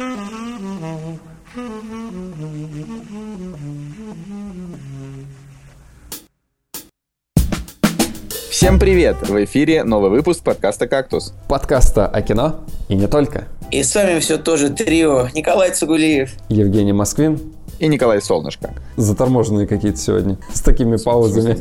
[0.00, 0.08] Всем
[8.78, 9.16] привет!
[9.20, 11.34] В эфире новый выпуск подкаста «Кактус».
[11.48, 13.48] Подкаста о кино и не только.
[13.70, 16.32] И с вами все тоже трио Николай Цугулиев.
[16.48, 17.52] Евгений Москвин.
[17.78, 18.74] И Николай Солнышко.
[18.96, 21.58] Заторможенные какие-то сегодня, с такими паузами.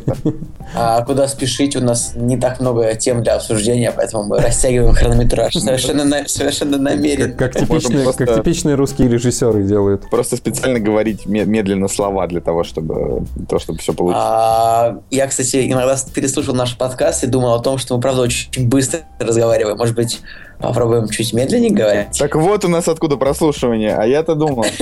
[0.76, 1.76] А куда спешить?
[1.76, 6.78] У нас не так много тем для обсуждения, поэтому мы растягиваем хронометраж совершенно, на, совершенно
[6.78, 7.34] намеренно.
[7.34, 8.26] Как, как, типичные, просто...
[8.26, 10.10] как типичные русские режиссеры делают.
[10.10, 14.26] Просто специально говорить медленно слова для того, чтобы, то, чтобы все получилось.
[14.26, 18.68] А, я, кстати, иногда переслушал наш подкаст и думал о том, что мы, правда, очень
[18.68, 19.78] быстро разговариваем.
[19.78, 20.22] Может быть,
[20.60, 22.18] Попробуем чуть медленнее говорить.
[22.20, 24.66] Так вот у нас откуда прослушивание, а я-то думал.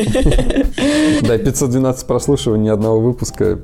[1.21, 3.59] Да, 512 прослушиваний ни одного выпуска.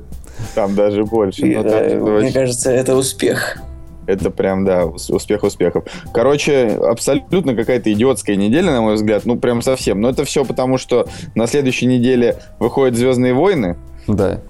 [0.54, 1.44] Там даже больше.
[1.44, 3.58] Мне кажется, это успех.
[4.06, 5.84] Это прям, да, успех успехов.
[6.12, 9.24] Короче, абсолютно какая-то идиотская неделя, на мой взгляд.
[9.24, 10.00] Ну, прям совсем.
[10.00, 13.76] Но это все потому, что на следующей неделе выходят «Звездные войны».
[14.06, 14.40] Да.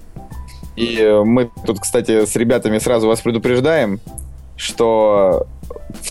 [0.75, 4.01] И э, мы тут, кстати, с ребятами сразу вас предупреждаем,
[4.57, 5.47] что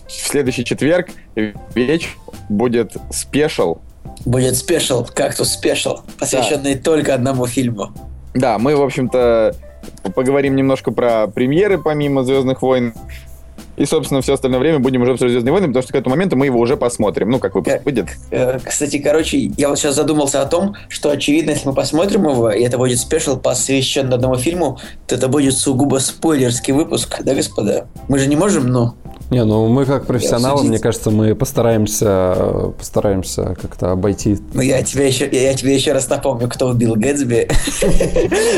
[0.07, 1.09] в следующий четверг
[1.75, 2.11] вечер
[2.49, 3.79] будет special.
[4.25, 6.83] Будет special, кактус special, посвященный да.
[6.83, 7.93] только одному фильму.
[8.35, 9.55] Да, мы, в общем-то,
[10.15, 12.95] поговорим немножко про премьеры помимо «Звездных войн».
[13.77, 16.37] И, собственно, все остальное время будем уже обсуждать «Звездные войны», потому что к этому моменту
[16.37, 17.31] мы его уже посмотрим.
[17.31, 18.07] Ну, как выпуск выйдет.
[18.31, 22.51] Э, кстати, короче, я вот сейчас задумался о том, что, очевидно, если мы посмотрим его,
[22.51, 27.87] и это будет спешл, посвящен одному фильму, то это будет сугубо спойлерский выпуск, да, господа?
[28.09, 28.95] Мы же не можем, ну...
[29.31, 34.39] Не, ну мы как профессионалы, мне кажется, мы постараемся, постараемся как-то обойти.
[34.53, 37.49] Ну я тебе еще, я тебе еще раз напомню, кто убил Гэтсби.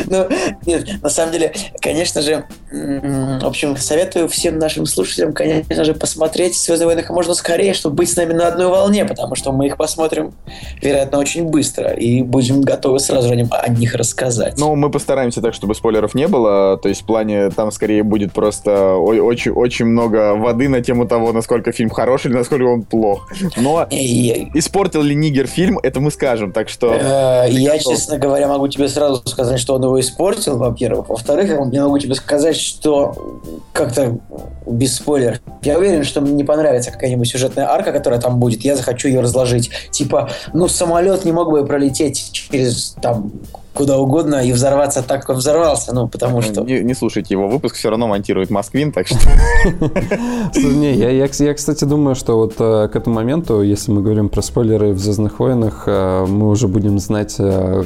[0.08, 0.28] Ну,
[0.66, 6.56] нет, на самом деле, конечно же, в общем, советую всем нашим слушателям, конечно же, посмотреть
[6.56, 9.66] «Звездные войны» как можно скорее, чтобы быть с нами на одной волне, потому что мы
[9.66, 10.34] их посмотрим,
[10.80, 14.58] вероятно, очень быстро, и будем готовы сразу же о них рассказать.
[14.58, 18.32] Ну, мы постараемся так, чтобы спойлеров не было, то есть в плане там скорее будет
[18.32, 23.28] просто очень, очень много воды на тему того, насколько фильм хороший или насколько он плох.
[23.56, 26.94] Но испортил ли Нигер фильм, это мы скажем, так что...
[26.94, 31.08] Э, я, честно говоря, могу тебе сразу сказать, что он его испортил, во-первых.
[31.08, 33.40] Во-вторых, я могу тебе сказать, что
[33.72, 34.18] как-то
[34.66, 35.40] без спойлеров.
[35.62, 38.62] Я уверен, что мне не понравится какая-нибудь сюжетная арка, которая там будет.
[38.62, 39.70] Я захочу ее разложить.
[39.90, 43.32] Типа, ну, самолет не мог бы пролететь через там
[43.76, 46.62] куда угодно и взорваться так, как он взорвался, ну, потому что...
[46.62, 49.18] Не, не слушайте его выпуск, все равно монтирует Москвин, так что...
[50.56, 54.92] Не, я, кстати, думаю, что вот э, к этому моменту, если мы говорим про спойлеры
[54.92, 57.84] в «Звездных войнах», э, мы уже будем знать, э,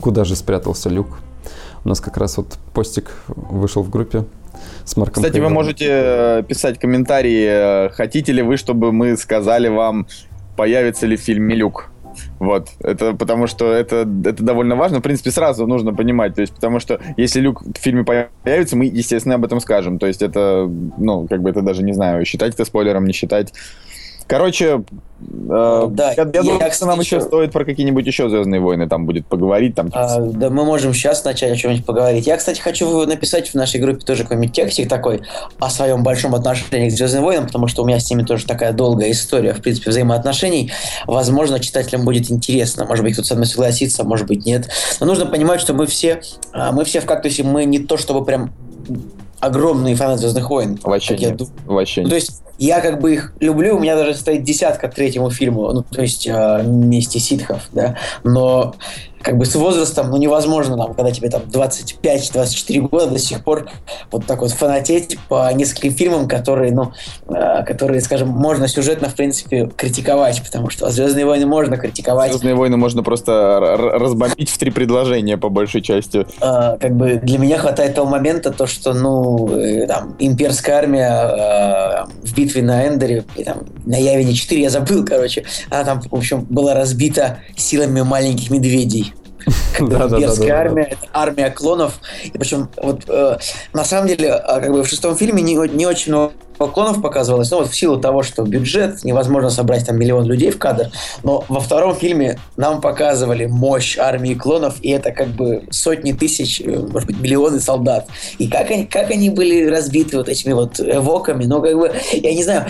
[0.00, 1.18] куда же спрятался Люк.
[1.84, 4.24] У нас как раз вот постик вышел в группе
[4.84, 10.06] с Марком Кстати, вы можете писать комментарии, хотите ли вы, чтобы мы сказали вам,
[10.56, 11.91] появится ли в фильме Люк.
[12.38, 14.98] Вот, это потому что это, это довольно важно.
[14.98, 18.86] В принципе, сразу нужно понимать, то есть, потому что если Люк в фильме появится, мы,
[18.86, 19.98] естественно, об этом скажем.
[19.98, 20.68] То есть это,
[20.98, 23.52] ну, как бы это даже, не знаю, считать это спойлером, не считать.
[24.26, 24.84] Короче,
[25.20, 28.88] э, да, я, я думаю, я, что нам еще стоит про какие-нибудь еще Звездные войны
[28.88, 29.74] там будет поговорить.
[29.74, 32.26] Там, а, да, мы можем сейчас начать о чем-нибудь поговорить.
[32.26, 35.22] Я, кстати, хочу написать в нашей группе тоже какой-нибудь текстик такой
[35.58, 38.72] о своем большом отношении к Звездным войнам, потому что у меня с ними тоже такая
[38.72, 40.72] долгая история, в принципе, взаимоотношений.
[41.06, 42.84] Возможно, читателям будет интересно.
[42.84, 44.68] Может быть, кто-то со мной согласится, может быть, нет.
[45.00, 46.22] Но нужно понимать, что мы все,
[46.52, 48.52] а, мы все в кактусе, мы не то чтобы прям
[49.42, 50.78] огромные фанаты Звездных войн.
[50.84, 51.40] Вообще нет.
[51.40, 54.86] Я, Вообще ну, то есть я как бы их люблю, у меня даже стоит десятка
[54.86, 58.76] к третьему фильму, ну, то есть э, вместе ситхов, да, но
[59.22, 63.68] как бы с возрастом, ну, невозможно, там, когда тебе там 25-24 года до сих пор
[64.10, 66.92] вот так вот фанатеть по нескольким фильмам, которые, ну,
[67.28, 72.30] э, которые, скажем, можно сюжетно, в принципе, критиковать, потому что «Звездные войны» можно критиковать.
[72.30, 73.60] «Звездные войны» можно просто
[73.94, 76.26] разбомбить в три предложения, по большей части.
[76.40, 81.10] Э, как бы для меня хватает того момента, то, что, ну, э, там, имперская армия
[81.10, 86.00] э, в битве на Эндере, и, там, на Явине 4, я забыл, короче, она там,
[86.02, 89.11] в общем, была разбита силами маленьких медведей.
[89.80, 90.08] Да,
[90.50, 92.00] армия, это армия клонов.
[92.24, 93.38] И причем, вот э,
[93.72, 96.32] на самом деле, а, как бы в шестом фильме не, не очень много
[96.68, 100.58] клонов показывалось, ну вот в силу того, что бюджет, невозможно собрать там миллион людей в
[100.58, 100.90] кадр,
[101.22, 106.60] но во втором фильме нам показывали мощь армии клонов, и это как бы сотни тысяч,
[106.60, 108.06] э, может быть, миллионы солдат.
[108.38, 112.34] И как они, как они были разбиты вот этими вот эвоками, ну как бы, я
[112.34, 112.66] не знаю,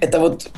[0.00, 0.48] это вот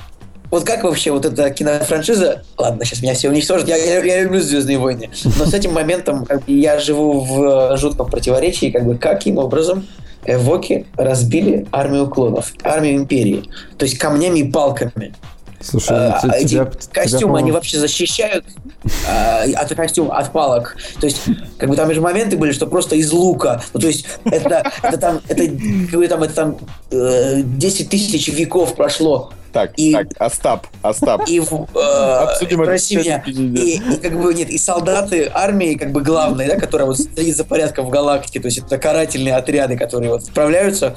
[0.50, 2.42] вот как вообще вот эта кинофраншиза...
[2.56, 3.68] Ладно, сейчас меня все уничтожат.
[3.68, 5.10] Я, я, я люблю «Звездные войны».
[5.38, 8.70] Но с этим моментом как бы, я живу в жутком противоречии.
[8.70, 9.86] Как бы каким образом
[10.24, 13.44] Эвоки разбили армию клонов, армию Империи.
[13.76, 15.14] То есть камнями и палками.
[15.60, 18.44] Слушай, А, те- эти тебя- костюмы, тебя, они вообще защищают
[19.08, 20.76] а, от костюм, от палок.
[21.00, 21.22] То есть,
[21.58, 23.60] как бы там же моменты были, что просто из лука.
[23.74, 25.42] Ну, то есть, это, это там, это,
[25.90, 26.58] как бы там, это там
[26.92, 29.32] э, 10 тысяч веков прошло.
[29.52, 31.28] Так, И- так, Остап, Остап.
[31.28, 36.02] И, э, Обсудим прости меня, и, и как бы нет, и солдаты армии, как бы
[36.02, 40.12] главные, да, которые вот следят за порядком в галактике, то есть это карательные отряды, которые
[40.12, 40.96] вот справляются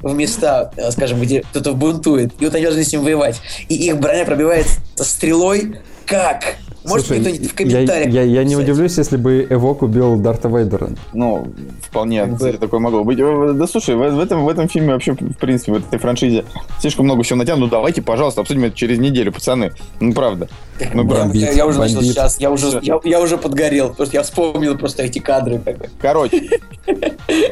[0.00, 3.40] в места, э, скажем, где кто-то бунтует, и вот они должны с ним воевать.
[3.68, 5.80] И их броня пробивается стрелой.
[6.06, 6.56] Как?
[6.84, 8.64] Может Слушай, кто-нибудь в я, комментариях я, я не написать?
[8.64, 10.90] удивлюсь, если бы Эвок убил Дарта Вейдера.
[11.12, 11.46] Ну,
[11.80, 13.18] вполне, кстати, такое могло быть.
[13.20, 16.44] Э, Да слушай, в, в этом, в этом фильме вообще, в принципе, в этой франшизе
[16.80, 17.62] слишком много всего натянуто.
[17.62, 19.72] Ну давайте, пожалуйста, обсудим это через неделю, пацаны.
[20.00, 20.48] Ну правда.
[20.94, 21.36] Ну, Я- правда.
[21.38, 22.12] я, я уже начал бомбит.
[22.12, 25.60] сейчас, я уже, я, я уже подгорел, потому что я вспомнил просто эти кадры.
[26.00, 26.48] Короче,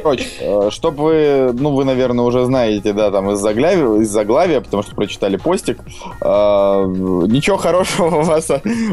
[0.03, 0.27] короче,
[0.71, 4.97] чтоб вы, ну, вы, наверное, уже знаете, да, там, из заглавия, из заглавия, потому что
[4.97, 5.79] прочитали постик,
[6.21, 8.49] э, ничего хорошего вас,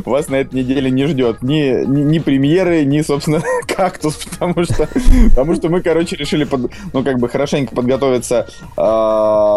[0.05, 1.41] вас на этой неделе не ждет.
[1.41, 4.87] Ни, ни, ни премьеры, ни, собственно, кактус, потому что,
[5.29, 8.81] потому что мы, короче, решили, под, ну, как бы, хорошенько подготовиться э,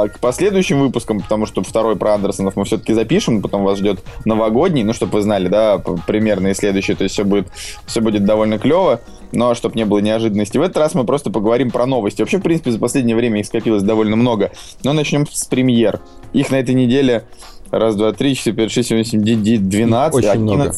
[0.08, 4.82] к последующим выпускам, потому что второй про Андерсонов мы все-таки запишем, потом вас ждет новогодний,
[4.82, 7.48] ну, чтобы вы знали, да, примерно и следующий, то есть все будет,
[7.86, 9.00] все будет довольно клево,
[9.32, 10.58] но чтобы не было неожиданности.
[10.58, 12.22] В этот раз мы просто поговорим про новости.
[12.22, 14.50] Вообще, в принципе, за последнее время их скопилось довольно много,
[14.82, 16.00] но начнем с премьер.
[16.32, 17.24] Их на этой неделе
[17.70, 20.74] раз, два, три, четыре, пять, шесть, семь, восемь, девять, двенадцать, Очень много.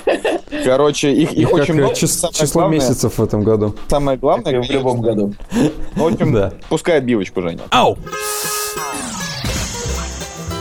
[0.64, 1.94] Короче, их, их очень э, много.
[1.94, 3.74] чис- Самое число главное- месяцев в этом году.
[3.88, 5.34] Самое главное, в любом году.
[5.96, 6.52] в общем, Да.
[6.68, 7.60] пускай отбивочку, Женя.
[7.70, 7.96] Ау!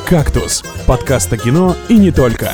[0.08, 2.52] «Кактус»– подкаст о кино и не только.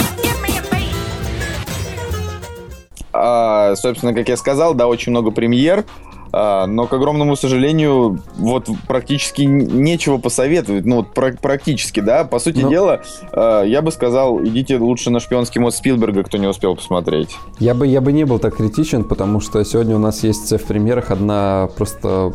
[3.14, 5.86] А, собственно, как я сказал, да, очень много премьер,
[6.32, 10.86] но, к огромному сожалению, вот практически нечего посоветовать.
[10.86, 12.24] Ну, вот пра- практически, да.
[12.24, 12.70] По сути Ну.
[12.70, 13.02] дела,
[13.32, 17.36] а, я бы сказал, идите лучше на шпионский мод Спилберга, кто не успел посмотреть.
[17.60, 20.66] Я бы, я бы не был так критичен, потому что сегодня у нас есть в
[20.66, 22.34] премьерах одна просто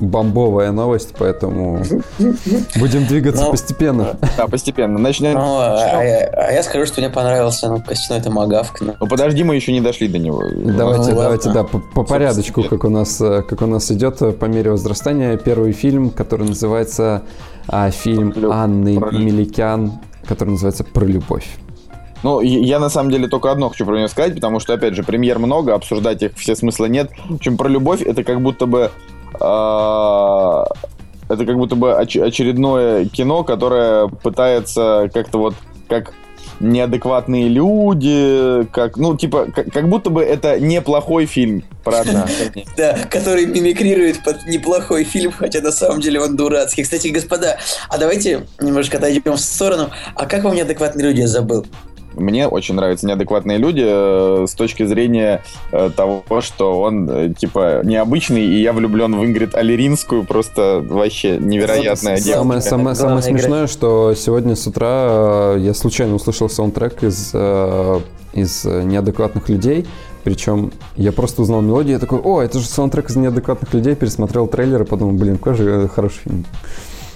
[0.00, 1.82] бомбовая новость, поэтому
[2.76, 4.16] будем двигаться Ну, постепенно.
[4.36, 4.98] Да, постепенно.
[4.98, 5.34] Начнем.
[5.34, 8.80] Ну, а, а я, а я скажу, что мне понравился ну, костяной томагавк.
[8.80, 10.42] Ну, Ну, подожди, мы еще не дошли до него.
[10.52, 14.32] Давайте, давайте, да, по, по порядочку, как у нас, э, как у нас идет э,
[14.32, 15.36] по мере возрастания.
[15.36, 17.22] Первый фильм, который называется
[17.68, 19.92] а, фильм Анны Меликян,
[20.26, 21.46] который называется «Про любовь».
[22.24, 25.02] Ну, я на самом деле только одно хочу про него сказать, потому что, опять же,
[25.02, 27.10] премьер много, обсуждать их все смысла нет.
[27.28, 28.90] В общем, про любовь это как будто бы...
[29.40, 30.64] а,
[31.28, 35.54] это как будто бы оч- очередное кино, которое пытается как-то вот
[35.88, 36.12] как
[36.60, 42.66] неадекватные люди, как, ну, типа, как, как будто бы это неплохой фильм про отношения.
[42.76, 46.82] да, который мимикрирует под неплохой фильм, хотя на самом деле он дурацкий.
[46.82, 47.58] Кстати, господа,
[47.88, 49.90] а давайте немножко отойдем в сторону.
[50.14, 51.66] А как вам неадекватные люди, я забыл?
[52.16, 57.82] Мне очень нравятся неадекватные люди э, с точки зрения э, того, что он, э, типа,
[57.84, 62.38] необычный, и я влюблен в Ингрид Алеринскую, просто вообще невероятная Самое- девушка.
[62.38, 67.34] Самое, самое, самое смешное, что сегодня с утра я случайно услышал саундтрек из,
[68.32, 69.86] из неадекватных людей.
[70.24, 74.46] Причем я просто узнал мелодию, я такой, о, это же саундтрек из неадекватных людей, пересмотрел
[74.46, 76.46] трейлер и подумал, блин, какой же хороший фильм.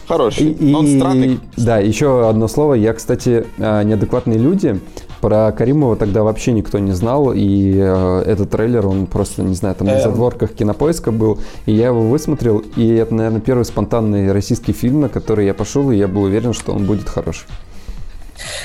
[0.09, 0.53] Хороший.
[0.53, 1.39] И, Но он странный.
[1.57, 2.75] Да, еще одно слово.
[2.75, 4.81] Я, кстати, э, неадекватные люди.
[5.21, 9.75] Про Каримова тогда вообще никто не знал, и э, этот трейлер, он просто, не знаю,
[9.75, 10.03] там на Эм.
[10.03, 15.09] задворках кинопоиска был, и я его высмотрел, и это, наверное, первый спонтанный российский фильм, на
[15.09, 17.47] который я пошел, и я был уверен, что он будет хороший.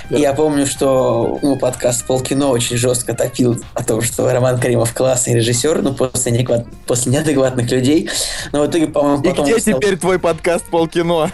[0.09, 5.35] Я помню, что ну, подкаст Полкино очень жестко топил о том, что Роман Каримов классный
[5.35, 8.09] режиссер, ну, после, неадекват- после неадекватных людей.
[8.51, 9.45] Но в итоге, по-моему, И потом...
[9.45, 11.31] где он стал- теперь твой подкаст Полкино?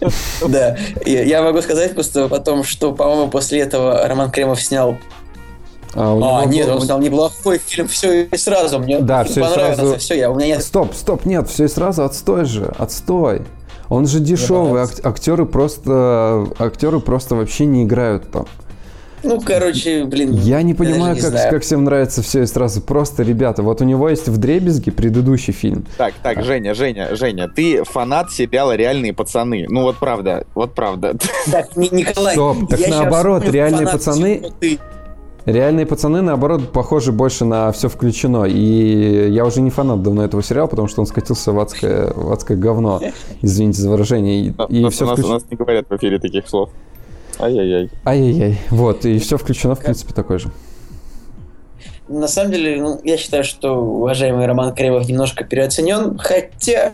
[0.46, 0.76] Да,
[1.06, 4.98] я, могу сказать просто потом, что, по-моему, после этого Роман Каримов снял...
[5.94, 8.78] А, у А, него нет, был- он снял неплохой фильм «Все и сразу».
[8.78, 9.98] Мне Да, фильм «Всё и понравился, сразу».
[9.98, 10.62] все, я, у меня нет...
[10.62, 13.40] Стоп, стоп, нет, все и сразу, отстой же, отстой.
[13.88, 18.46] Он же дешевый, ак- актеры просто, актеры просто вообще не играют там.
[19.22, 20.32] Ну, короче, блин...
[20.32, 21.50] Я не понимаю, не как, знаю.
[21.50, 22.80] как всем нравится все и сразу.
[22.80, 25.84] Просто, ребята, вот у него есть в Дребезге предыдущий фильм.
[25.96, 29.66] Так, так, Женя, Женя, Женя, ты фанат сериала «Реальные пацаны».
[29.68, 31.16] Ну вот правда, вот правда.
[31.50, 34.52] Так, Ни- Николай, Стоп, так наоборот, «Реальные пацаны».
[35.46, 38.44] Реальные пацаны, наоборот, похожи больше на все включено.
[38.44, 42.32] И я уже не фанат давно этого сериала, потому что он скатился в адское, в
[42.32, 43.00] адское говно.
[43.42, 44.40] Извините за выражение.
[44.40, 45.34] И, и у, все нас, у включено.
[45.34, 46.70] нас не говорят в эфире таких слов.
[47.38, 47.90] Ай-яй-яй.
[48.04, 48.58] Ай-яй-яй.
[48.70, 50.50] Вот, и все включено, в принципе, такой же.
[52.08, 56.92] На самом деле, ну, я считаю, что уважаемый Роман Каримов немножко переоценен, хотя...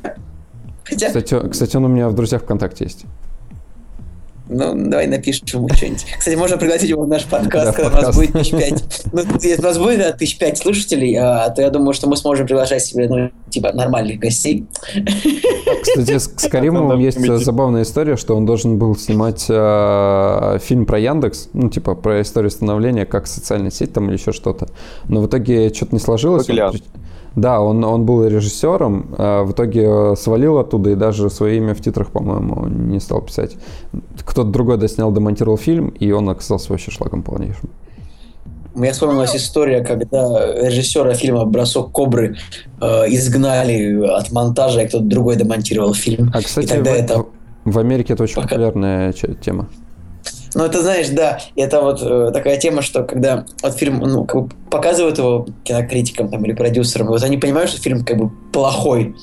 [0.85, 1.07] Хотя...
[1.07, 3.05] Кстати, кстати, он у меня в друзьях ВКонтакте есть.
[4.55, 6.05] Ну, давай напишем ему что-нибудь.
[6.19, 8.07] Кстати, можно пригласить его в наш подкаст, Да, когда у подкаст.
[8.07, 8.85] нас будет тысяч пять.
[9.13, 12.17] Ну, если у нас будет да, тысяч пять слушателей, а, то я думаю, что мы
[12.17, 14.67] сможем приглашать себе, ну, типа, нормальных гостей.
[15.83, 20.99] Кстати, с, с Каримовым есть забавная история, что он должен был снимать э, фильм про
[20.99, 24.69] Яндекс, ну, типа, про историю становления, как социальная сеть там или еще что-то.
[25.09, 26.49] Но в итоге что-то не сложилось.
[26.49, 26.83] Он при-
[27.37, 31.81] да, он, он был режиссером, а в итоге свалил оттуда и даже свое имя в
[31.81, 33.57] титрах, по-моему, не стал писать.
[34.25, 37.71] Кто-то другой доснял, демонтировал фильм, и он оказался вообще шлагом полнейшим.
[38.75, 42.37] Мне вспомнилась история, когда режиссера фильма «Бросок кобры»
[42.81, 46.31] э, изгнали от монтажа, и кто-то другой демонтировал фильм.
[46.35, 47.25] А, кстати, и тогда в, это...
[47.65, 49.69] в Америке это очень Пока- популярная тема.
[50.55, 54.45] Ну, это, знаешь, да, это вот э, такая тема, что когда вот фильм, ну, как
[54.45, 58.31] бы показывают его кинокритикам там, или продюсерам, и вот они понимают, что фильм как бы
[58.53, 59.15] плохой,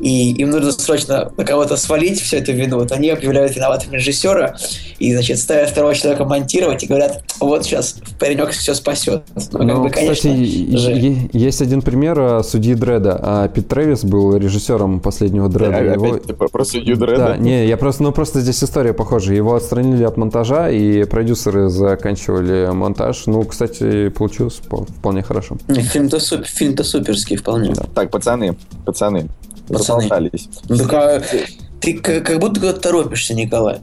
[0.00, 4.54] и им нужно срочно на кого-то свалить всю эту вину, вот они объявляют виноватым режиссера,
[4.98, 9.22] и, значит, ставят второго человека монтировать и говорят, вот сейчас паренек все спасет.
[9.52, 10.90] Ну, как Ну, бы, кстати, конечно же.
[10.92, 13.20] е- есть один пример а, судьи Дреда.
[13.22, 15.76] А Пит Трэвис был режиссером последнего Дреда.
[15.76, 15.94] Опять,
[16.28, 17.26] Его- про судью Дредда.
[17.28, 19.34] Да, не, я просто, ну просто здесь история похожа.
[19.34, 23.26] Его отстранили от монтажа, и продюсеры заканчивали монтаж.
[23.26, 25.56] Ну, кстати, получилось по- вполне хорошо.
[25.68, 27.74] Не, Фильм-то супер, фильм-то суперский вполне.
[27.94, 29.28] Так, пацаны, пацаны,
[29.68, 30.02] Пацаны.
[30.02, 30.48] заболтались.
[30.68, 31.22] Ну, так, а
[31.80, 33.80] ты как, как будто куда-то торопишься, Николай.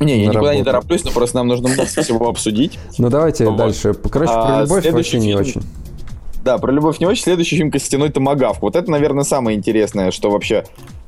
[0.00, 2.78] Не, я На никуда не тороплюсь, но просто нам нужно много всего обсудить.
[2.98, 3.56] Ну, давайте Вот.
[3.56, 3.94] дальше.
[3.94, 5.62] Короче, А, про любовь вообще не очень.
[6.44, 7.22] Да, про любовь не очень.
[7.22, 8.60] Следующий фильм «Костяной томагавк».
[8.60, 10.64] Вот это, наверное, самое интересное, что вообще,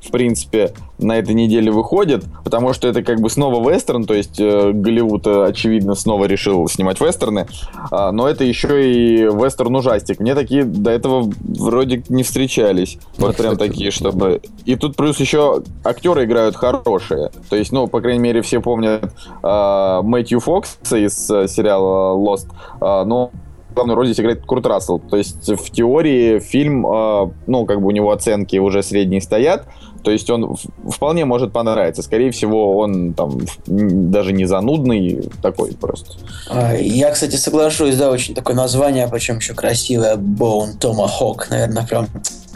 [0.07, 4.41] в принципе, на этой неделе выходит, потому что это как бы снова вестерн, то есть
[4.41, 7.47] э, Голливуд, э, очевидно, снова решил снимать вестерны,
[7.91, 10.21] а, но это еще и вестерн-ужастик.
[10.21, 12.99] Мне такие до этого вроде не встречались.
[13.19, 14.41] Вот прям такие, чтобы...
[14.65, 17.31] И тут плюс еще актеры играют хорошие.
[17.51, 22.47] То есть, ну, по крайней мере, все помнят а, Мэтью Фокса из э, сериала Lost,
[22.81, 23.31] а, но
[23.77, 24.99] главную роль здесь играет Курт Рассел.
[24.99, 29.67] То есть в теории фильм, э, ну, как бы у него оценки уже средние стоят,
[30.07, 30.57] то есть он
[30.89, 32.01] вполне может понравиться.
[32.01, 36.13] Скорее всего, он там даже не занудный, такой просто.
[36.49, 42.07] А, Я, кстати, соглашусь, да, очень такое название, причем еще красивое, Bone Tomahawk, наверное, прям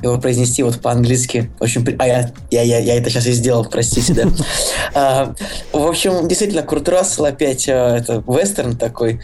[0.00, 1.84] его произнести вот по-английски очень...
[1.84, 4.28] при- А я, я, я, я это сейчас и сделал, простите, да.
[4.94, 5.34] А,
[5.72, 9.20] В общем, действительно, Курт Рассел опять, а, это вестерн такой.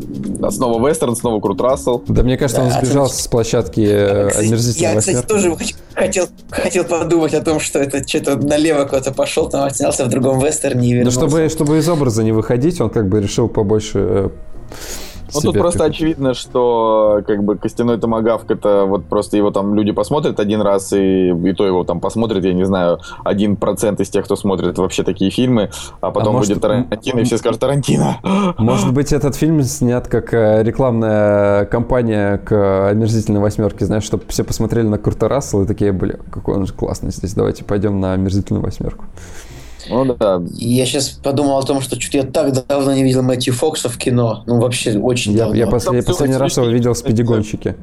[0.00, 2.02] Да, снова вестерн, снова Курт Рассел.
[2.08, 3.22] Да, мне кажется, он Да, сбежал оценки.
[3.22, 5.28] с площадки э, Кстати, омерзительной Я, кстати, восьмерки.
[5.28, 10.04] тоже хот- хотел, хотел подумать о том, что это что-то налево куда-то пошел, там снялся
[10.04, 11.20] в другом вестерне и Но вернулся.
[11.20, 14.28] Ну, чтобы, чтобы из образа не выходить, он как бы решил побольше э,
[15.34, 19.92] Ну, тут просто очевидно, что как бы костяной томагавк это вот просто его там люди
[19.92, 24.08] посмотрят один раз, и, и то его там посмотрят, я не знаю, один процент из
[24.08, 25.70] тех, кто смотрит вообще такие фильмы,
[26.00, 28.18] а потом может, будет Тарантино, и все скажут Тарантино.
[28.58, 34.44] Может быть, этот фильм снят как э, рекламная кампания к омерзительной восьмерке, знаешь, чтобы все
[34.44, 38.12] посмотрели на Курта Рассела и такие, бля, какой он же классный здесь, давайте пойдем на
[38.12, 39.04] омерзительную восьмерку.
[39.88, 43.54] Ну да, Я сейчас подумал о том, что что-то я так давно не видел Мэтью
[43.54, 44.42] Фокса в кино.
[44.46, 45.54] Ну, вообще, очень Я, давно.
[45.54, 46.98] я после- Там всё последний раз его видел в.
[46.98, 47.76] «Спидигонщике».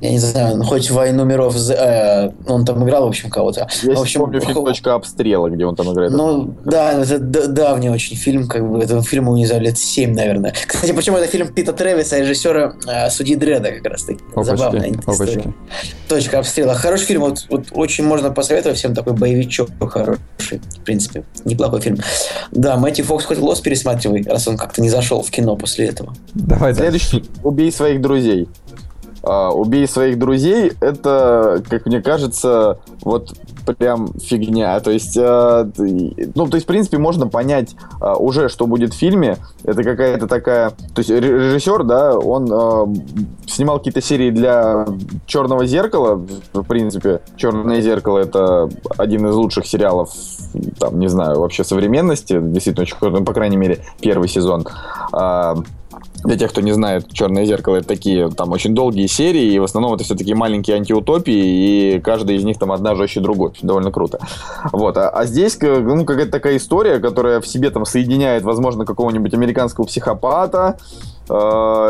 [0.00, 3.68] Я не знаю, ну, хоть «Войну миров», э, он там играл, в общем, кого-то.
[3.82, 6.12] я в общем, помню фильм «Точка обстрела», где он там играет.
[6.12, 10.54] Ну, да, это давний очень фильм, как бы, этому фильму, не знаю, лет 7, наверное.
[10.66, 14.20] Кстати, почему это фильм Пита Тревиса, режиссера э, «Судьи Дреда», как раз таки.
[14.36, 15.32] Забавная Опачки, история.
[15.32, 15.54] опачки.
[16.08, 16.74] Точка обстрела.
[16.74, 20.20] Хороший фильм, вот, вот очень можно посоветовать всем такой боевичок хороший,
[20.78, 21.98] в принципе, неплохой фильм.
[22.52, 26.14] Да, Мэтью Фокс хоть «Лос» пересматривай, раз он как-то не зашел в кино после этого.
[26.34, 26.72] Давай.
[26.72, 28.48] Следующий «Убей своих друзей».
[29.22, 33.34] А, «Убей своих друзей»— это, как мне кажется, вот
[33.78, 34.78] прям фигня.
[34.80, 38.96] То есть, ты- ну, то есть, в принципе, можно понять а, уже, что будет в
[38.96, 39.36] фильме.
[39.64, 40.70] Это какая-то такая...
[40.70, 42.88] То есть, ре- режиссер, да, он а,
[43.46, 44.86] снимал какие-то серии для
[45.26, 46.24] «Черного зеркала».
[46.52, 50.10] В принципе, «Черное зеркало»— это один из лучших сериалов,
[50.78, 52.38] там, не знаю, вообще современности.
[52.40, 54.66] Действительно, очень ну, по крайней мере, первый сезон.
[56.24, 59.64] Для тех, кто не знает, «Черное зеркало»— это такие там очень долгие серии, и в
[59.64, 63.52] основном это все такие маленькие антиутопии, и каждая из них там одна жестче другой.
[63.62, 64.18] Довольно круто.
[64.72, 64.96] Вот.
[64.96, 69.32] А, а здесь как- ну, какая-то такая история, которая в себе там соединяет, возможно, какого-нибудь
[69.32, 70.76] американского психопата,
[71.28, 71.34] э,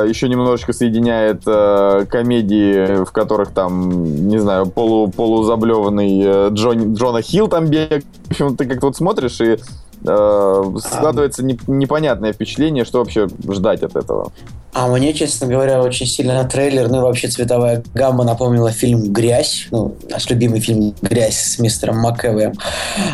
[0.08, 7.22] еще немножечко соединяет э, комедии, в которых там, не знаю, полу, полузаблеванный э, Джон, Джона
[7.22, 8.04] Хилл там бегает.
[8.26, 9.58] В общем, ты как-то вот смотришь и э,
[10.02, 14.32] складывается не- непонятное впечатление, что вообще ждать от этого.
[14.72, 19.66] А мне, честно говоря, очень сильно трейлер, ну и вообще цветовая гамма напомнила фильм «Грязь»,
[19.70, 22.52] ну, наш любимый фильм «Грязь» с мистером МакЭвэем.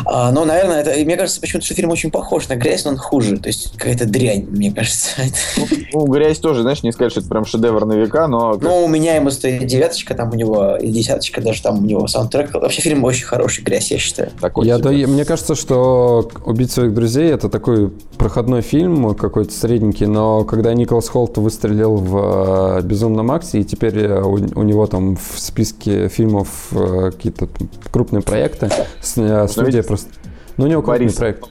[0.05, 2.97] А, но, наверное, это, мне кажется, почему-то, что фильм очень похож на «Грязь», но он
[2.97, 5.11] хуже, то есть какая-то дрянь, мне кажется.
[5.57, 8.57] Ну, ну, «Грязь» тоже, знаешь, не сказать, что это прям шедевр на века, но...
[8.61, 12.07] Ну, у меня ему стоит девяточка, там у него, и десяточка даже, там у него
[12.07, 12.53] саундтрек.
[12.53, 14.31] Вообще фильм очень хороший, «Грязь», я считаю.
[14.41, 20.05] Такой я, да, мне кажется, что «Убить своих друзей»— это такой проходной фильм, какой-то средненький,
[20.05, 24.87] но когда Николас Холт выстрелил в э, «Безумном Максе», и теперь э, у, у него
[24.87, 27.47] там в списке фильмов э, какие-то
[27.91, 28.69] крупные проекты,
[29.01, 30.09] студия просто...
[30.57, 31.45] Ну, у него крупный Борис, проект.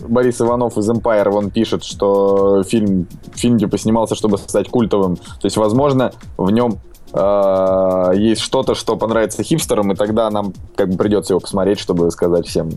[0.00, 5.16] Борис Иванов из Empire, он пишет, что фильм, фильм типа снимался, чтобы стать культовым.
[5.16, 6.78] То есть, возможно, в нем
[7.12, 12.10] э, есть что-то, что понравится хипстерам, и тогда нам как бы придется его посмотреть, чтобы
[12.10, 12.70] сказать всем.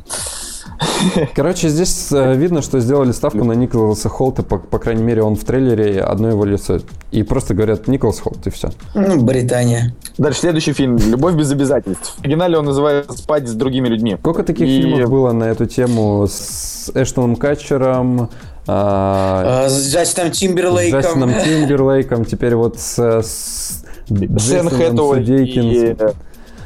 [1.36, 5.36] Короче, здесь э, видно, что сделали ставку на Николаса Холта, по, по крайней мере, он
[5.36, 6.80] в трейлере одно его лицо.
[7.12, 8.70] И просто говорят Николас Холт, и все.
[8.94, 9.94] Ну, Британия.
[10.18, 12.16] Дальше следующий фильм «Любовь без обязательств».
[12.18, 14.18] В оригинале он называется «Спать с другими людьми».
[14.20, 14.82] Сколько таких и...
[14.82, 18.30] фильмов было на эту тему с Эштоном Катчером,
[18.68, 21.02] а, а, с Джастином Тимберлейком.
[21.02, 26.16] С Джастином Тимберлейком, теперь вот с, с Джейсоном Судейкинсом.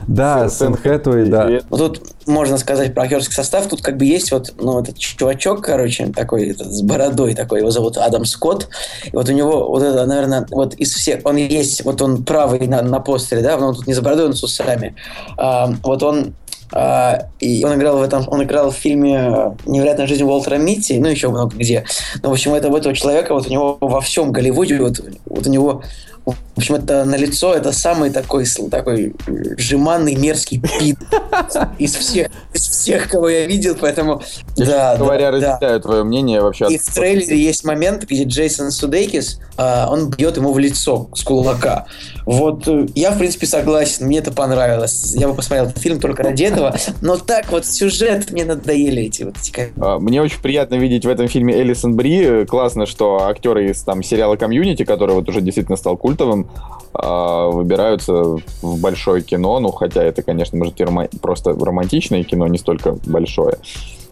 [0.08, 1.50] Да, Сэн Хэтуэй, да.
[1.70, 3.68] Вот тут можно сказать про актерский состав.
[3.68, 7.72] Тут как бы есть вот, ну, этот чувачок, короче, такой этот, с бородой такой, его
[7.72, 8.70] зовут Адам Скотт.
[9.06, 12.68] И вот у него вот это, наверное, вот из всех, он есть, вот он правый
[12.68, 14.96] на, на постере, да, но он тут не с бородой, он с усами.
[15.38, 16.34] А, вот он
[16.72, 21.08] Uh, и он играл в этом, он играл в фильме «Невероятная жизнь Уолтера Митти», ну,
[21.08, 21.86] еще много где.
[22.24, 25.46] Но, в общем, это, у этого человека, вот у него во всем Голливуде, вот, вот
[25.46, 25.84] у него
[26.26, 29.14] в общем, это на лицо это самый такой, такой
[29.58, 30.98] жеманный, мерзкий пит
[31.78, 34.22] из всех, из всех, кого я видел, поэтому...
[34.56, 35.80] Да, говоря, да, разделяю да.
[35.80, 36.68] твое мнение вообще.
[36.70, 41.24] И в трейлере есть момент, где Джейсон Судейкис, а, он бьет ему в лицо с
[41.24, 41.86] кулака.
[42.26, 45.14] Вот э, я, в принципе, согласен, мне это понравилось.
[45.16, 49.24] Я бы посмотрел этот фильм только ради этого, но так вот сюжет мне надоели эти
[49.24, 49.72] вот эти...
[49.78, 52.46] А, мне очень приятно видеть в этом фильме Элисон Бри.
[52.46, 56.48] Классно, что актеры из там сериала «Комьюнити», который вот уже действительно стал культом, культовым,
[56.94, 58.14] а, выбираются
[58.62, 62.98] в большое кино, ну, хотя это, конечно, может, и рома- просто романтичное кино, не столько
[63.06, 63.58] большое.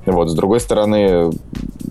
[0.05, 1.31] Вот, с другой стороны,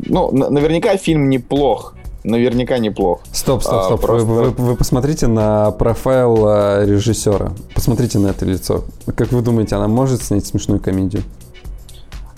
[0.06, 1.94] ну, наверняка фильм неплох,
[2.24, 3.20] наверняка неплох.
[3.32, 4.00] Стоп, стоп, а, стоп.
[4.00, 4.26] А, просто...
[4.26, 7.52] вы, вы, вы посмотрите на профайл а, режиссера.
[7.74, 8.84] Посмотрите на это лицо.
[9.16, 11.22] Как вы думаете, она может снять смешную комедию?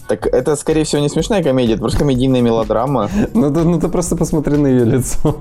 [0.09, 3.11] Так это, скорее всего, не смешная комедия, это просто комедийная мелодрама.
[3.33, 5.37] Ну ты, ну, ты просто посмотри на ее лицо.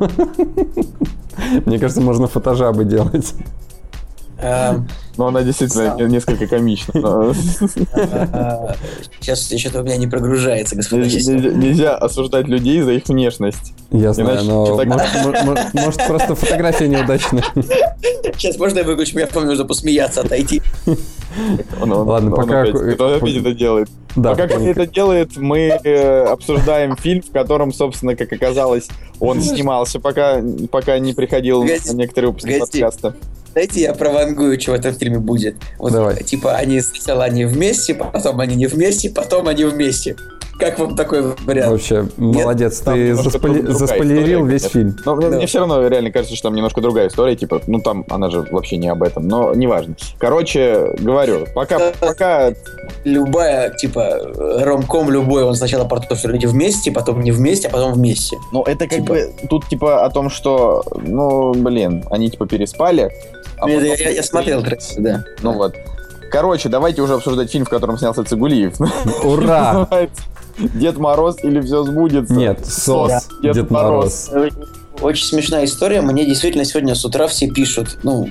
[1.66, 3.34] Мне кажется, можно фотожабы делать.
[4.44, 6.94] Эм, но она действительно несколько комична.
[9.20, 11.08] Сейчас что-то у меня не прогружается, господин.
[11.60, 13.74] Нельзя осуждать людей за их внешность.
[13.92, 14.66] Я знаю, но
[15.74, 17.44] может просто фотография неудачная.
[18.38, 20.62] Сейчас можно я выключу, я помню, нужно посмеяться, отойти.
[21.80, 22.66] Ладно, пока...
[22.66, 23.90] Кто опять это делает?
[24.16, 28.88] Пока Коля это делает, мы э, обсуждаем фильм, в котором, собственно, как оказалось,
[29.20, 30.40] он снимался, пока
[31.00, 33.16] не приходил на некоторые выпуски подкаста.
[33.56, 35.56] Дайте я провангую, что в этом фильме будет.
[35.78, 36.24] Вот, Давай.
[36.24, 40.16] Типа, они сначала они вместе, потом они не вместе, потом они вместе.
[40.60, 41.72] Как вам такой вариант?
[41.72, 42.44] Вообще, Нет?
[42.44, 44.96] молодец, ты заспойлерил, заспойлерил весь фильм.
[45.06, 45.30] Но да.
[45.30, 48.42] мне все равно реально кажется, что там немножко другая история, типа, ну там она же
[48.52, 49.96] вообще не об этом, но неважно.
[50.20, 52.54] Короче, говорю, пока, да, пока...
[53.04, 57.72] Любая, типа, ромком любой, он сначала про то, что люди вместе, потом не вместе, а
[57.72, 58.38] потом вместе.
[58.52, 59.14] Ну, это как типа...
[59.14, 63.12] бы, тут типа о том, что, ну, блин, они типа переспали,
[63.58, 65.24] а Нет, я, я, я смотрел трейлер, да.
[65.42, 65.76] Ну вот.
[66.32, 68.74] Короче, давайте уже обсуждать фильм, в котором снялся Цигулиев.
[69.24, 69.88] Ура!
[70.58, 72.34] Дед Мороз или все сбудется?
[72.34, 73.28] Нет, СОС.
[73.42, 74.30] Дед, Дед Мороз.
[75.02, 76.02] Очень смешная история.
[76.02, 78.28] Мне действительно сегодня с утра все пишут, ну,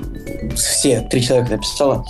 [0.54, 2.04] все, три человека написала,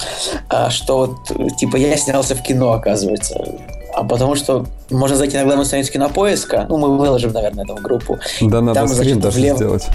[0.48, 3.42] а, что вот, типа, я снялся в кино, оказывается.
[3.94, 6.66] А потому что можно зайти на главную страницу кинопоиска.
[6.68, 8.18] Ну, мы выложим, наверное, это в группу.
[8.40, 9.57] Да, надо там, скрин даже влево...
[9.57, 9.87] сделать.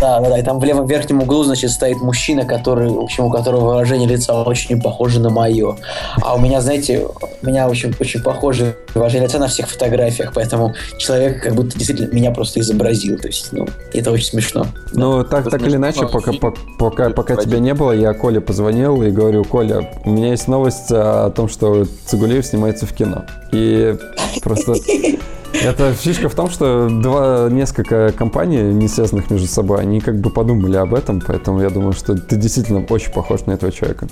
[0.00, 0.38] Да, да, да.
[0.38, 4.08] И там в левом верхнем углу, значит, стоит мужчина, который, в общем, у которого выражение
[4.08, 5.76] лица очень похоже на мое.
[6.22, 7.06] А у меня, знаете,
[7.42, 12.12] у меня очень, очень похоже выражение лица на всех фотографиях, поэтому человек как будто действительно
[12.14, 13.18] меня просто изобразил.
[13.18, 14.66] То есть, ну, это очень смешно.
[14.92, 16.32] Ну, так, это так или иначе, пока,
[16.78, 20.90] пока, пока тебя не было, я Коле позвонил и говорю, Коля, у меня есть новость
[20.90, 23.24] о том, что Цигулиев снимается в кино.
[23.52, 23.96] И
[24.42, 24.74] просто
[25.64, 30.30] это фишка в том, что два, несколько компаний, не связанных между собой, они как бы
[30.30, 34.08] подумали об этом, поэтому я думаю, что ты действительно очень похож на этого человека.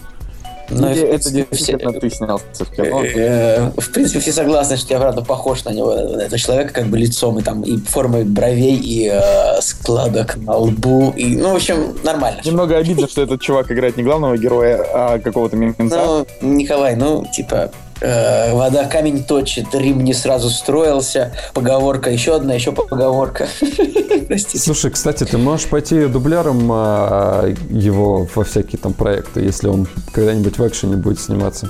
[0.68, 3.02] Ну, Или и, в это принципе, действительно все- ты снялся в кино?
[3.04, 6.87] Э, В принципе, все согласны, что я правда похож на него, на этого человека, как
[6.87, 11.54] бы лицом, и там, и формой бровей, и э, складок на лбу, и, ну, в
[11.56, 12.40] общем, нормально.
[12.44, 15.85] Немного обидно, что этот чувак играет не главного героя, а какого-то мента.
[15.85, 22.54] Ну, Николай, ну, типа, э, вода камень точит, Рим не сразу строился, поговорка, еще одна,
[22.54, 23.48] еще поговорка.
[24.28, 24.59] Простите.
[24.59, 30.59] Слушай, кстати, ты можешь пойти дублером а, его во всякие там проекты, если он когда-нибудь
[30.59, 31.68] в экшене будет сниматься.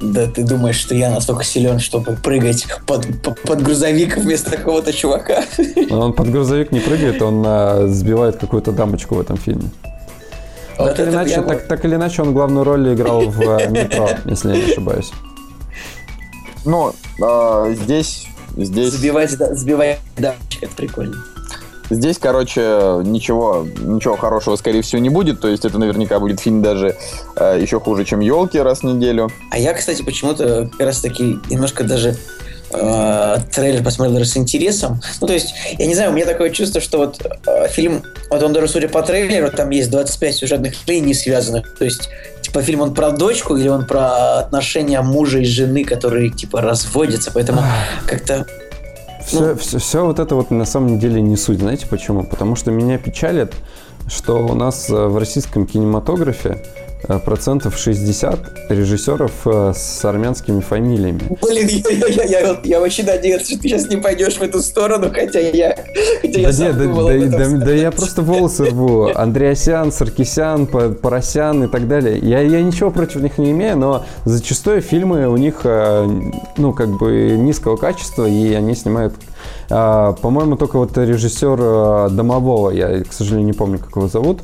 [0.00, 4.92] Да ты думаешь, что я настолько силен, чтобы прыгать под, под, под грузовик вместо какого-то
[4.92, 5.44] чувака?
[5.88, 9.70] Но он под грузовик не прыгает, он а, сбивает какую-то дамочку в этом фильме.
[10.78, 14.08] Вот так, или иначе, так, так или иначе, он главную роль играл в а, метро,
[14.26, 15.10] если я не ошибаюсь.
[16.64, 21.16] Но а, здесь, здесь, Забивать, да, забивать дамочек, это прикольно.
[21.90, 22.60] здесь, короче,
[23.04, 25.40] ничего, ничего хорошего, скорее всего, не будет.
[25.40, 26.96] То есть это наверняка будет фильм даже
[27.36, 29.30] а, еще хуже, чем елки раз в неделю.
[29.50, 32.16] А я, кстати, почему-то как раз таки немножко даже
[32.72, 35.00] э, трейлер посмотрел даже с интересом.
[35.20, 38.42] Ну, то есть, я не знаю, у меня такое чувство, что вот э, фильм, вот
[38.42, 41.74] он даже судя по трейлеру, там есть 25 сюжетных линий связанных.
[41.78, 42.08] То есть,
[42.42, 47.30] типа, фильм он про дочку или он про отношения мужа и жены, которые, типа, разводятся.
[47.32, 47.62] Поэтому
[48.06, 48.46] как-то...
[49.24, 51.58] Все, все, все вот это вот на самом деле не суть.
[51.58, 52.24] Знаете почему?
[52.24, 53.54] Потому что меня печалит,
[54.08, 56.62] что у нас э, в российском кинематографе
[57.24, 61.20] процентов 60 режиссеров э, с армянскими фамилиями.
[61.42, 64.60] Блин, я, я, я, я, я вообще надеялся, что ты сейчас не пойдешь в эту
[64.60, 65.76] сторону, хотя я,
[66.20, 69.10] хотя я Да, сам нет, да, да- да- да я просто волосы рву.
[69.14, 72.18] Андреасян, Саркисян, Поросян и так далее.
[72.18, 76.08] Я, я ничего против них не имею, но зачастую фильмы у них, э,
[76.56, 79.14] ну, как бы низкого качества, и они снимают...
[79.70, 84.40] э, По-моему, только вот режиссер Домового, я, к сожалению, не помню, как его зовут,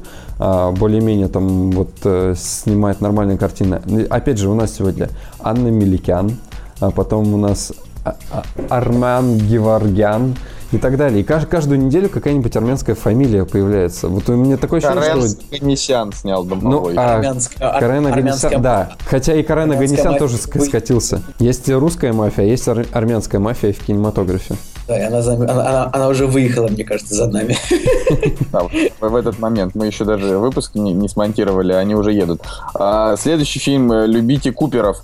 [0.72, 3.80] более-менее там вот э, снимает нормальные картины.
[4.10, 5.08] Опять же, у нас сегодня
[5.40, 6.36] Анна Меликян,
[6.80, 7.72] а потом у нас
[8.04, 10.34] А- А- Арман Геваргян
[10.72, 11.20] и так далее.
[11.20, 14.08] И кажд- каждую неделю какая-нибудь армянская фамилия появляется.
[14.08, 15.38] Вот у меня такое ощущение, Карен что...
[15.60, 16.94] Ганесян снял Ну, домовой.
[16.96, 18.92] а Армянская- ар- Карена армянская да.
[19.06, 21.22] Хотя и Карена армянская Ганесян мафия тоже вы- скатился.
[21.38, 24.56] Есть русская мафия, а есть ар- армянская мафия в кинематографе.
[24.92, 27.56] Да, и она, она, она- она уже выехала, мне кажется, за нами.
[29.00, 32.42] В, этот момент мы еще даже выпуск не, смонтировали, они уже едут.
[32.74, 34.98] А, следующий фильм э, «Любите Куперов».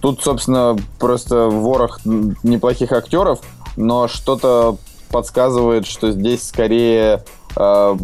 [0.00, 3.40] Тут, собственно, просто ворох неплохих актеров,
[3.76, 4.76] но что-то
[5.12, 7.22] подсказывает, что здесь скорее
[7.56, 7.96] э,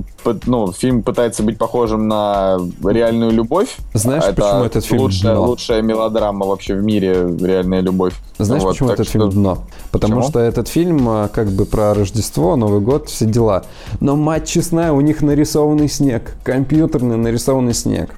[0.46, 3.76] ну, фильм пытается быть похожим на реальную любовь.
[3.94, 5.46] Знаешь, Это почему этот фильм лучшая, дно?
[5.46, 8.14] лучшая мелодрама вообще в мире «Реальная любовь».
[8.38, 9.58] Знаешь, Вот, почему этот что- фильм дно?
[9.90, 10.30] Потому Почему?
[10.30, 13.64] что этот фильм а, как бы про Рождество, Новый год, все дела.
[14.00, 16.34] Но, мать честная, у них нарисованный снег.
[16.44, 18.10] Компьютерный нарисованный снег.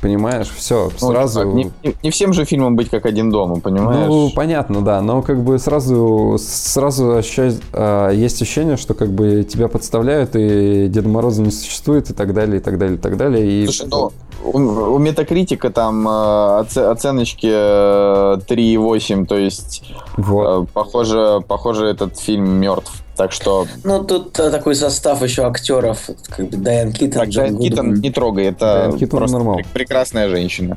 [0.00, 0.48] Понимаешь?
[0.54, 1.40] Все, Ну, сразу...
[1.42, 4.06] чувак, не, не- всем же фильмам быть как один дома, понимаешь?
[4.08, 9.42] Ну, понятно, да, но как бы сразу, сразу ощущать, а, есть ощущение, что как бы
[9.44, 13.16] тебя подставляют, и Деда Мороза не существует, и так далее, и так далее, и так
[13.16, 13.46] далее.
[13.62, 13.64] И...
[13.66, 14.12] Слушай, ну,
[14.52, 19.82] у, у Метакритика там э, оце- оценочки э, 3,8, то есть,
[20.16, 20.64] Вот.
[20.64, 22.92] э, похоже, похоже, этот фильм мертв.
[23.16, 27.44] Так что, Ну, тут э, такой состав еще актеров, как бы Дайан Китон, так, Джон
[27.44, 28.00] Дайан Китон Гудман.
[28.02, 29.56] не трогай, это Дайан Китон просто нормал.
[29.56, 30.76] пр- прекрасная женщина.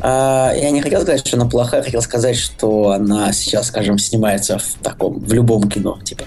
[0.00, 4.58] А, я не хотел сказать, что она плохая, хотел сказать, что она сейчас, скажем, снимается
[4.58, 6.26] в таком, в любом кино, типа.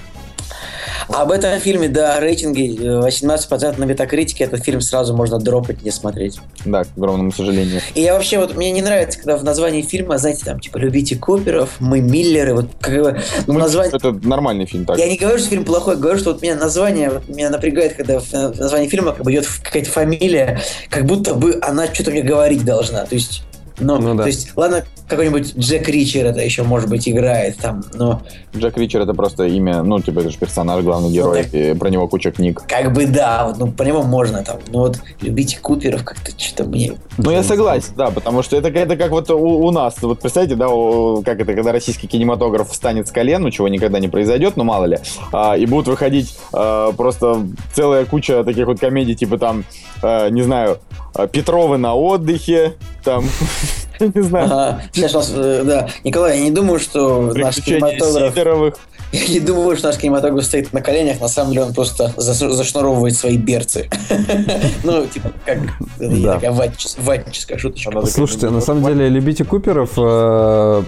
[1.08, 5.92] Об этом фильме, да, рейтинги э, 18% на метакритике, этот фильм сразу можно дропать, не
[5.92, 6.40] смотреть.
[6.66, 7.82] Да, к огромному сожалению.
[7.96, 11.16] И я вообще, вот, мне не нравится, когда в названии фильма, знаете, там, типа, любите
[11.16, 13.92] Куперов, мы Миллеры, вот, как бы, ну, название...
[13.96, 14.98] Это нормальный фильм, так.
[14.98, 18.20] Я не говорю, что фильм плохой, говорю, что вот меня название, вот меня напрягает, когда
[18.20, 22.64] в названии фильма как бы идет какая-то фамилия, как будто бы она что-то мне говорить
[22.64, 23.06] должна.
[23.06, 23.44] То есть,
[23.82, 24.24] ну, Ну да.
[24.24, 28.22] то есть, ладно, какой-нибудь Джек Ричер это еще, может быть, играет там, но
[28.56, 31.90] Джек Ричер это просто имя, ну, типа, это же персонаж, главный герой, так- и про
[31.90, 32.62] него куча книг.
[32.68, 36.64] как бы да, вот, ну, по нему можно там, но вот любите Куперов как-то что-то
[36.70, 36.94] мне...
[37.18, 39.96] Ну, я согласен, да, потому что это, это как вот у, у нас.
[40.02, 44.00] Вот представьте, да, у- как это, когда российский кинематограф встанет с колен, ну, чего никогда
[44.00, 45.00] не произойдет, ну, мало ли,
[45.34, 49.64] а, и будут выходить а, просто целая куча таких вот комедий, типа там,
[50.02, 50.80] а, не знаю,
[51.14, 53.26] а, Петровы на отдыхе, там,
[54.00, 58.80] не знаю, э, да, Николай, я не думаю, что наш кинематограф...
[59.12, 63.14] Я не думаю, что наш кинематограф стоит на коленях, на самом деле он просто зашнуровывает
[63.14, 63.90] свои берцы.
[64.84, 65.60] Ну, типа, как
[66.00, 68.06] такая ватничес- ватническая шуточка.
[68.06, 70.84] Слушайте, на самом деле, любите Куперов, э,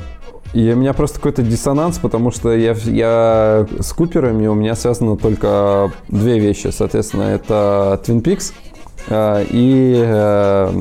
[0.54, 5.18] и у меня просто какой-то диссонанс, потому что я, я с Куперами у меня связано
[5.18, 6.72] только две вещи.
[6.76, 8.73] Соответственно, это Twin Peaks э,
[9.10, 10.74] и э,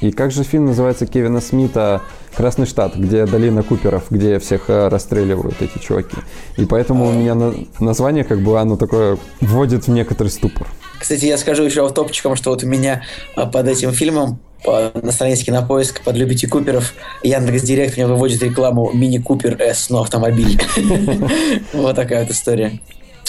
[0.00, 2.00] И как же фильм называется Кевина Смита
[2.36, 6.16] «Красный штат», где долина Куперов, где всех э, расстреливают эти чуваки.
[6.56, 10.66] И поэтому у меня на- название как бы оно такое вводит в некоторый ступор.
[10.98, 13.02] Кстати, я скажу еще топчиком, что вот у меня
[13.36, 18.42] а, под этим фильмом по, на странице Кинопоиск под «Любите Куперов» Яндекс Директ мне выводит
[18.42, 20.60] рекламу «Мини Купер С», но автомобиль.
[21.72, 22.80] Вот такая вот история.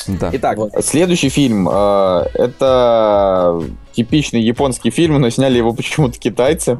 [0.07, 0.29] Да.
[0.33, 0.71] Итак, Вот.
[0.85, 1.67] следующий фильм.
[1.71, 3.61] э, это
[3.93, 6.77] типичный японский фильм, но сняли его почему-то китайцы.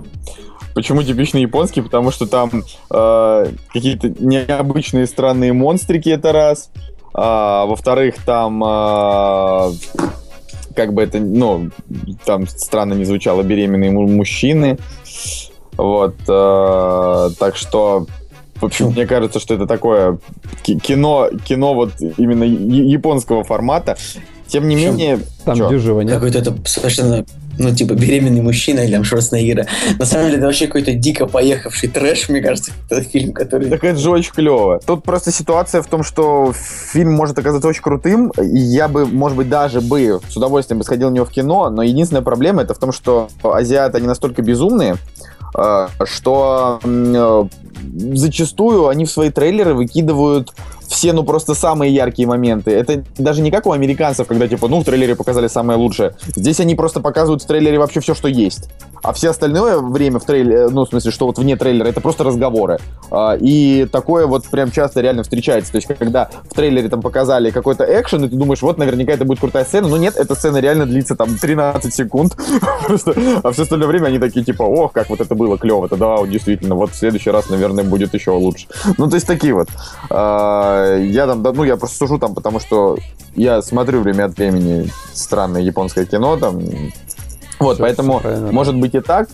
[0.75, 1.81] Почему типичный японский?
[1.81, 6.71] Потому что там э, какие-то необычные странные монстрики, это раз.
[7.13, 9.71] А, во-вторых, там э,
[10.75, 11.69] как бы это, ну,
[12.25, 14.79] там странно не звучало, беременные му- мужчины.
[15.77, 16.15] Вот.
[16.27, 18.07] э, так что,
[18.55, 20.17] в общем, мне кажется, что это такое
[20.63, 23.95] ки- кино, кино вот именно японского формата.
[24.53, 25.67] Тем не менее, Там чё?
[26.03, 26.13] нет.
[26.13, 27.25] Какой-то это совершенно,
[27.57, 29.65] ну, типа, беременный мужчина или там Шварценеггера.
[29.97, 33.67] На самом деле, это вообще какой-то дико поехавший трэш, мне кажется, этот фильм, который...
[33.67, 34.79] Так это же очень клево.
[34.85, 39.35] Тут просто ситуация в том, что фильм может оказаться очень крутым, и я бы, может
[39.35, 42.75] быть, даже бы с удовольствием бы сходил на него в кино, но единственная проблема это
[42.75, 44.97] в том, что азиаты, они настолько безумные,
[45.57, 47.43] э, что э,
[48.13, 50.53] зачастую они в свои трейлеры выкидывают
[50.87, 52.71] все, ну, просто самые яркие моменты.
[52.71, 56.15] Это даже не как у американцев, когда, типа, ну, в трейлере показали самое лучшее.
[56.35, 58.69] Здесь они просто показывают в трейлере вообще все, что есть.
[59.03, 62.23] А все остальное время в трейлере, ну, в смысле, что вот вне трейлера, это просто
[62.23, 62.79] разговоры.
[63.11, 65.73] А, И такое вот прям часто реально встречается.
[65.73, 69.25] То есть, когда в трейлере там показали какой-то экшен, и ты думаешь, вот, наверняка это
[69.25, 72.37] будет крутая сцена, но нет, эта сцена реально длится там 13 секунд.
[72.87, 76.15] Просто, а все остальное время они такие, типа, ох, как вот это было клево-то, да,
[76.15, 78.67] вот действительно, вот в следующий раз, наверное, будет еще лучше.
[78.97, 79.67] Ну, то есть, такие вот.
[80.83, 82.97] А, Я там, да, ну, я просто сужу там, потому что
[83.35, 86.59] я смотрю время от времени странное японское кино, там,
[87.59, 88.51] вот, Всё, поэтому, правильно, да.
[88.51, 89.29] может быть и так.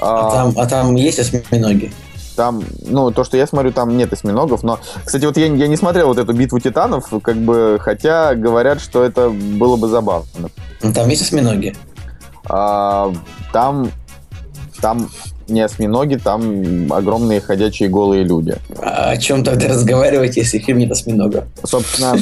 [0.00, 1.92] А там, а там есть осьминоги?
[2.36, 5.76] Там, ну, то, что я смотрю, там нет осьминогов, но, кстати, вот я, я не
[5.76, 10.48] смотрел вот эту битву титанов, как бы, хотя говорят, что это было бы забавно.
[10.82, 11.76] Ну, там есть осьминоги.
[12.46, 13.12] А,
[13.52, 13.90] там,
[14.80, 15.08] там
[15.48, 18.54] не осьминоги, там огромные ходячие голые люди.
[18.78, 21.46] А о чем тогда разговаривать, если фильм нет осьминога?
[21.64, 22.16] Собственно,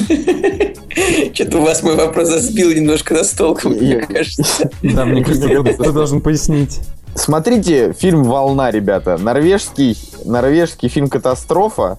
[1.33, 4.69] Что-то у вас мой вопрос сбил немножко на стол, мне Я- кажется.
[4.83, 6.79] Да, мне кажется, ты должен пояснить.
[7.15, 9.17] смотрите фильм «Волна», ребята.
[9.17, 11.97] Норвежский, норвежский фильм «Катастрофа».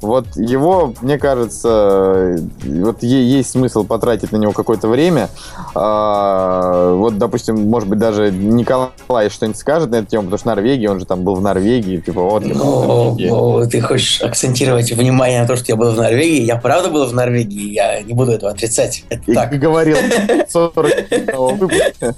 [0.00, 5.28] Вот его, мне кажется, вот есть смысл потратить на него какое-то время.
[5.74, 10.90] А, вот, допустим, может быть, даже Николай что-нибудь скажет на эту тему, потому что Норвегия,
[10.90, 12.44] он же там был в Норвегии, типа, вот.
[12.44, 16.42] Ну, ты хочешь акцентировать внимание на то, что я был в Норвегии.
[16.42, 19.04] Я правда был в Норвегии, я не буду этого отрицать.
[19.08, 19.58] Это И так.
[19.58, 19.96] говорил
[20.48, 20.76] 40
[21.58, 22.14] выпуска.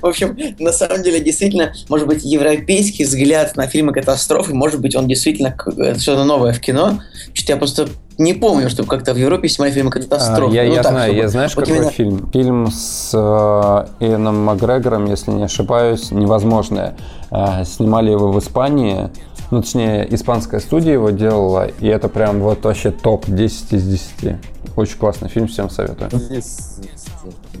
[0.00, 4.94] В общем, на самом деле, действительно, может быть, европейский взгляд на фильмы катастрофы, может быть,
[4.94, 5.56] он действительно
[5.98, 6.89] что-то новое в кино.
[7.32, 10.54] Что-то я просто не помню, чтобы как-то в Европе снимали фильмы А, катастрофы.
[10.54, 12.30] Я, Ну, я так, знаю, чтобы- я знаешь, вот какой именно- фильм?
[12.32, 16.94] Фильм с э, Иэном Макгрегором, если не ошибаюсь, «Невозможное».
[17.30, 19.08] Э, снимали его в Испании,
[19.50, 24.36] ну, точнее, испанская студия его делала, и это прям вот вообще топ 10 из 10.
[24.76, 26.10] Очень классный фильм, всем советую.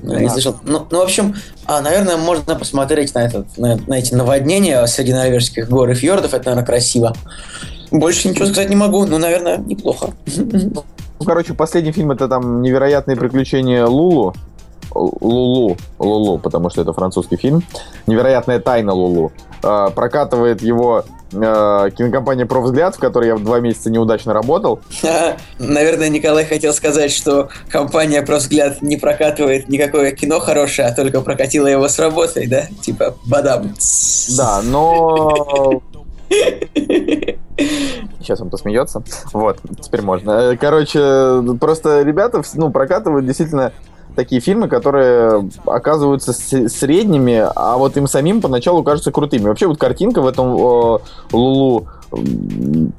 [0.02, 0.56] Ну, не слышал.
[0.64, 1.34] Ну, ну, в общем,
[1.66, 6.32] а, наверное, можно посмотреть на, этот, на, на эти наводнения среди норвежских гор и фьордов.
[6.32, 7.14] Это, наверное, красиво.
[7.90, 10.10] Больше ничего сказать не могу, но, наверное, неплохо.
[10.26, 14.34] Ну, короче, последний фильм это там «Невероятные приключения Лулу».
[14.92, 17.62] Лулу, Лулу, потому что это французский фильм.
[18.06, 19.32] «Невероятная тайна Лулу».
[19.62, 24.80] А, Прокатывает его э, кинокомпания «Провзгляд», в которой я два месяца неудачно работал.
[25.58, 31.20] Наверное, Николай хотел сказать, что компания про взгляд не прокатывает никакое кино хорошее, а только
[31.20, 32.66] прокатила его с работой, да?
[32.80, 33.74] Типа, бадам.
[34.36, 35.82] Да, но...
[38.18, 39.02] Сейчас он посмеется.
[39.32, 40.52] Вот, теперь можно.
[40.52, 43.72] Э, Короче, просто ребята ну, прокатывают действительно
[44.16, 49.44] такие фильмы, которые оказываются средними, а вот им самим поначалу кажутся крутыми.
[49.44, 51.00] Вообще вот картинка в этом
[51.32, 51.86] Лулу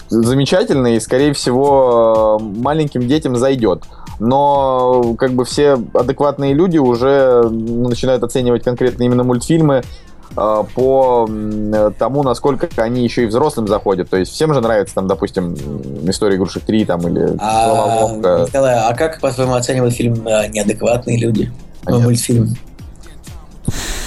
[0.09, 3.83] замечательная и, скорее всего, маленьким детям зайдет.
[4.19, 9.81] Но как бы все адекватные люди уже начинают оценивать конкретно именно мультфильмы
[10.35, 14.09] по м, тому, насколько они еще и взрослым заходят.
[14.09, 15.55] То есть всем же нравится, там, допустим,
[16.09, 18.45] история игрушек 3 там, или А.
[18.47, 21.51] Николай, а как, по-твоему, оценивают фильм э, «Неадекватные люди»?
[21.51, 22.05] Ну, Понятно.
[22.05, 22.55] мультфильм.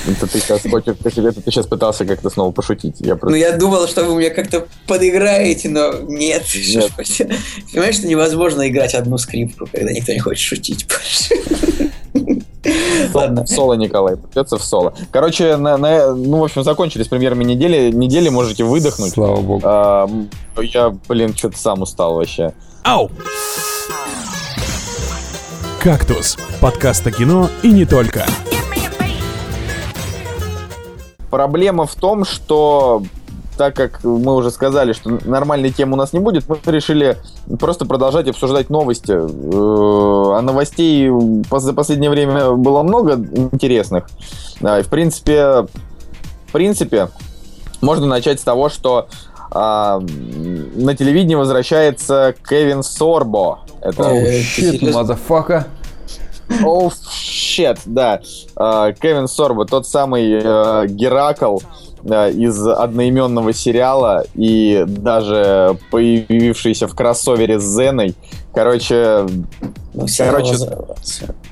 [0.06, 2.96] Это ты сейчас хочешь, это ты сейчас пытался как-то снова пошутить.
[3.00, 3.38] Я Ну, просто...
[3.38, 6.44] я думал, что вы мне как-то подыграете, но нет.
[6.54, 6.90] Нет.
[7.72, 11.83] Понимаешь, что невозможно играть одну скрипку, когда никто не хочет шутить больше.
[13.12, 13.44] Ладно.
[13.44, 14.94] В соло, Николай, придется в соло.
[15.10, 17.90] Короче, на, на- ну, в общем, закончились премьерами недели.
[17.90, 19.12] Недели можете выдохнуть.
[19.12, 19.60] Слава богу.
[19.64, 20.08] А,
[20.58, 22.52] я, блин, что-то сам устал вообще.
[22.82, 23.10] Ау!
[25.82, 28.24] «Кактус»— подкаст о кино и не только.
[31.30, 33.02] Проблема в том, что
[33.56, 37.16] так как мы уже сказали, что нормальной темы у нас не будет, мы решили
[37.58, 39.12] просто продолжать обсуждать новости.
[39.12, 41.10] Э, А новостей
[41.50, 44.06] за последнее время было много интересных.
[44.62, 45.66] А, и В принципе,
[46.48, 47.08] в принципе,
[47.80, 49.08] можно начать с того, что
[49.50, 53.60] а, на телевидении возвращается Кевин Сорбо.
[53.80, 55.00] Это Оу, Э, ты shit, серьезно?
[55.00, 55.66] motherfucka.
[56.62, 58.20] Оу, shit, да.
[58.56, 61.60] А, Кевин Сорбо, тот самый э, Геракл э,
[62.04, 68.14] из одноименного сериала и даже появившийся в кроссовере с Зеной.
[68.52, 69.26] Короче,
[69.94, 70.56] Ну, Короче,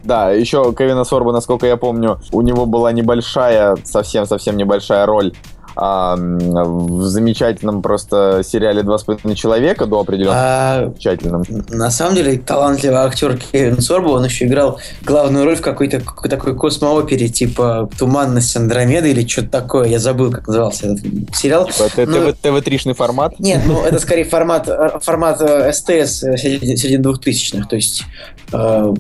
[0.05, 5.33] да, еще Кевина Сорбо, насколько я помню, у него была небольшая, совсем-совсем небольшая роль
[5.77, 11.45] а, в замечательном просто сериале «Два с половиной человека» до определенного А, замечательном.
[11.69, 16.31] на самом деле, талантливый актер Кевин Сорбо, он еще играл главную роль в какой-то какой
[16.31, 19.89] такой космоопере, типа «Туманность Андромеды» или что-то такое.
[19.89, 21.05] Я забыл, как назывался этот
[21.35, 21.67] сериал.
[21.67, 23.39] Типа, это Ну, ТВ- ТВ-тришный формат.
[23.39, 28.05] Нет, ну это скорее формат, э, формат э, СТС э, середины середины двухтысячных, то есть
[28.53, 28.95] э,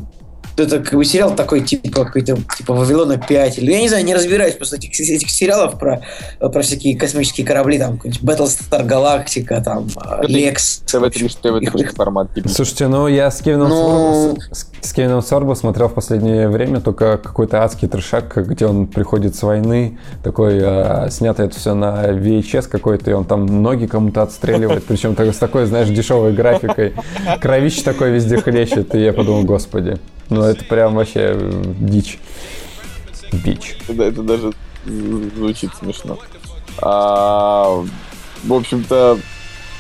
[0.57, 4.15] это как бы сериал такой, типа, какой-то, типа, Вавилона 5, или, я не знаю, не
[4.15, 6.03] разбираюсь просто этих, этих сериалов про,
[6.38, 10.83] про всякие космические корабли, там, какой-нибудь Battlestar Galactica, там, э, Это Лекс.
[10.87, 12.35] ТВ-триш, ТВ-тришный формат.
[12.35, 12.49] типа.
[12.49, 16.81] Слушайте, ну я с Кевином, Ну- Сорбо, с, с Кевином Сорбо смотрел в последнее время
[16.81, 22.07] только какой-то адский трешак, где он приходит с войны, такой, э, снято это все на
[22.11, 26.95] VHS какой-то, и он там ноги кому-то отстреливает, причем так- с такой, знаешь, дешевой графикой.
[27.41, 29.99] Кровище такое везде хлещет, и я подумал, господи,
[30.33, 32.18] ну это прям вообще э, дичь.
[33.33, 33.77] Бич.
[33.88, 34.53] Да, это даже
[34.85, 36.18] звучит смешно.
[36.81, 37.83] А,
[38.45, 39.18] в общем-то...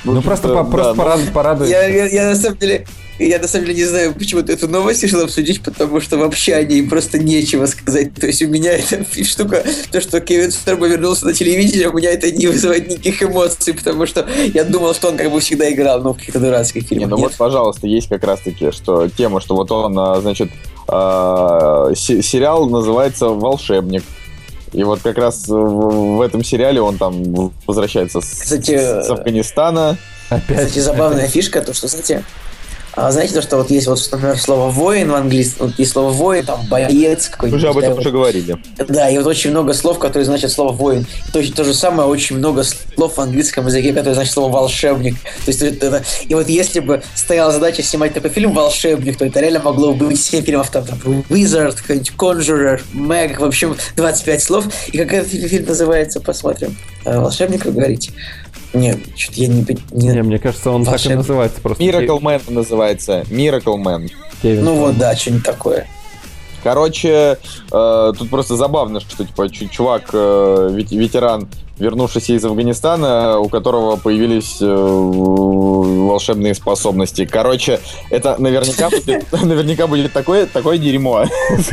[0.04, 1.70] в Ну просто да, просто ну, порад- порадует.
[1.70, 2.86] Я, я, я на самом деле...
[3.18, 6.64] Я на самом деле не знаю, почему эту новость решил обсудить, потому что вообще о
[6.64, 8.14] ней просто нечего сказать.
[8.14, 12.10] То есть у меня эта штука, то, что Кевин Сторбо вернулся на телевидение, у меня
[12.10, 16.00] это не вызывает никаких эмоций, потому что я думал, что он как бы всегда играл,
[16.02, 17.10] ну, в каких-то дурацких Не, фильмах.
[17.10, 17.26] ну Нет.
[17.30, 20.50] вот, пожалуйста, есть как раз-таки, что тема, что вот он, а, значит,
[20.88, 24.02] а, се- сериал называется «Волшебник».
[24.72, 29.98] И вот как раз в, в этом сериале он там возвращается с, Кстати, с Афганистана.
[30.30, 30.56] Опять.
[30.68, 32.24] Кстати, забавная фишка, то, что, знаете,
[32.94, 36.44] знаете, то, что вот есть вот, например, слово воин в английском, вот есть слово воин,
[36.44, 37.58] там, боец какой-нибудь.
[37.58, 38.58] уже об этом да, уже говорили.
[38.88, 41.06] Да, и вот очень много слов, которые значат слово воин.
[41.32, 45.14] То, то же самое, очень много слов в английском языке, которые значат слово волшебник.
[45.44, 49.40] То есть это, и вот если бы стояла задача снимать такой фильм «Волшебник», то это
[49.40, 50.98] реально могло бы быть 7 фильмов там, там
[51.30, 54.66] Wizard, какой-нибудь Conjurer, Meg, в общем, 25 слов.
[54.92, 56.76] И как этот фильм называется, посмотрим.
[57.04, 58.12] А, «Волшебник», вы говорите?
[58.74, 59.66] Нет, что-то я не...
[59.92, 61.82] не- Не, мне кажется, он так и называется просто.
[61.84, 63.24] Miracle Man называется.
[63.30, 64.10] Miracle Man.
[64.42, 65.86] Кевин Ну вот, да, что-нибудь такое.
[66.64, 67.38] Короче,
[67.72, 73.48] э, тут просто забавно, что типа чу- чувак, э, вет- ветеран, вернувшийся из Афганистана, у
[73.48, 77.24] которого появились э, волшебные способности.
[77.24, 77.80] Короче,
[78.10, 81.24] это наверняка будет, наверняка будет такое, такое дерьмо,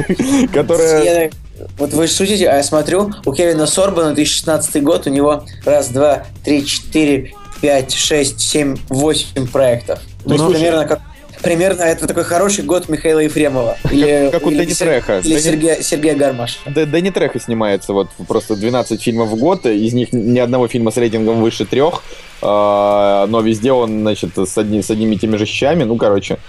[0.54, 1.32] которое...
[1.78, 6.26] Вот вы шутите, а я смотрю, у Кевина Сорбана 2016 год, у него раз, два,
[6.44, 10.00] три, четыре, пять, шесть, семь, восемь проектов.
[10.26, 11.00] То есть Ну, примерно как
[11.42, 13.78] Примерно это такой хороший год Михаила Ефремова.
[13.90, 15.20] Или, как у Сер- Треха.
[15.20, 16.58] Или Дани- Сергея, Сергея Гармаша.
[16.66, 20.92] Да, Дани Треха снимается вот просто 12 фильмов в год, из них ни одного фильма
[20.92, 22.04] с рейтингом выше трех,
[22.42, 26.40] а, но везде он, значит, с, одни- с одними и теми же щами, ну, короче,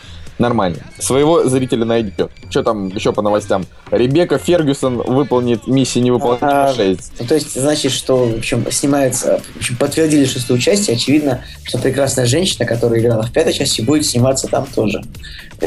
[0.40, 0.78] нормально.
[0.98, 2.30] Своего зрителя найдет.
[2.48, 3.64] Что там еще по новостям?
[3.90, 7.12] Ребекка Фергюсон выполнит миссию невыполнима А, 6.
[7.20, 11.78] Ну, то есть, значит, что, в общем, снимается, в общем, подтвердили шестое участие, очевидно, что
[11.78, 15.02] прекрасная женщина, которая играла в пятой части, будет сниматься там тоже.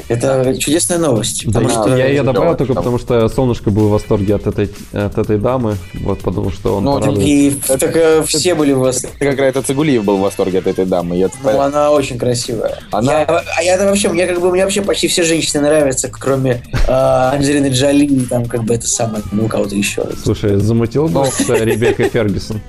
[0.09, 1.43] Это чудесная новость.
[1.45, 2.83] Да, потому Да, что я ее добавил только там.
[2.83, 5.77] потому, что Солнышко был в восторге от этой, от этой дамы.
[6.01, 7.27] Вот потому что он Ну, порадует.
[7.27, 9.15] И так, э, все были в восторге.
[9.19, 11.17] Это как раз это Цигулиев был в восторге от этой дамы.
[11.17, 12.79] Я Ну, она очень красивая.
[12.91, 16.63] Она- Я, а я вообще, мне как бы мне вообще почти все женщины нравятся, кроме
[16.87, 20.05] э, Анджелины Джоли, и там как бы это самое, ну, кого-то еще.
[20.23, 22.61] Слушай, замутил бы с Ребеккой Фергюсон.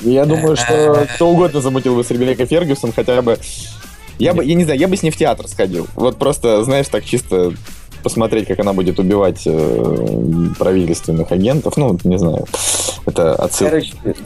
[0.00, 3.38] Я думаю, что кто угодно замутил бы с Ребеккой Фергюсон, хотя бы...
[4.18, 5.86] Я бы, я не знаю, я бы с ней в театр сходил.
[5.94, 7.52] Вот просто, знаешь, так чисто
[8.06, 11.76] посмотреть, как она будет убивать э, правительственных агентов.
[11.76, 12.44] Ну, не знаю.
[13.04, 13.82] Это отсылка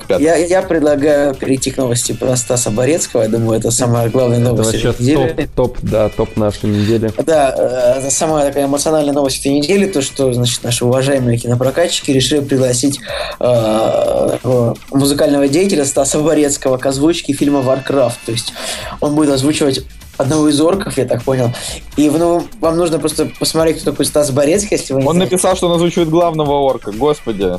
[0.07, 3.23] Короче, я, я предлагаю перейти к новости про Стаса Борецкого.
[3.23, 5.49] Я думаю, это самая главная Это новость вообще этой недели.
[5.55, 7.11] топ, топ, да, топ нашей недели.
[7.25, 12.11] Да, э, это самая такая эмоциональная новость этой недели, то, что, значит, наши уважаемые кинопрокатчики
[12.11, 13.01] решили пригласить
[13.41, 18.19] э, музыкального деятеля Стаса Борецкого к озвучке фильма Warcraft.
[18.27, 18.53] То есть
[19.01, 19.87] он будет озвучивать
[20.21, 21.51] одного из орков, я так понял.
[21.97, 25.35] И ну, вам нужно просто посмотреть, кто такой Стас Борецкий, если вы не Он знаете.
[25.35, 26.93] написал, что он озвучивает главного орка.
[26.93, 27.53] Господи.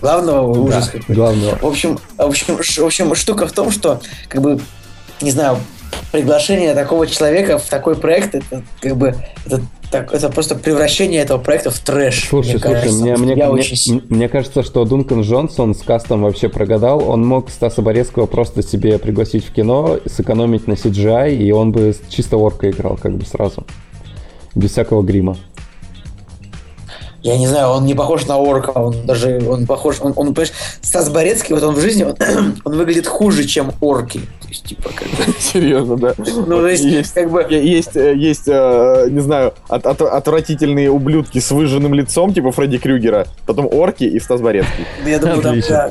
[0.00, 1.14] Главного ужас Да, какой.
[1.14, 1.56] главного.
[1.60, 4.60] В общем, в общем, ш- в общем, штука в том, что, как бы,
[5.20, 5.58] не знаю,
[6.12, 9.14] приглашение такого человека в такой проект, это как бы,
[9.46, 12.28] это, так, это просто превращение этого проекта в трэш.
[12.28, 13.02] Слушай, мне слушай, кажется.
[13.02, 17.08] мне, мне, мне- очень мне кажется, что Дункан Джонсон с кастом вообще прогадал.
[17.08, 21.94] Он мог Стаса Борецкого просто себе пригласить в кино, сэкономить на CGI, и он бы
[22.08, 23.64] чисто орка играл как бы сразу.
[24.54, 25.36] Без всякого грима.
[27.24, 30.52] Я не знаю, он не похож на орка, он даже, он похож, он, он понимаешь,
[30.82, 32.14] Стас Борецкий, вот он в жизни, он,
[32.64, 34.18] он выглядит хуже, чем орки.
[34.42, 36.12] То есть, типа, как бы, Серьезно, да.
[36.18, 37.14] ну, то есть, Есть.
[37.14, 42.34] как бы, Есть, э, есть, э, не знаю, от- от- отвратительные ублюдки с выжженным лицом,
[42.34, 44.84] типа Фредди Крюгера, потом орки и Стас Борецкий.
[45.02, 45.90] Ну, Я думаю, там, да,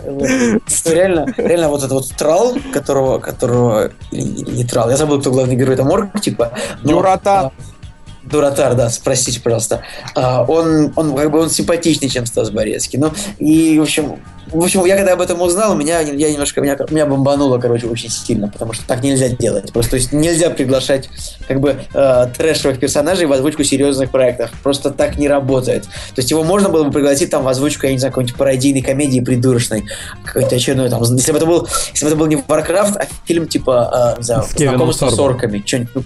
[0.86, 4.22] реально, реально вот этот вот трал, которого, которого, или
[4.52, 6.52] не, трал, я забыл, кто главный герой, там орк, типа.
[7.48, 7.52] а,
[8.24, 9.82] Дуратар, да, спросите, пожалуйста.
[10.16, 13.00] А, он, он как бы он симпатичнее, чем Стас Борецкий.
[13.00, 16.78] Ну, и, в общем, в общем, я когда об этом узнал, меня, я немножко, меня,
[16.90, 19.72] меня бомбануло, короче, очень сильно, потому что так нельзя делать.
[19.74, 21.10] Просто, то есть, нельзя приглашать,
[21.48, 24.52] как бы, э, трэшевых персонажей в озвучку серьезных проектов.
[24.62, 25.84] Просто так не работает.
[25.84, 28.82] То есть, его можно было бы пригласить там в озвучку, я не знаю, какой-нибудь пародийной
[28.82, 29.86] комедии придурочной,
[30.24, 33.48] какой-то очередной там, если бы это был, если бы это был не Warcraft, а фильм
[33.48, 34.24] типа, э,
[34.56, 36.04] Кевином знакомство с орками, что-нибудь, ну,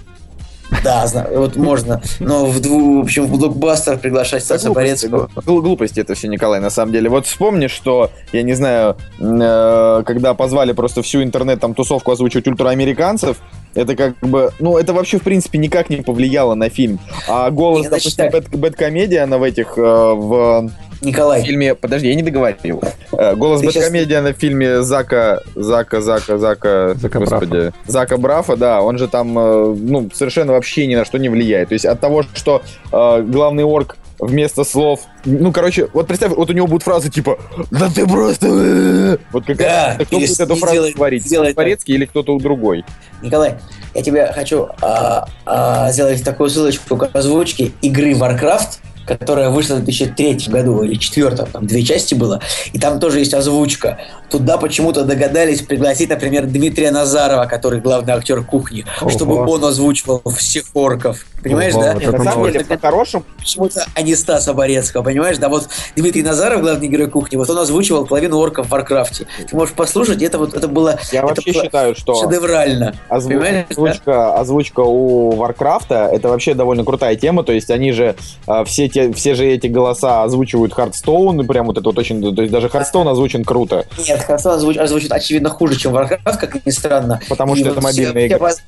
[0.84, 5.30] да, знаю, вот можно, но в, дву, в общем, в блокбастер приглашать Стаса Борецкого.
[5.44, 7.08] гл- Глупости это все, Николай, на самом деле.
[7.08, 12.46] Вот вспомни, что, я не знаю, э, когда позвали просто всю интернет там тусовку озвучивать
[12.48, 13.38] ультраамериканцев,
[13.74, 16.98] это как бы, ну, это вообще, в принципе, никак не повлияло на фильм.
[17.28, 18.40] А голос, Не, значит допустим.
[18.52, 22.82] Бэт- Бэткомедиана в этих, э, в Николай, фильме, подожди, я не договорил.
[23.12, 28.98] Э, Голос Бэткомедиана в фильме Зака, Зака, Зака, Зака, Зака господи, Зака Брафа, да, он
[28.98, 31.68] же там, э, ну, совершенно вообще ни на что не влияет.
[31.68, 36.50] То есть от того, что э, главный орк вместо слов, ну, короче, вот представь, вот
[36.50, 37.38] у него будут фразы типа
[37.70, 39.18] «Да ты просто...» э».
[39.32, 41.24] Вот как Да, кто будет эту фразу делай- говорить?
[41.28, 41.56] делай так.
[41.56, 42.84] Порецкий или кто-то другой?
[43.22, 43.54] Николай,
[43.94, 48.78] я тебе хочу а, а, сделать такую ссылочку к озвучке игры Warcraft,
[49.08, 52.40] которая вышла в 2003 году или 2004, там две части было,
[52.72, 53.98] и там тоже есть озвучка.
[54.30, 59.10] Туда почему-то догадались пригласить, например, Дмитрия Назарова, который главный актер кухни, Ого.
[59.10, 61.24] чтобы он озвучивал всех орков.
[61.42, 61.94] Понимаешь, Ого, да?
[61.94, 65.38] вот на самом деле, по-хорошему, почему-то а не Стаса Борецкого, понимаешь?
[65.38, 69.26] Да вот Дмитрий Назаров, главный герой кухни, вот он озвучивал половину орков в Варкрафте.
[69.48, 72.14] Ты можешь послушать, это вот это было я это вообще было считаю, что...
[72.14, 72.94] шедеврально.
[73.08, 73.74] Озву- Понимаешь, да?
[73.74, 77.44] озвучка, озвучка у Варкрафта это вообще довольно крутая тема.
[77.44, 81.66] То есть они же а, все те, все же эти голоса озвучивают Hearthstone, и прям
[81.66, 82.20] вот это вот очень.
[82.34, 86.66] То есть даже Hearthstone озвучен круто, Нет, Hearthstone озвучит, озвучит очевидно хуже, чем Warcraft, как
[86.66, 87.20] ни странно.
[87.28, 88.48] потому И что вот это все- мобильная все игра.
[88.48, 88.60] пос-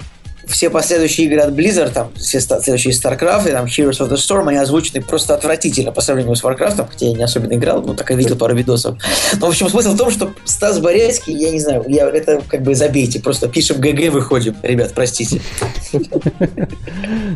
[0.47, 4.49] Все последующие игры от Blizzard, там, все следующие StarCraft и там Heroes of the Storm,
[4.49, 8.11] они озвучены просто отвратительно по сравнению с Warcraft, хотя я не особенно играл, но так
[8.11, 8.97] и видел пару видосов.
[9.39, 12.63] Но, в общем, смысл в том, что Стас Борецкий, я не знаю, я, это как
[12.63, 14.57] бы забейте, просто пишем GG, выходим.
[14.63, 15.41] Ребят, простите.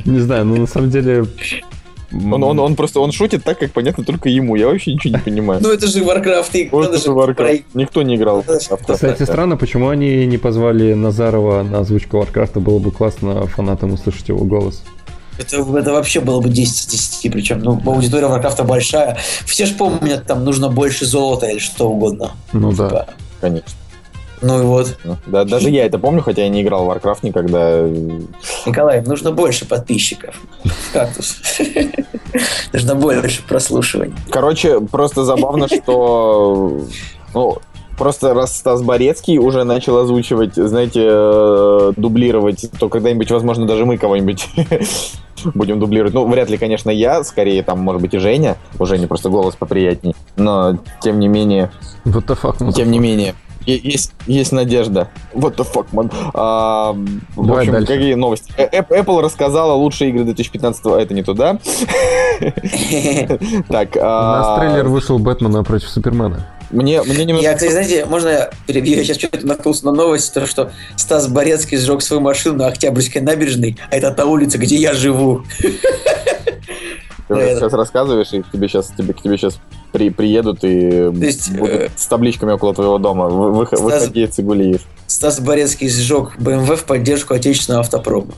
[0.06, 1.26] Не знаю, ну на самом деле...
[2.32, 4.56] Он, он, он просто он шутит так, как понятно только ему.
[4.56, 5.60] Я вообще ничего не понимаю.
[5.62, 7.64] Ну, это же Warcraft, это же Warcraft.
[7.74, 8.92] Никто не играл Warcraft.
[8.94, 12.60] Кстати, странно, почему они не позвали Назарова на озвучку Варкрафта.
[12.60, 14.82] Было бы классно фанатам услышать его голос.
[15.36, 19.18] Это, это вообще было бы 10 из 10, причем, ну, аудитория Warcraft большая.
[19.44, 22.32] Все же помнят, там нужно больше золота или что угодно.
[22.52, 22.88] Ну да.
[22.88, 23.06] Типа,
[23.40, 23.72] Конечно.
[24.44, 24.98] Ну и вот.
[25.04, 27.80] Ну, Да, даже я это помню, хотя я не играл в Warcraft никогда.
[28.66, 30.38] Николай, нужно больше подписчиков.
[30.92, 31.40] Кактус.
[32.72, 34.14] Нужно больше прослушиваний.
[34.30, 36.82] Короче, просто забавно, что...
[37.32, 37.58] Ну,
[37.96, 43.98] Просто раз Стас Борецкий уже начал озвучивать, знаете, э, дублировать, то когда-нибудь, возможно, даже мы
[43.98, 44.48] кого-нибудь
[45.54, 46.12] будем дублировать.
[46.12, 48.56] Ну, вряд ли, конечно, я, скорее, там, может быть, и Женя.
[48.80, 50.16] У Жени просто голос поприятней.
[50.36, 51.70] Но, тем не менее,
[52.04, 53.34] What the fuck, тем не менее,
[53.72, 55.08] есть, есть надежда.
[55.32, 56.12] What the fuck, man.
[56.34, 56.92] А,
[57.36, 57.86] в Давай общем, дальше.
[57.86, 58.52] какие новости?
[58.56, 61.58] Э- Apple рассказала лучшие игры 2015 а это не туда.
[63.68, 66.46] Так, У нас а, трейлер вышел Бэтмена против Супермена.
[66.70, 67.42] мне, мне немного...
[67.44, 68.96] Я, кстати, знаете, можно я перебью?
[68.96, 73.22] Я сейчас что-то наткнулся на новость, то, что Стас Борецкий сжег свою машину на Октябрьской
[73.22, 75.44] набережной, а это та улица, где я живу.
[77.28, 79.58] Ты Да, сейчас рассказываешь, и к тебе сейчас, тебе, к тебе сейчас
[79.92, 83.28] при, приедут и есть, будут э, с табличками около твоего дома.
[83.28, 84.82] Вы- Стас- Выходи, Цигулиев.
[85.06, 88.32] Стас Борецкий сжег БМВ в поддержку отечественного автопрома.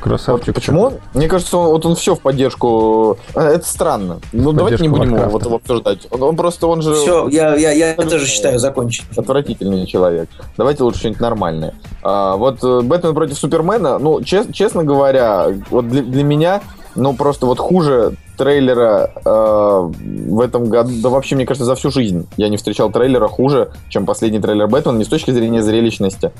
[0.00, 0.54] Красавчик.
[0.54, 0.92] Почему?
[1.14, 3.18] Мне кажется, он, вот он все в поддержку.
[3.34, 4.20] э, Это странно.
[4.32, 6.06] Ну, давайте не будем его, вот его обсуждать.
[6.10, 9.04] Он, он просто, он же Все, я, я, я Ну, тоже э, считаю закончить.
[9.16, 10.28] отвратительный человек.
[10.58, 11.74] Давайте лучше что-нибудь нормальное.
[12.02, 16.62] А, вот э, Бэтмен против Супермена, ну, чес- честно говоря, вот для, для меня,
[16.96, 19.90] ну, просто вот хуже трейлера э,
[20.28, 23.70] в этом году, да вообще, мне кажется, за всю жизнь я не встречал трейлера хуже,
[23.88, 26.32] чем последний трейлер Бэтмена, не с точки зрения зрелищности,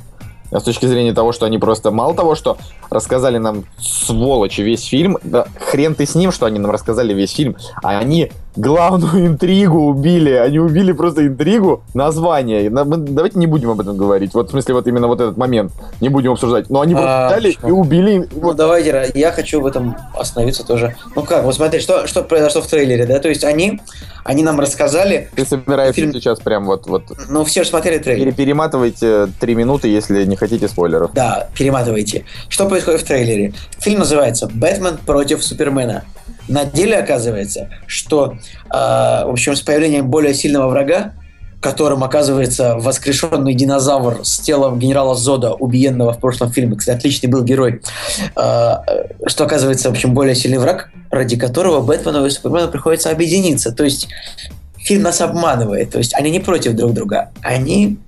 [0.50, 2.56] а с точки зрения того, что они просто мало того, что
[2.90, 7.32] рассказали нам сволочи весь фильм, да хрен ты с ним, что они нам рассказали весь
[7.32, 12.70] фильм, а они главную интригу убили, они убили просто интригу, название.
[12.70, 16.08] Давайте не будем об этом говорить, вот в смысле вот именно вот этот момент не
[16.08, 17.68] будем обсуждать, но они просто А, взяли почему?
[17.68, 20.96] и убили, Ну, вот, давайте, я хочу в этом остановиться тоже.
[21.14, 23.18] Ну как, вот смотри, что, что произошло в трейлере, да?
[23.18, 23.80] То есть они,
[24.24, 28.24] они нам рассказали, ты собираешься фильм- сейчас прям вот, вот ну все же смотрели трейлер.
[28.26, 31.12] пере- перематывайте три минуты, если не хотите спойлеров.
[31.12, 32.24] Да, перематывайте.
[32.48, 33.52] Что происходит в трейлере?
[33.78, 36.04] Фильм называется «Бэтмен против Супермена».
[36.48, 41.12] На деле оказывается, что, э, в общем, с появлением более сильного врага,
[41.60, 47.42] которым оказывается воскрешенный динозавр с телом генерала Зода, убиенного в прошлом фильме, кстати, отличный был
[47.42, 47.82] герой,
[48.36, 48.74] э,
[49.26, 53.72] что оказывается, в общем, более сильный враг, ради которого Бэтмену и Супермену приходится объединиться.
[53.72, 54.08] То есть
[54.76, 57.98] фильм нас обманывает, то есть они не против друг друга, они,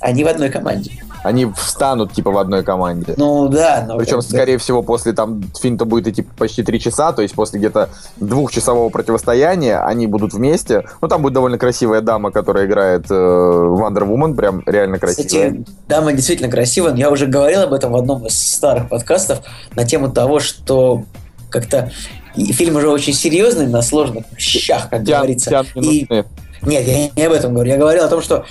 [0.00, 0.90] они в одной команде.
[1.26, 3.14] Они встанут типа в одной команде.
[3.16, 7.12] Ну да, но Причем, как скорее всего, после там фильм-то будет идти почти три часа,
[7.12, 10.84] то есть после где-то двухчасового противостояния они будут вместе.
[11.00, 15.26] Ну, там будет довольно красивая дама, которая играет э, Wonder Woman, прям реально красивая.
[15.26, 16.94] Кстати, дама действительно красивая.
[16.94, 19.40] Я уже говорил об этом в одном из старых подкастов
[19.74, 21.02] на тему того, что
[21.50, 21.90] как-то
[22.36, 25.50] и фильм уже очень серьезный, на сложных щах, как Тян- говорится.
[25.50, 26.06] тян И
[26.62, 27.70] нет, я не об этом говорю.
[27.70, 28.44] Я говорил о том, что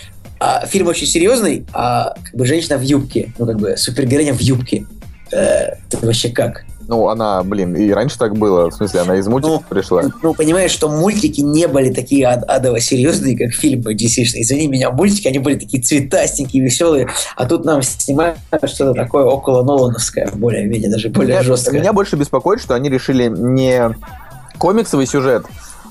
[0.46, 4.40] а, фильм очень серьезный, а как бы женщина в юбке, ну как бы супергероиня в
[4.42, 4.86] юбке.
[5.32, 6.64] Э, это вообще как?
[6.88, 8.70] Ну, она, блин, и раньше так было.
[8.70, 10.04] В смысле, она из мультиков Ну, пришла.
[10.22, 14.92] Ну, понимаешь, что мультики не были такие ад- адово серьезные, как фильмы dc Извини меня,
[14.92, 20.92] мультики, они были такие цветастенькие, веселые, а тут нам снимают что-то такое около Нолановское, более-менее,
[20.92, 21.80] даже более Меня, жесткое.
[21.80, 23.90] меня больше беспокоит, что они решили не
[24.60, 25.46] комиксовый сюжет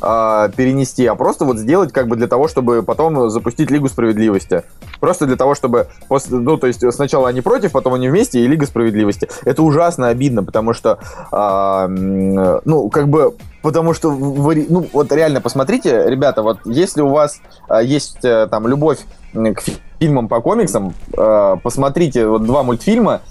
[0.07, 4.63] а, перенести, а просто вот сделать как бы для того, чтобы потом запустить Лигу Справедливости.
[5.01, 8.47] Просто для того, чтобы после, ну, то есть сначала они против, потом они вместе и
[8.47, 9.29] Лига Справедливости.
[9.45, 10.99] Это ужасно обидно, потому что,
[11.33, 17.09] м, ну, как бы, потому что, вы- ну, вот реально посмотрите, ребята, вот если у
[17.09, 18.99] вас а, есть э, там любовь
[19.33, 23.23] к фи- фильмам по комиксам, э, посмотрите вот два мультфильма,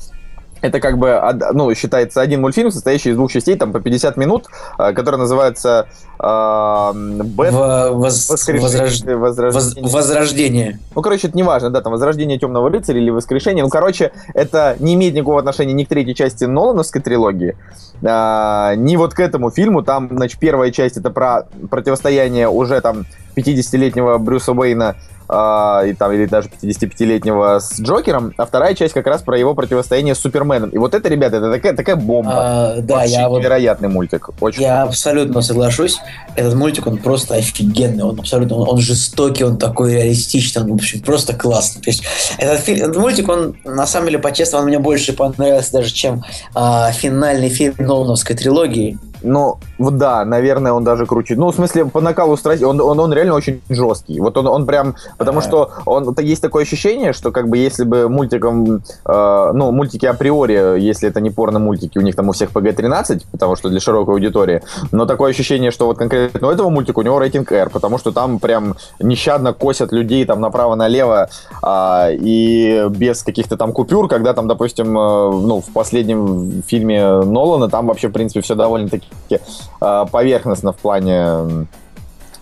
[0.64, 4.46] это как бы, ну, считается один мультфильм, состоящий из двух частей, там, по 50 минут,
[4.80, 5.88] э, который называется
[6.18, 7.52] э, Бэт...
[7.54, 9.92] Воз- возрож- воз- Возрождение.
[9.92, 10.80] Возрождение.
[10.96, 13.62] Ну, короче, это неважно, да, там, Возрождение Темного Рыцаря или Воскрешение.
[13.62, 17.58] Ну, короче, это не имеет никакого отношения ни к третьей части Нолановской трилогии,
[18.02, 19.84] а, ни вот к этому фильму.
[19.84, 23.06] Там, значит, первая часть это про противостояние уже там
[23.36, 24.96] 50-летнего Брюса Уэйна
[25.30, 29.56] а, и там, или даже 55-летнего с Джокером, а вторая часть как раз про его
[29.56, 30.70] противостояние с Суперменом.
[30.70, 32.32] И вот это, ребята, это такая, такая бомба.
[32.34, 34.30] А, да, Вообще я вот невероятный мультик.
[34.42, 36.00] Очень Я абсолютно соглашусь.
[36.36, 38.04] Этот мультик, он просто офигенный.
[38.04, 41.82] Он абсолютно, он, он жестокий, он такой реалистичный, он, в общем, просто классный.
[41.82, 42.04] То есть
[42.38, 46.24] этот, фильм, этот мультик, он, на самом деле, по-честному, он мне больше понравился даже, чем
[46.54, 48.98] а, финальный фильм Нолановской трилогии.
[49.24, 51.36] Ну, да, наверное, он даже круче.
[51.36, 54.20] Ну, в смысле, по накалу страсти, он, он, он реально очень жесткий.
[54.20, 58.10] Вот он, он прям, потому что он, есть такое ощущение, что как бы если бы
[58.10, 63.24] мультиком, э, ну, мультики априори, если это не порно-мультики, у них там у всех PG-13,
[63.32, 64.62] потому что для широкой аудитории,
[64.92, 68.12] но такое ощущение, что вот конкретно у этого мультика у него рейтинг R, потому что
[68.12, 71.30] там прям нещадно косят людей там направо-налево,
[71.62, 77.70] а, и без каких-то там купюр, когда там, допустим, э, ну, в последнем фильме Нолана
[77.70, 81.68] там вообще, в принципе, все довольно-таки э, поверхностно в плане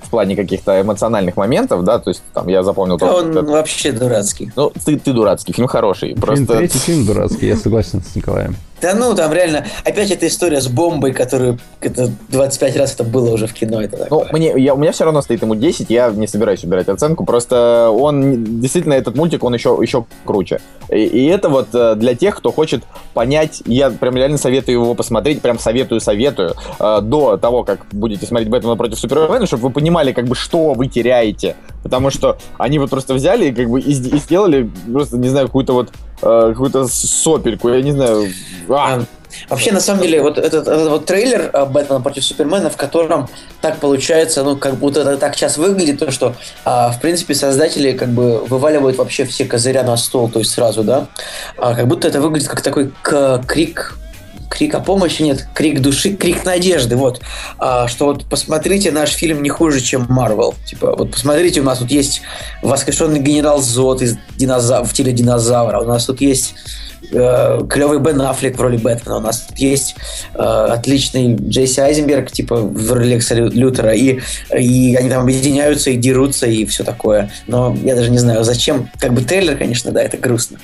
[0.01, 3.43] в плане каких-то эмоциональных моментов, да, то есть там я запомнил Да, то, он это-
[3.43, 4.51] вообще дурацкий.
[4.57, 6.45] ну, ты, ты дурацкий, фильм хороший, просто...
[6.57, 8.55] третий фильм дурацкий, я согласен с Николаем.
[8.81, 13.31] Да ну, там реально, опять эта история с бомбой, которую это 25 раз это было
[13.31, 13.81] уже в кино.
[13.81, 16.89] Это Ну, мне, я, у меня все равно стоит ему 10, я не собираюсь убирать
[16.89, 20.61] оценку, просто он, действительно, этот мультик, он еще, еще круче.
[20.89, 24.95] И, и это вот э, для тех, кто хочет понять, я прям реально советую его
[24.95, 30.11] посмотреть, прям советую-советую, э, до того, как будете смотреть Бэтмена против Супермена, чтобы вы понимали,
[30.11, 33.91] как бы, что вы теряете, потому что они вот просто взяли и как бы и,
[33.91, 35.89] и сделали просто, не знаю, какую-то вот
[36.21, 38.31] какую-то сопельку, я не знаю.
[38.69, 39.03] А!
[39.49, 43.29] Вообще, на самом деле, вот этот, этот вот трейлер э, Бэтмена против Супермена, в котором
[43.61, 47.93] так получается, ну, как будто это так сейчас выглядит, то, что, а, в принципе, создатели
[47.93, 51.07] как бы вываливают вообще все козыря на стол, то есть сразу, да,
[51.57, 52.91] а, как будто это выглядит как такой
[53.47, 53.97] крик
[54.51, 57.21] крик о помощи нет, крик души, крик надежды, вот.
[57.57, 60.53] А, что вот посмотрите, наш фильм не хуже, чем Марвел.
[60.65, 62.21] Типа, вот посмотрите, у нас тут есть
[62.61, 64.89] воскрешенный генерал Зод из динозав...
[64.89, 66.53] в теле динозавра, у нас тут есть
[67.13, 69.95] э, клевый Бен Аффлек в роли Бэтмена, у нас тут есть
[70.33, 74.19] э, отличный Джейси Айзенберг, типа, в роли Лекса Лютера, и,
[74.53, 77.31] и они там объединяются и дерутся, и все такое.
[77.47, 78.89] Но я даже не знаю, зачем.
[78.99, 80.59] Как бы трейлер, конечно, да, это грустно.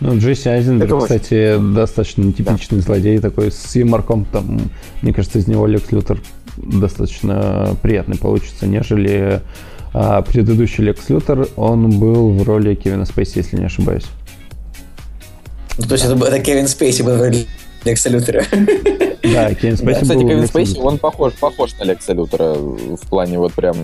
[0.00, 1.74] Ну, Джесси Айзенберг, Это кстати, очень...
[1.74, 2.84] достаточно типичный да.
[2.84, 4.26] злодей такой с юморком.
[4.26, 4.60] Там,
[5.02, 6.20] мне кажется, из него Лекс Лютер
[6.56, 9.42] достаточно приятный получится, нежели
[9.92, 14.04] а, предыдущий Лекс Лютер, он был в роли Кевина Спейси, если не ошибаюсь.
[15.78, 17.46] Ну, то есть это, это Кевин Спейси был в роли
[17.88, 18.44] Лекса Лютера.
[19.22, 23.52] Да, Кевин Спейси Кстати, Кевин Спейси, он похож, похож на Лекса Лютера в плане вот
[23.52, 23.76] прям,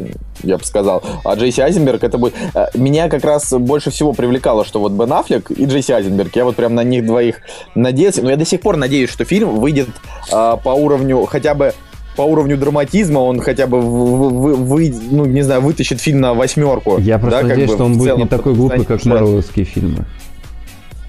[0.42, 1.02] я бы сказал.
[1.24, 2.34] А Джейси Айзенберг, это будет...
[2.54, 6.44] Э, меня как раз больше всего привлекало, что вот Бен Аффлек и Джейси Айзенберг, я
[6.44, 7.40] вот прям на них двоих
[7.74, 9.88] надеялся, но я до сих пор надеюсь, что фильм выйдет
[10.32, 11.74] а, по уровню хотя бы
[12.16, 16.32] по уровню драматизма он хотя бы вы, вы, вы, ну не знаю вытащит фильм на
[16.32, 16.98] восьмерку.
[16.98, 20.04] Я просто да, надеюсь, что он будет не такой глупый, как марвеловские фильмы.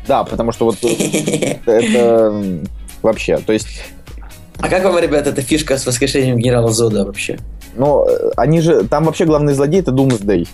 [0.07, 0.77] Да, потому что вот
[1.65, 2.61] это
[3.06, 3.68] вообще, то есть
[4.60, 7.38] а как вам, ребята, эта фишка с воскрешением генерала Зода вообще?
[7.76, 8.86] Ну, они же...
[8.86, 10.47] Там вообще главный злодей— это Думсдей.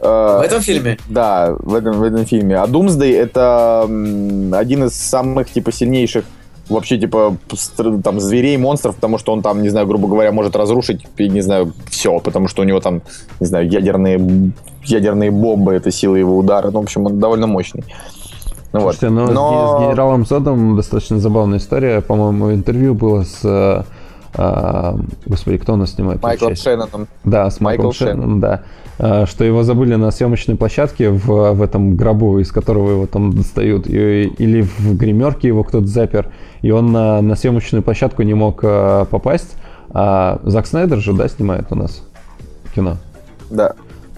[0.00, 0.98] В этом фильме?
[1.08, 2.56] Да, в этом, в этом фильме.
[2.56, 6.24] А Думсдей— это один из самых, типа, сильнейших
[6.68, 7.36] вообще, типа,
[8.02, 11.72] там, зверей, монстров, потому что он там, не знаю, грубо говоря, может разрушить, не знаю,
[11.90, 13.02] все, потому что у него там,
[13.40, 14.52] не знаю, ядерные,
[14.84, 16.70] ядерные бомбы, это сила его удара.
[16.70, 17.84] Ну, в общем, он довольно мощный.
[18.76, 19.32] Ну, Слушайте, вот.
[19.32, 19.78] но, но...
[19.78, 22.00] с генералом Зодом достаточно забавная история.
[22.00, 23.84] По-моему, интервью было с...
[24.34, 26.22] Э, господи, кто у нас снимает?
[26.22, 27.08] Майклом Шенноном.
[27.24, 28.62] Да, с Майклом Майкл Шенноном, да.
[28.98, 33.32] Э, что его забыли на съемочной площадке в, в этом гробу, из которого его там
[33.32, 33.86] достают.
[33.86, 36.28] И, или в гримерке его кто-то запер.
[36.62, 39.56] И он на, на съемочную площадку не мог э, попасть.
[39.90, 42.02] А Зак Снайдер же, да, снимает у нас
[42.74, 42.96] кино?
[43.50, 43.74] Да.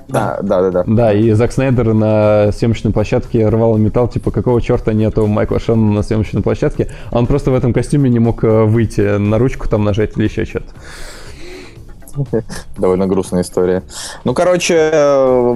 [0.08, 0.84] Да, да, да, да.
[0.86, 5.92] Да, и Зак Снайдер на съемочной площадке рвал металл, типа, какого черта нету Майкла Шеннона
[5.92, 6.88] на съемочной площадке.
[7.10, 10.46] Он просто в этом костюме не мог э, выйти на ручку там нажать или еще
[10.46, 10.72] что-то.
[12.76, 13.82] Довольно грустная история.
[14.24, 14.90] Ну, короче,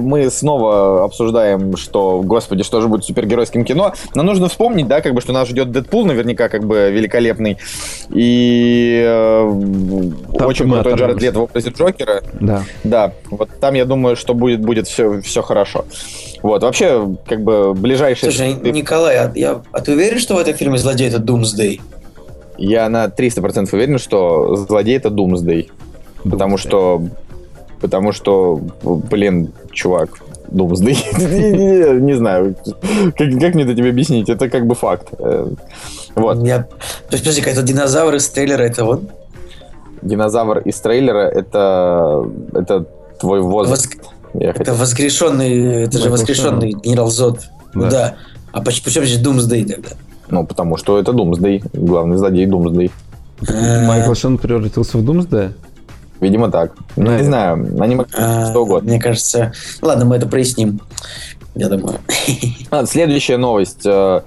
[0.01, 3.93] мы снова обсуждаем, что, господи, что же будет супергеройским кино.
[4.15, 7.57] Но нужно вспомнить, да, как бы, что нас ждет Дэдпул, наверняка, как бы, великолепный.
[8.09, 9.51] И э,
[10.37, 12.21] там очень крутой Джаред Лет в образе Джокера.
[12.39, 12.63] Да.
[12.83, 15.85] Да, вот там, я думаю, что будет, будет все, все хорошо.
[16.41, 18.31] Вот, вообще, как бы, ближайшие...
[18.31, 21.81] Слушай, Николай, а, я, а ты уверен, что в этом фильме злодей это Думсдей?
[22.57, 25.71] Я на 300% уверен, что злодей это Думсдей.
[26.23, 27.03] Потому что,
[27.81, 30.09] потому что, блин, чувак,
[30.49, 30.95] Думсдей,
[31.99, 32.55] не знаю,
[33.17, 35.07] как мне это тебе объяснить, это как бы факт.
[35.17, 35.47] Э,
[36.15, 36.43] вот.
[36.43, 36.67] То
[37.11, 39.09] есть, подожди, это динозавр из трейлера, это он?
[40.03, 42.85] Динозавр из трейлера, это, это
[43.19, 43.97] твой возраст.
[44.33, 47.41] Это воскрешенный, это же воскрешенный генерал Зод.
[47.73, 48.15] Да.
[48.51, 49.89] А почему здесь Думсдей тогда?
[50.29, 52.91] Ну, потому что это Думсдей, главный злодей Думсдей.
[53.49, 55.53] Майкл Шон превратился в Думсдея?
[56.23, 56.73] Видимо, так.
[56.95, 58.89] Ну, не знаю, они а, что угодно.
[58.89, 59.53] Мне кажется...
[59.81, 60.79] Ладно, мы это проясним.
[61.55, 61.99] Я думаю.
[62.71, 63.85] А, следующая новость.
[63.85, 64.21] Э,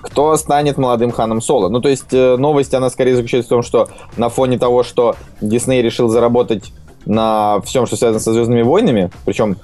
[0.00, 1.68] кто станет молодым ханом Соло?
[1.68, 5.16] Ну, то есть, э, новость, она скорее заключается в том, что на фоне того, что
[5.40, 6.72] Дисней решил заработать
[7.04, 9.56] на всем, что связано со Звездными войнами, причем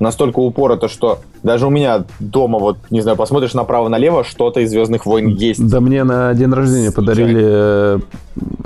[0.00, 5.06] настолько упорото, что даже у меня дома, вот, не знаю, посмотришь направо-налево, что-то из Звездных
[5.06, 5.64] войн есть.
[5.66, 7.98] Да мне на день рождения подарили э,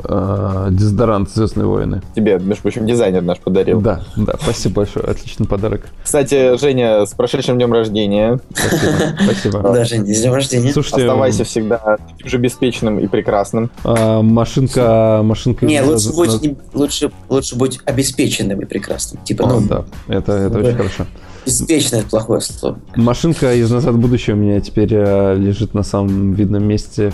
[0.05, 2.03] э, дезодорант Звездные войны.
[2.15, 3.81] Тебе, между прочим, дизайнер наш подарил.
[3.81, 5.87] Да, да, спасибо большое, отличный подарок.
[6.03, 8.41] Кстати, Женя, с прошедшим днем рождения.
[8.53, 8.93] Спасибо,
[9.25, 9.61] спасибо.
[9.71, 10.73] Да, Женя, с днем рождения.
[10.73, 13.71] Слушайте, Оставайся всегда таким же беспечным и прекрасным.
[13.85, 15.67] А, машинка, машинка...
[15.67, 19.23] Не, лучше будь, лучше, лучше будь обеспеченным и прекрасным.
[19.23, 19.61] Типа, ну...
[19.61, 21.07] Да, это, это очень хорошо.
[21.47, 22.79] Беспечно это плохое слово.
[22.97, 27.13] Машинка из «Назад в будущее» у меня теперь э, лежит на самом видном месте.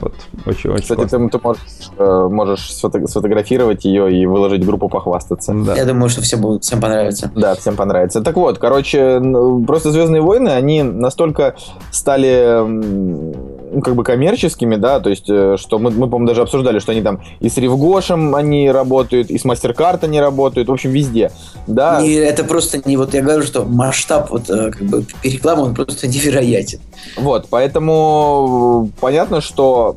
[0.00, 0.12] Вот,
[0.44, 1.62] очень, очень Кстати, ты, ты можешь,
[1.96, 5.54] э, можешь сфотографировать ее и выложить в группу похвастаться.
[5.54, 5.76] Да.
[5.76, 7.30] Я думаю, что все будут, всем понравится.
[7.34, 8.20] Да, всем понравится.
[8.20, 9.20] Так вот, короче,
[9.66, 11.54] просто Звездные войны, они настолько
[11.90, 13.47] стали
[13.82, 17.02] как бы коммерческими, да, то есть, э, что мы, мы по-моему, даже обсуждали, что они
[17.02, 21.30] там и с Ривгошем они работают, и с Мастеркарт они работают, в общем, везде,
[21.66, 22.00] да.
[22.02, 25.74] И это просто не, вот я говорю, что масштаб вот э, как бы рекламы, он
[25.74, 26.80] просто невероятен.
[27.16, 29.96] Вот, поэтому понятно, что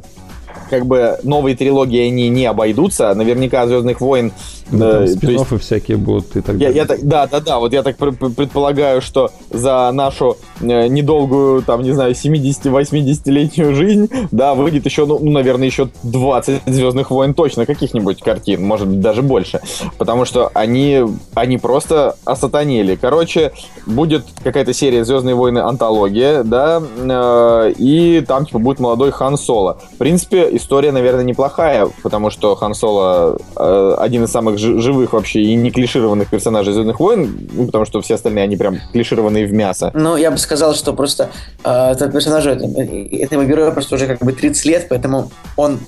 [0.71, 3.13] как бы новые трилогии они не обойдутся.
[3.13, 4.31] Наверняка Звездных войн.
[4.71, 6.73] Ну, э, спин всякие будут и так далее.
[6.73, 7.59] Я, я, да, да, да.
[7.59, 14.53] Вот я так предполагаю, что за нашу э, недолгую, там, не знаю, 70-80-летнюю жизнь, да,
[14.53, 19.59] выйдет еще, ну, наверное, еще 20 Звездных войн точно каких-нибудь картин, может быть, даже больше.
[19.97, 21.01] Потому что они,
[21.33, 22.95] они просто осатанели.
[22.95, 23.51] Короче,
[23.85, 29.79] будет какая-то серия Звездные войны антология, да, э, и там, типа, будет молодой Хан Соло.
[29.93, 35.41] В принципе, история, наверное, неплохая, потому что Хан Соло э, один из самых живых вообще
[35.41, 39.53] и не клишированных персонажей Звездных войн, ну, потому что все остальные, они прям клишированные в
[39.53, 39.91] мясо.
[39.93, 41.29] Ну, я бы сказал, что просто
[41.63, 45.79] э, этот персонаж, этому герою просто уже как бы 30 лет, поэтому он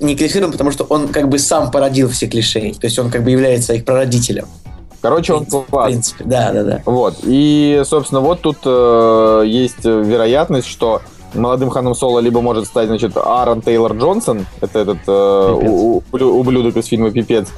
[0.00, 3.24] не клиширован, потому что он как бы сам породил все клише, то есть он как
[3.24, 4.46] бы является их прародителем.
[5.00, 5.68] Короче, он класс.
[5.70, 6.82] В принципе, да, да, да.
[6.84, 7.18] Вот.
[7.22, 11.02] И, собственно, вот тут э, есть вероятность, что
[11.34, 16.86] молодым ханом Соло либо может стать, значит, Аарон Тейлор Джонсон, это этот э, ублюдок из
[16.86, 17.48] фильма «Пипец»,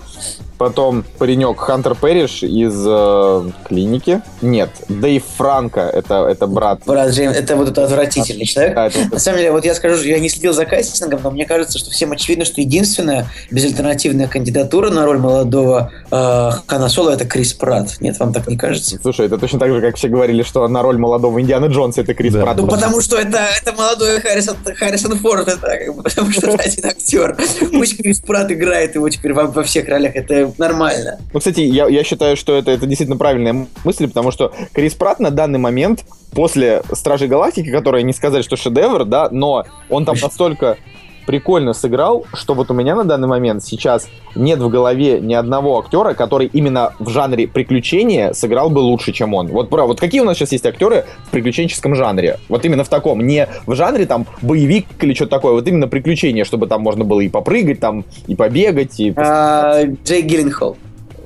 [0.61, 4.21] Потом паренек Хантер Перриш из э, клиники.
[4.43, 6.83] Нет, Дэйв Франко, это, это брат.
[6.85, 8.77] Брат Джеймс, это вот этот отвратительный человек.
[8.77, 8.99] А, это...
[9.11, 11.91] На самом деле, вот я скажу, я не следил за кастингом, но мне кажется, что
[11.91, 17.99] всем очевидно, что единственная безальтернативная кандидатура на роль молодого э, Хана Соло это Крис Пратт.
[18.01, 18.99] Нет, вам так не кажется?
[19.01, 22.13] Слушай, это точно так же, как все говорили, что на роль молодого Индианы Джонса это
[22.13, 22.43] Крис да.
[22.43, 22.59] Пратт.
[22.59, 26.65] Ну, потому что это, это молодой Харрисон, Харрисон Форд, это, как бы, потому что это
[26.65, 27.39] один актер.
[27.73, 30.15] Пусть Крис Пратт играет его теперь во, во всех ролях.
[30.15, 31.19] Это нормально.
[31.33, 35.21] Ну, кстати, я, я считаю, что это, это действительно правильная мысль, потому что Крис Пратт
[35.21, 40.17] на данный момент после Стражей Галактики, которая не сказать, что шедевр, да, но он там
[40.23, 40.79] настолько
[41.27, 45.79] прикольно сыграл, что вот у меня на данный момент сейчас нет в голове ни одного
[45.79, 49.49] актера, который именно в жанре приключения сыграл бы лучше, чем он.
[49.49, 52.39] Вот, бро, вот какие у нас сейчас есть актеры в приключенческом жанре?
[52.49, 56.45] Вот именно в таком, не в жанре там боевик или что-то такое, вот именно приключения,
[56.45, 59.13] чтобы там можно было и попрыгать, там, и побегать, и...
[59.17, 60.77] А, Джей Гилленхолл.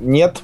[0.01, 0.42] Нет,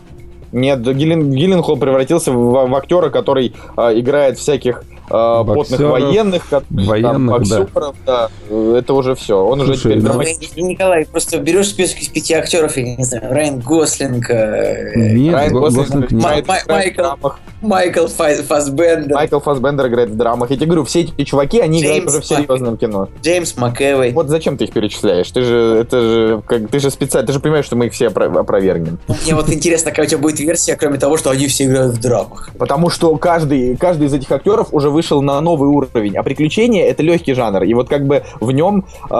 [0.53, 7.13] нет, Гиллен, Гилленхолл превратился в, в актера, который э, играет всяких э, потных военных, военных
[7.13, 8.29] там, боксеров, да.
[8.49, 8.79] да.
[8.79, 9.45] Это уже все.
[9.45, 10.63] Он Слушай, уже теперь...
[10.63, 15.35] Ну, Николай, просто берешь список из пяти актеров, я не знаю, Райан Гослинг, э, нет,
[15.35, 17.29] Райан Гослинг, Гослинг Майкл,
[17.61, 19.15] Майкл Фасбендер.
[19.15, 20.51] Майкл Фасбендер играет в драмах.
[20.51, 23.09] Я тебе говорю, все эти чуваки, они Джеймс играют уже в серьезном кино.
[23.23, 24.13] Джеймс МакЭвой.
[24.13, 25.31] Вот зачем ты их перечисляешь?
[25.31, 28.09] Ты же, это же, как, ты же специально, ты же понимаешь, что мы их все
[28.09, 28.99] опровергнем.
[29.09, 32.01] Мне вот интересно, какая у тебя будет версия, кроме того, что они все играют в
[32.01, 32.51] драмах.
[32.59, 37.03] Потому что каждый, каждый из этих актеров уже вышел на новый уровень, а приключения это
[37.03, 37.63] легкий жанр.
[37.63, 39.15] И вот как бы в нем, э,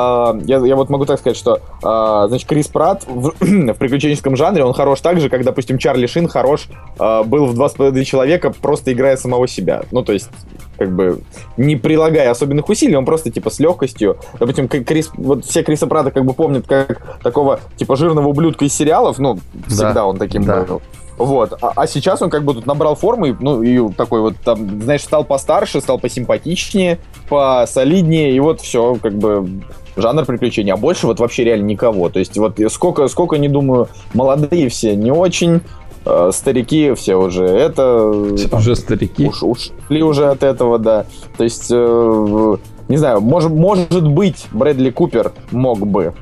[0.45, 4.63] я, я вот могу так сказать, что, э, значит, Крис Пратт в, в приключенческом жанре,
[4.63, 6.69] он хорош так же, как, допустим, Чарли Шин хорош
[6.99, 9.85] э, был в «Два с половиной человека» просто играя самого себя.
[9.91, 10.29] Ну, то есть,
[10.77, 11.21] как бы,
[11.57, 14.19] не прилагая особенных усилий, он просто, типа, с легкостью.
[14.39, 18.75] Допустим, Крис, вот все Криса Прада как бы помнят как такого, типа, жирного ублюдка из
[18.75, 20.05] сериалов, ну, всегда да.
[20.05, 20.63] он таким да.
[20.63, 20.83] был.
[21.19, 21.53] Вот.
[21.61, 25.03] А, а сейчас он как бы тут набрал формы, ну, и такой вот там, знаешь,
[25.03, 26.99] стал постарше, стал посимпатичнее,
[27.29, 29.63] посолиднее, и вот все, как бы,
[29.97, 30.73] жанр приключений.
[30.73, 32.09] А больше вот вообще реально никого.
[32.09, 35.61] То есть вот сколько, сколько, не думаю, молодые все не очень,
[36.05, 38.07] э, старики все уже это...
[38.53, 39.29] Уже старики.
[39.29, 41.07] Уж, ушли уже от этого, да.
[41.37, 42.57] То есть, э,
[42.89, 46.15] не знаю, может, может быть, Брэдли Купер мог бы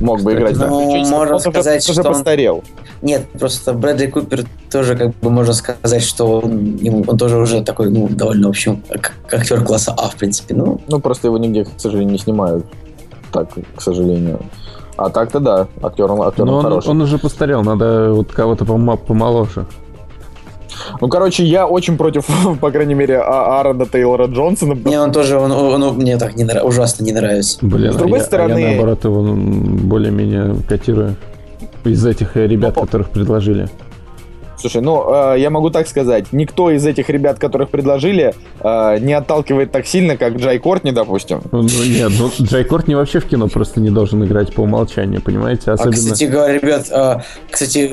[0.00, 0.56] мог бы играть.
[0.56, 1.10] Ну, да.
[1.10, 2.14] можно он сказать, уже, что он...
[2.14, 2.64] постарел.
[3.02, 7.90] Нет, просто Брэдли Купер тоже, как бы, можно сказать, что он, он тоже уже такой,
[7.90, 10.54] ну, довольно, в общем, как актер класса А, в принципе.
[10.54, 12.66] Ну, ну просто его нигде, к сожалению, не снимают.
[13.32, 14.40] Так, к сожалению.
[14.96, 16.88] А так-то да, актер, он, актер Но он, хороший.
[16.88, 19.66] он уже постарел, надо вот кого-то помоложе.
[21.00, 22.26] Ну, короче, я очень против,
[22.60, 24.74] по крайней мере, а, Аарона Тейлора Джонсона.
[24.74, 27.58] Мне он тоже, он, он, он мне так не, ужасно не нравится.
[27.62, 28.58] Блин, С другой а стороны...
[28.58, 31.16] Я, наоборот, его более-менее котирую
[31.84, 33.68] из этих ребят, ну, которых предложили.
[34.58, 39.12] Слушай, ну, э, я могу так сказать, никто из этих ребят, которых предложили, э, не
[39.12, 41.42] отталкивает так сильно, как Джай Кортни, допустим.
[41.52, 45.22] Ну, ну нет, ну, Джай Кортни вообще в кино просто не должен играть по умолчанию,
[45.22, 45.70] понимаете?
[45.70, 45.96] А, Особенно...
[45.96, 47.16] А, кстати говоря, ребят, э,
[47.50, 47.90] кстати,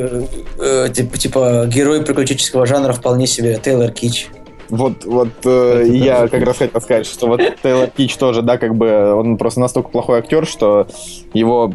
[0.60, 4.30] э, типа, типа, герой приключенческого жанра вполне себе Тейлор Кич.
[4.70, 8.76] Вот, вот э, я как раз хотел сказать, что вот Тейлор Кич тоже, да, как
[8.76, 10.88] бы он просто настолько плохой актер, что
[11.34, 11.72] его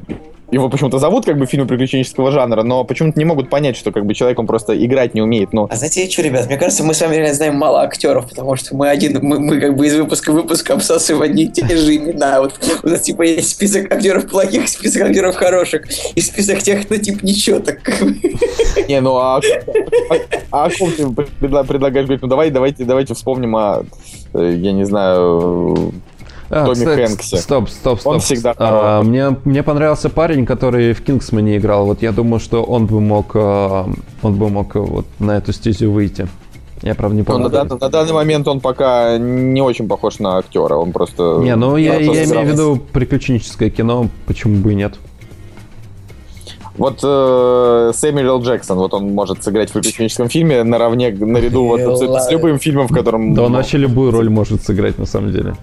[0.51, 4.07] его почему-то зовут как бы фильмы приключенческого жанра, но почему-то не могут понять, что как
[4.07, 5.53] бы человек он просто играть не умеет.
[5.53, 8.57] Но А знаете, что, ребят, мне кажется, мы с вами реально знаем мало актеров, потому
[8.57, 11.77] что мы один, мы, мы как бы из выпуска в выпуск обсасываем одни и те
[11.77, 12.41] же имена.
[12.41, 16.97] Вот у нас типа есть список актеров плохих, список актеров хороших, и список тех, кто
[16.97, 17.83] типа ничего так.
[17.83, 18.17] как бы.
[18.89, 20.15] не, ну а, а,
[20.51, 22.23] а о ком ты предла- предлагаешь говорить?
[22.23, 23.85] Ну давай, давайте, давайте вспомним о,
[24.35, 25.93] э, я не знаю,
[26.51, 27.37] А, Томми кстати, Хэнксе.
[27.37, 28.13] Стоп, стоп, стоп.
[28.15, 31.87] Он всегда А, мне, мне понравился парень, который в Кингсмане играл.
[31.87, 33.89] Вот я думаю, что он бы мог, а,
[34.23, 36.27] он бы мог а, вот на эту стезю выйти.
[36.83, 37.45] Я, правда, не ну, помню.
[37.45, 41.39] на, дан- на данный момент он пока не очень похож на актера, он просто...
[41.41, 44.95] Не, ну я, я имею в виду приключенческое кино, почему бы и нет.
[46.79, 48.43] Вот э, Сэмюэл Л.
[48.43, 52.95] Джексон, вот он может сыграть в приключенческом фильме наравне, наряду вот с любым фильмом, в
[52.95, 53.35] котором...
[53.35, 55.55] Да он вообще любую роль может сыграть на самом деле.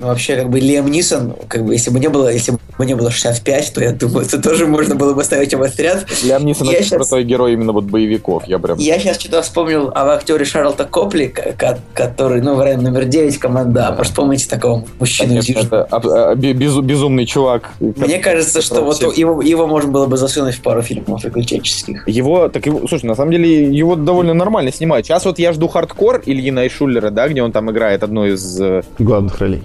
[0.00, 2.94] Ну, вообще, как бы Лиам Нисон, как бы, если бы не было, если бы не
[2.94, 6.06] было 65, то я думаю, это тоже можно было бы ставить его отряд.
[6.22, 8.78] Лиам Нисон Я очень щас- крутой герой именно вот боевиков, я прям...
[8.78, 13.06] Я сейчас что-то вспомнил об актере Шарлто Копли, ко- ко- который, ну, в районе номер
[13.06, 13.92] 9 команда.
[13.96, 15.28] Может, помните такого мужчину?
[15.30, 17.70] Конечно, это а, бе- безу- безумный чувак.
[17.80, 22.06] Мне кажется, что вот его, его можно было бы засунуть в пару фильмов приключенческих.
[22.08, 25.06] Его, так его, слушай, на самом деле его довольно нормально снимают.
[25.06, 28.60] Сейчас вот я жду «Хардкор» Ильи Найшулера, да, где он там играет одну из...
[28.60, 29.62] э, Главных ролей.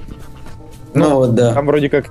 [0.93, 1.53] Ну, вот, да.
[1.53, 2.05] Там вроде как,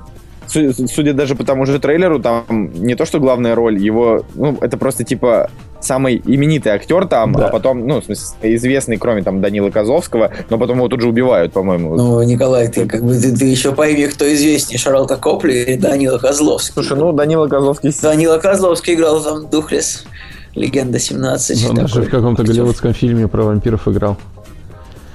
[0.46, 4.56] су- судя даже по тому же трейлеру, там не то, что главная роль, его, ну,
[4.60, 7.46] это просто типа самый именитый актер там, Да.
[7.46, 11.08] а потом, ну, в смысле, известный, кроме там Данила Козловского, но потом его тут же
[11.08, 11.96] убивают, по-моему.
[11.96, 16.18] Ну, Николай, ты как бы ты, ты еще пойми, кто известнее, Шарлта Копли или Данила
[16.18, 16.72] Козловский.
[16.74, 17.92] Слушай, ну, Данила Козловский...
[18.00, 20.04] Данила Козловский играл там Духлес,
[20.54, 21.70] Легенда 17.
[21.70, 22.54] Он даже в каком-то актер.
[22.54, 24.16] голливудском фильме про вампиров играл.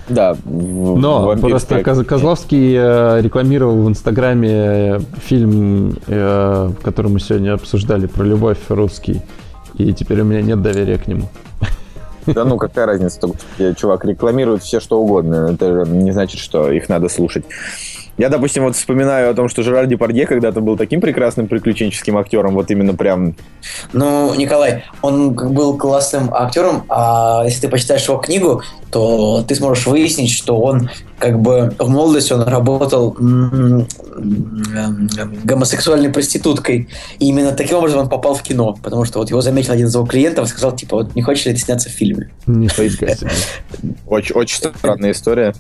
[0.10, 0.34] Да.
[0.46, 7.54] в- Но просто Коз- Козловский э, рекламировал в Инстаграме э, фильм, э, который мы сегодня
[7.54, 9.22] обсуждали, про любовь русский.
[9.76, 11.30] И теперь у меня нет доверия к нему.
[12.26, 13.30] Да ну, какая разница,
[13.78, 15.52] чувак рекламирует все, что угодно.
[15.54, 17.46] Это не значит, что их надо слушать.
[18.18, 22.56] Я, допустим, вот вспоминаю о том, что Жерар Депардье когда-то был таким прекрасным приключенческим актером,
[22.56, 23.36] вот именно прям...
[23.94, 29.86] Ну, Николай, он был классным актером, а если ты почитаешь его книгу, то ты сможешь
[29.86, 30.90] выяснить, что он
[31.20, 33.88] как бы в молодости он работал м,
[34.18, 36.90] м, м, гомосексуальной проституткой.
[37.20, 39.96] И именно таким образом он попал в кино, потому что вот его заметил один из
[39.96, 42.32] его клиентов и сказал, типа, вот не хочешь ли ты сняться в фильме?
[42.46, 42.68] Не.
[44.08, 45.54] Очень, очень странная история.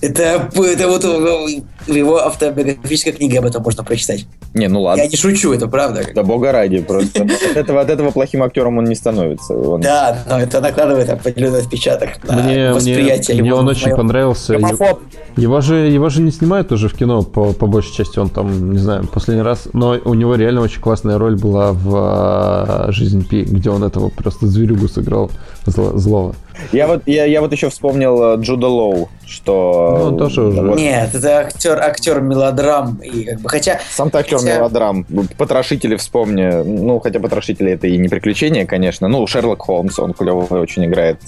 [0.00, 4.26] Это, это вот в его автобиографической книге об этом можно прочитать.
[4.54, 5.02] Не, ну ладно.
[5.02, 6.04] Я не шучу, это правда.
[6.14, 9.54] Да бога ради, просто от этого, от этого плохим актером он не становится.
[9.54, 13.84] Он- Да, но это накладывает определенный отпечаток на Мне, мне, восприятие мне его он очень
[13.84, 14.54] моем- понравился.
[14.54, 14.99] Гомофоб.
[15.36, 18.18] Его же, его же не снимают уже в кино, по, по большей части.
[18.18, 19.68] Он там, не знаю, последний раз...
[19.72, 24.08] Но у него реально очень классная роль была в а, «Жизнь Пи», где он этого
[24.08, 25.30] просто зверюгу сыграл
[25.66, 26.34] зло- злого.
[26.72, 29.96] Я вот, я, я вот еще вспомнил э, Джуда Лоу, что...
[29.98, 32.96] Ну, он тоже уже- Нет, это актер, актер мелодрам.
[32.96, 35.06] И как бы, хотя, Сам-то актер Хотя- мелодрам.
[35.38, 36.62] Потрошители вспомни.
[36.64, 39.08] Ну, хотя потрошители это и не приключения, конечно.
[39.08, 41.18] Ну, Шерлок Холмс, он клево очень играет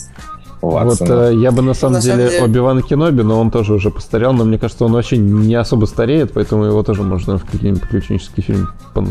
[0.70, 1.30] Ватсона.
[1.30, 3.90] э, я бы на самом на самом деле деле- Оби-Ван Кеноби, но он тоже уже
[3.90, 7.82] постарел, но мне кажется, он вообще не особо стареет, поэтому его тоже можно в какие-нибудь
[7.82, 8.68] приключенческие фильмы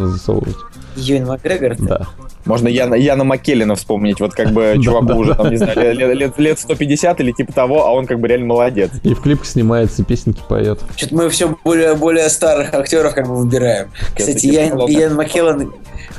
[0.08, 0.56] засовывать.
[0.96, 1.76] Юэн Макгрегор.
[1.80, 2.08] Да.
[2.46, 6.40] Можно Яна, Яна Маккеллина вспомнить, вот как бы чуваку уже, там, не знаю, лет, лет,
[6.40, 8.90] лет 150 или типа того, а он как бы реально молодец.
[9.04, 10.80] И в клипах снимается, песенки поет.
[10.96, 13.90] Что-то мы все более, более старых актеров как бы выбираем.
[14.18, 14.88] Кстати, Ян.
[14.88, 15.72] Ян Маккеллан...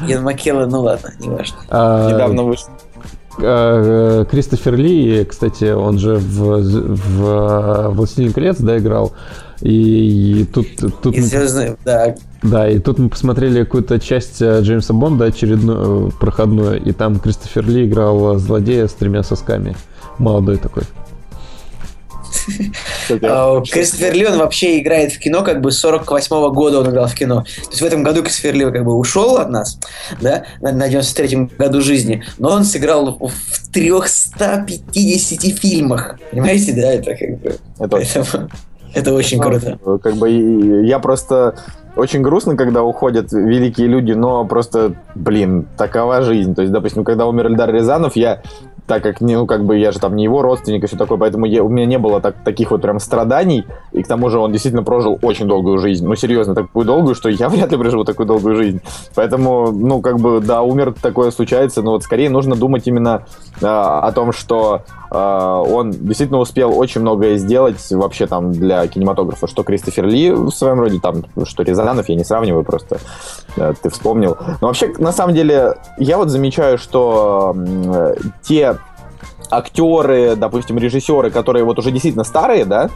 [0.06, 1.56] Ян Маккеллан, ну ладно, не важно.
[1.68, 2.68] А, Недавно вышел.
[3.38, 9.12] Э, Кристофер Ли, кстати, он же в, в э, «Властелин колец», да, играл.
[9.60, 10.66] И, и тут,
[11.02, 12.14] тут И мы- звездные, да.
[12.42, 17.20] да, и тут мы посмотрели какую-то часть э, Джеймса Бонда очередную, э, проходную, и там
[17.20, 19.76] Кристофер Ли играл э, злодея с тремя сосками.
[20.18, 20.82] Молодой такой.
[23.22, 27.06] А, Кристофер Ли, он вообще играет в кино, как бы с 48 года он играл
[27.06, 27.42] в кино.
[27.42, 29.78] То есть в этом году Кристофер Ли как бы ушел от нас,
[30.20, 36.18] да, на, на 93-м году жизни, но он сыграл в 350 фильмах.
[36.30, 37.56] Понимаете, да, это как бы...
[37.78, 38.48] это Поэтому
[38.94, 39.78] это очень круто.
[40.02, 40.30] Как бы
[40.84, 41.56] я просто
[41.96, 46.54] очень грустно, когда уходят великие люди, но просто, блин, такова жизнь.
[46.54, 48.42] То есть, допустим, когда умер Эльдар Рязанов, я
[48.86, 51.46] так как, ну, как бы, я же там не его родственник и все такое, поэтому
[51.46, 54.52] я- у меня не было так, таких вот прям страданий, и к тому же он
[54.52, 58.26] действительно прожил очень долгую жизнь, ну, серьезно, такую долгую, что я вряд ли проживу такую
[58.26, 58.80] долгую жизнь.
[59.14, 63.24] Поэтому, ну, как бы, да, умер, такое случается, но вот скорее нужно думать именно
[63.62, 64.82] а, о том, что
[65.12, 70.80] он действительно успел очень многое сделать вообще там для кинематографа, что Кристофер Ли в своем
[70.80, 72.98] роде, там, что Рязанов, я не сравниваю, просто
[73.54, 74.36] ты вспомнил.
[74.60, 77.54] Но вообще, на самом деле, я вот замечаю, что
[78.42, 78.78] те
[79.50, 82.88] актеры, допустим, режиссеры, которые вот уже действительно старые, да,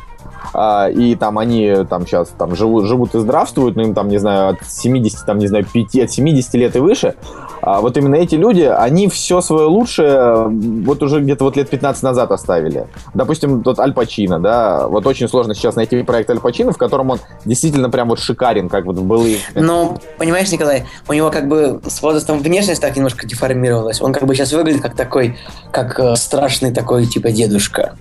[0.54, 4.18] а, и там они там сейчас там живут, живут и здравствуют, ну им там, не
[4.18, 7.14] знаю, от 70, там, не знаю, 5, от 70 лет и выше,
[7.62, 12.02] а вот именно эти люди, они все свое лучшее вот уже где-то вот лет 15
[12.02, 12.86] назад оставили.
[13.14, 17.10] Допустим, тот Аль Пачино, да, вот очень сложно сейчас найти проект Аль Пачино, в котором
[17.10, 19.38] он действительно прям вот шикарен, как вот в былые.
[19.54, 24.00] Ну, понимаешь, Николай, у него как бы с возрастом внешность так немножко деформировалась.
[24.00, 25.36] Он как бы сейчас выглядит как такой,
[25.72, 27.96] как э, страшный такой типа дедушка.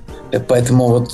[0.48, 1.10] Поэтому вот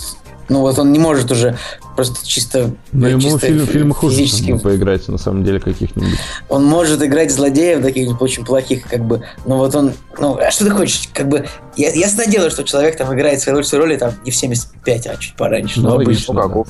[0.51, 1.57] ну вот он не может уже
[1.95, 2.71] просто чисто...
[2.91, 4.57] Ну ему чисто фильм, фильм хуже физически...
[4.57, 6.19] поиграть, на самом деле, каких-нибудь.
[6.49, 9.93] Он может играть злодеев каких-нибудь очень плохих, как бы, но вот он...
[10.19, 11.09] Ну, а что ты хочешь?
[11.13, 11.47] Как бы,
[11.77, 15.15] я, ясно дело, что человек там играет свои лучшие роли там не в 75, а
[15.15, 15.79] чуть пораньше.
[15.79, 16.67] Ну, но логично, как, у-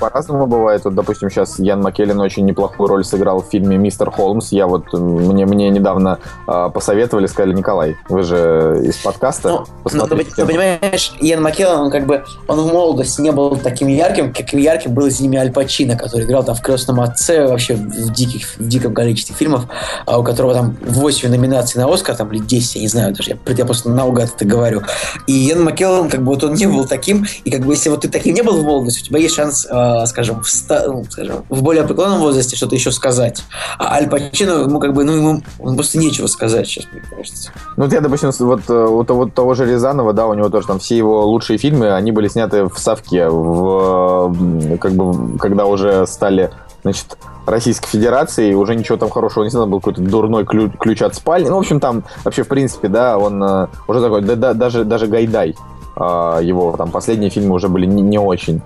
[0.00, 0.84] по-разному бывает.
[0.84, 4.50] Вот, допустим, сейчас Ян Маккеллен очень неплохую роль сыграл в фильме «Мистер Холмс».
[4.50, 10.06] Я вот, мне, мне недавно а, посоветовали, сказали, Николай, вы же из подкаста, Ну, ну,
[10.06, 14.32] ты, ты понимаешь, Иэн Маккеллан, он как бы, он в молодости не был таким ярким,
[14.32, 18.12] каким ярким был с ними Аль Пачино, который играл там в «Крестном отце», вообще в,
[18.12, 19.66] диких, в диком количестве фильмов,
[20.06, 23.30] а у которого там 8 номинаций на Оскар, там, или 10, я не знаю даже,
[23.30, 24.82] я, я просто наугад это говорю.
[25.26, 28.00] И Иэн Маккеллан, как бы, вот он не был таким, и как бы, если вот
[28.00, 31.04] ты таким не был в молодости, у тебя есть шанс, э, скажем, в, ста- ну,
[31.08, 33.42] скажем, в более преклонном возрасте что-то еще сказать.
[33.78, 35.42] А Аль Пачино, ему как бы, ну, ему
[35.74, 37.50] просто нечего сказать сейчас, мне кажется.
[37.76, 40.66] Ну, вот я, допустим, вот э, у того, того же Рязанова, да, у него тоже
[40.66, 46.06] там все его лучшие фильмы, они были сняты в Совке, в, как бы, когда уже
[46.06, 46.50] стали,
[46.82, 47.16] значит,
[47.46, 51.48] Российской Федерации, уже ничего там хорошего не снято, был какой-то дурной ключ, ключ от спальни.
[51.48, 54.84] Ну, в общем, там вообще, в принципе, да, он э, уже такой, да, да, даже,
[54.84, 55.56] даже Гайдай,
[55.96, 58.62] его там последние фильмы уже были не, не очень,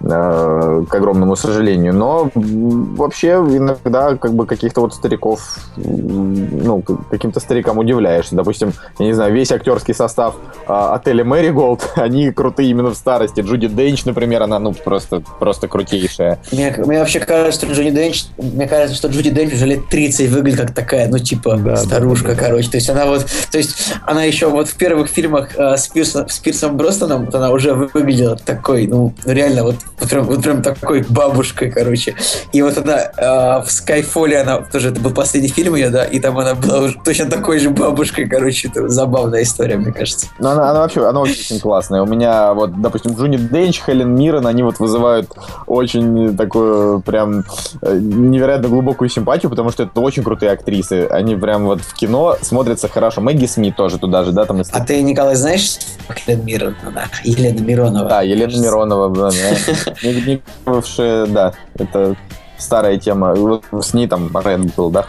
[0.00, 1.94] э, к огромному сожалению.
[1.94, 8.34] Но вообще иногда как бы каких-то вот стариков, ну, каким-то старикам удивляешься.
[8.34, 12.94] Допустим, я не знаю, весь актерский состав а, отеля Мэри Голд, они крутые именно в
[12.94, 13.40] старости.
[13.40, 16.38] Джуди Денч, например, она ну просто, просто крутейшая.
[16.52, 20.30] Мне, мне вообще кажется, что Джуди Денч, мне кажется, что Джуди Денч уже лет 30
[20.30, 22.44] выглядит как такая, ну, типа, Да, да, старушка, да, да.
[22.44, 22.70] короче.
[22.70, 26.28] То есть она вот, то есть она еще вот в первых фильмах э, с, Пирсом,
[26.28, 30.62] с Пирсом Бростоном, вот она уже выглядела такой, ну, реально, вот, вот, прям, вот прям
[30.62, 32.14] такой бабушкой, короче.
[32.52, 36.20] И вот она э, в Скайфоле, она тоже, это был последний фильм ее, да, и
[36.20, 40.28] там она была уже точно такой же бабушкой, короче, это забавная история, мне кажется.
[40.38, 42.02] Но она, она вообще, она очень классная.
[42.02, 45.30] У меня вот, допустим, Джуди Денч, Хелен Миррен, они вот вызывают
[45.66, 47.44] очень такую прям
[47.82, 51.06] э, невероятно глубокую симпатию, потому что это очень крутые актрисы.
[51.06, 53.20] Они прям вот в кино смотрятся хорошо.
[53.20, 55.78] Мэгги Смит тоже туда же, да, там из А ты, Николай, знаешь
[56.26, 56.92] Елена Миронова?
[56.92, 58.08] Да, Елена Миронова.
[58.08, 59.30] Да, Елена Миронова, да.
[60.02, 62.16] Не- не да, это
[62.58, 63.34] старая тема.
[63.80, 65.06] С ней там Рен был, да.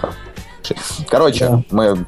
[1.08, 1.64] Короче, Да.
[1.72, 2.06] мы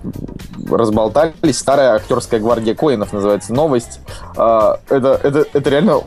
[0.70, 1.58] разболтались.
[1.58, 4.00] Старая актерская гвардия Коинов называется новость.
[4.38, 6.02] А, Это, это, это реально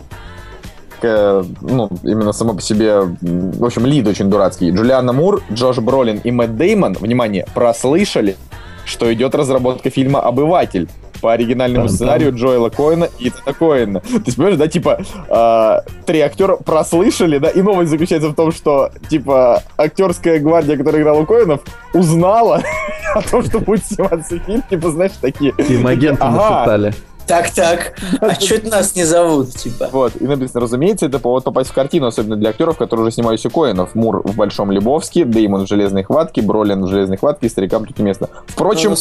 [0.95, 4.71] такая, ну, именно само по себе, в общем, лид очень дурацкий.
[4.71, 8.37] Джулиана Мур, Джош Бролин и Мэтт Деймон, внимание, прослышали,
[8.85, 10.89] что идет разработка фильма «Обыватель»
[11.25, 14.01] по оригинальному сценарию Джоэла Коэна и Итана Коэна.
[14.01, 15.01] То есть, понимаешь, да, типа,
[15.31, 21.01] а, три актера прослышали, да, и новость заключается в том, что, типа, актерская гвардия, которая
[21.01, 21.63] играла у Коэнов,
[21.95, 22.61] узнала
[23.15, 25.55] о том, что будет сниматься фильм, типа, знаешь, такие...
[25.67, 26.51] Им агентам Ага.
[26.51, 26.95] нашептали.
[27.27, 27.99] Так, так.
[28.21, 29.89] А что это нас не зовут, типа?
[29.93, 33.47] Вот, и написано, разумеется, это повод попасть в картину, особенно для актеров, которые уже снимались
[33.47, 33.95] у Коинов.
[33.95, 37.99] Мур в «Большом Лебовске», Деймон в «Железной хватке», Бролин в «Железной хватке», и старикам тут
[37.99, 38.29] не место.
[38.47, 38.97] Впрочем, Ну,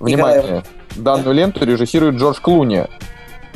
[0.00, 0.62] внимание,
[0.96, 2.86] данную ленту режиссирует Джордж Клуни.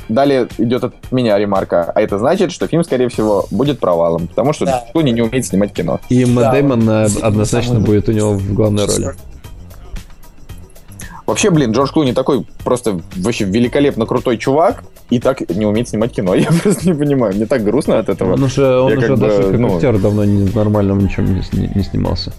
[0.09, 1.93] Далее идет от меня ремарка.
[1.95, 4.73] А это значит, что фильм, скорее всего, будет провалом, потому что Да.
[4.79, 6.01] Джордж Клуни не умеет снимать кино.
[6.09, 9.15] И Мэтт Да, Дэймон э, действительно, однозначно будет у него в главной роли.
[11.27, 16.13] Вообще, блин, Джордж Клуни такой просто вообще великолепно крутой чувак, и так не умеет снимать
[16.13, 16.35] кино.
[16.37, 17.35] Я просто не понимаю.
[17.35, 18.35] Мне так грустно от этого.
[18.35, 20.99] Он уже, он Я уже как бы, даже как ну- актер давно не, в нормальном
[20.99, 22.33] ничем не, не снимался.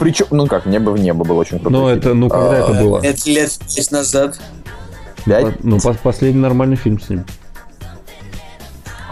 [0.00, 1.72] Причем, ну как, «Небо в небо» был очень крутой.
[1.72, 3.00] Ну, это, ну, когда это было?
[3.02, 4.40] Лет, лет пять назад.
[5.26, 5.62] Пять?
[5.62, 7.26] Ну, по- последний нормальный фильм с ним.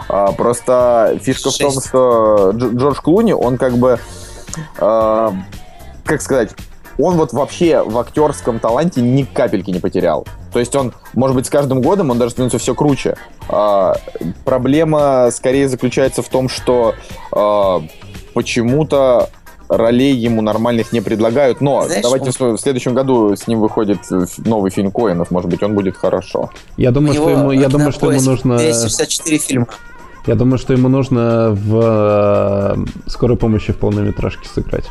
[0.09, 3.99] А, просто фишка в том, что Дж- Джордж Клуни, он как бы,
[4.79, 5.31] а,
[6.05, 6.49] как сказать,
[6.97, 10.25] он вот вообще в актерском таланте ни капельки не потерял.
[10.51, 13.15] То есть он, может быть, с каждым годом он даже становится все круче.
[13.47, 13.95] А,
[14.43, 16.95] проблема скорее заключается в том, что
[17.31, 17.83] а,
[18.33, 19.29] почему-то
[19.69, 21.61] ролей ему нормальных не предлагают.
[21.61, 23.99] Но Знаешь, давайте в следующем году с ним выходит
[24.37, 25.31] новый фильм Коинов.
[25.31, 26.49] Может быть, он будет хорошо.
[26.75, 28.57] Я думаю, что ему, я думаю, что ему нужно...
[28.57, 29.67] 264 фильма.
[30.25, 34.85] Я думаю, что ему нужно в э, скорой помощи в полнометражке сыграть.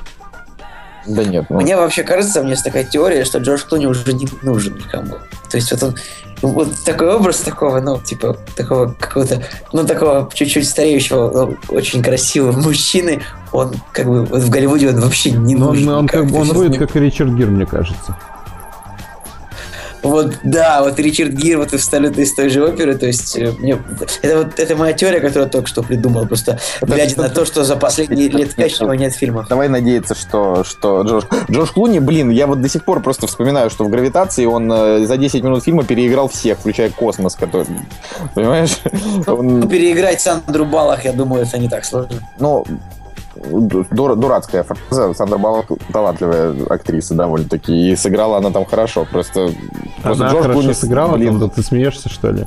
[1.09, 1.46] Да нет.
[1.48, 4.76] Ну, Мне вообще кажется, у меня есть такая теория, что Джордж Клуни уже не нужен
[4.76, 5.16] никому.
[5.50, 5.94] То есть вот он,
[6.42, 9.42] вот такой образ такого, ну, типа, такого какого-то,
[9.72, 15.00] ну, такого чуть-чуть стареющего, но очень красивого мужчины, он как бы вот в Голливуде он
[15.00, 15.88] вообще не Он, нужен.
[15.88, 16.34] он, как, никак.
[16.36, 18.16] он есть будет как и Ричард Гир, мне кажется.
[20.03, 23.78] Вот, да, вот Ричард Гир вот абсолютно из той же оперы, то есть э, мне,
[24.22, 27.64] это вот это моя теория, которую я только что придумал, просто глядя на то, что
[27.64, 29.49] за последние лет пять у него нет фильмов.
[29.49, 31.24] Давай надеяться, что, что Джордж...
[31.51, 35.07] Джордж Клуни, блин, я вот до сих пор просто вспоминаю, что в «Гравитации» он э,
[35.07, 37.66] за 10 минут фильма переиграл всех, включая космос, который...
[38.34, 38.78] Понимаешь?
[39.26, 42.18] Он, Ну, переиграть Сандру Балах, я думаю, это не так сложно.
[42.38, 42.64] ну,
[43.91, 45.14] дур- дурацкая фраза.
[45.14, 47.91] Сандра Баллок талантливая актриса довольно-таки.
[47.91, 49.07] И сыграла она там хорошо.
[49.11, 49.51] Просто,
[50.03, 52.47] просто Она Джордж хорошо Клуни, сыграла, блин, там, да ты смеешься, что ли?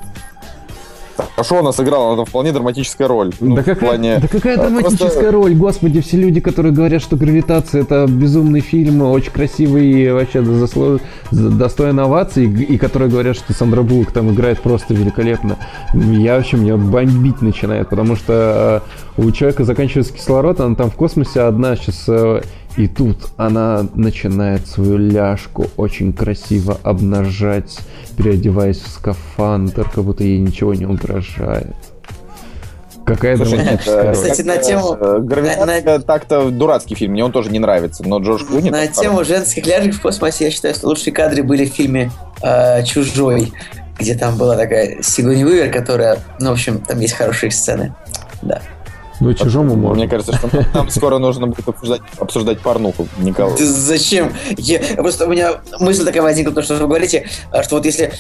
[1.36, 3.32] Хорошо она сыграла, она вполне драматическая роль.
[3.40, 7.02] Ну, да, какая, плане- да какая а, драматическая просто- роль, господи, все люди, которые говорят,
[7.02, 11.02] что «Гравитация»— это безумный фильм, очень красивый и вообще засло-
[11.32, 15.58] за- достоин оваций, и, которые говорят, что Сандра Буллок там играет просто великолепно.
[15.94, 18.84] Я вообще, меня бомбить начинает, потому что
[19.18, 22.06] э, у человека заканчивается кислород, она там в космосе одна сейчас...
[22.78, 27.80] э, и тут она начинает свою ляжку очень красиво обнажать,
[28.18, 31.76] переодеваясь в скафандр, как будто ей ничего не угрожает.
[33.06, 34.14] Какая драматическая э.
[34.14, 38.20] Кстати, на как-то, тему- э, «Гравитация» так-то дурацкий фильм, мне он тоже не нравится, но
[38.20, 38.70] Джордж Клуни...
[38.70, 42.12] На тему женских ляжек в космосе, я считаю, что лучшие кадры были в фильме
[42.42, 43.52] э, «Чужой»,
[44.00, 47.94] где там была такая Сигуни Уивер, которая, ну, в общем, там есть хорошие сцены.
[48.42, 48.62] Да.
[49.22, 50.04] Ну, чужому можно.
[50.04, 53.56] Мне кажется, что нам скоро нужно будет обсуждать, обсуждать порнуху, Николай.
[53.56, 54.34] Ты зачем?
[54.58, 57.30] Я, просто у меня мысль такая возникла, то, что вы говорите,
[57.64, 58.12] что вот если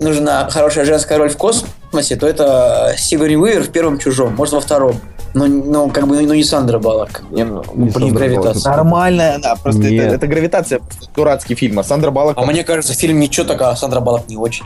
[0.00, 4.60] нужна хорошая женская роль в космосе, то это Сигуни Уивер в первом «Чужом», может, во
[4.60, 5.00] втором.
[5.38, 7.22] Но, но как бы, ну, не Сандра Баллок.
[7.30, 8.64] Не, ну, Не Блин, Сандра гравитация.
[8.64, 8.76] Баллок.
[8.76, 10.12] Нормально, да, просто это, Нет.
[10.12, 13.76] это гравитация, просто дурацкий фильм, а Сандра Баллок, А мне кажется, фильм ничего такая, а
[13.76, 14.64] Сандра Баллок не очень.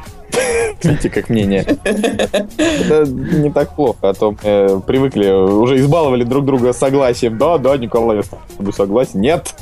[0.83, 1.66] видите, как мнение.
[1.85, 7.37] Это не так плохо, а то мы привыкли, уже избаловали друг друга согласием.
[7.39, 9.20] Да, да, Николай, я с тобой согласен.
[9.20, 9.55] Нет,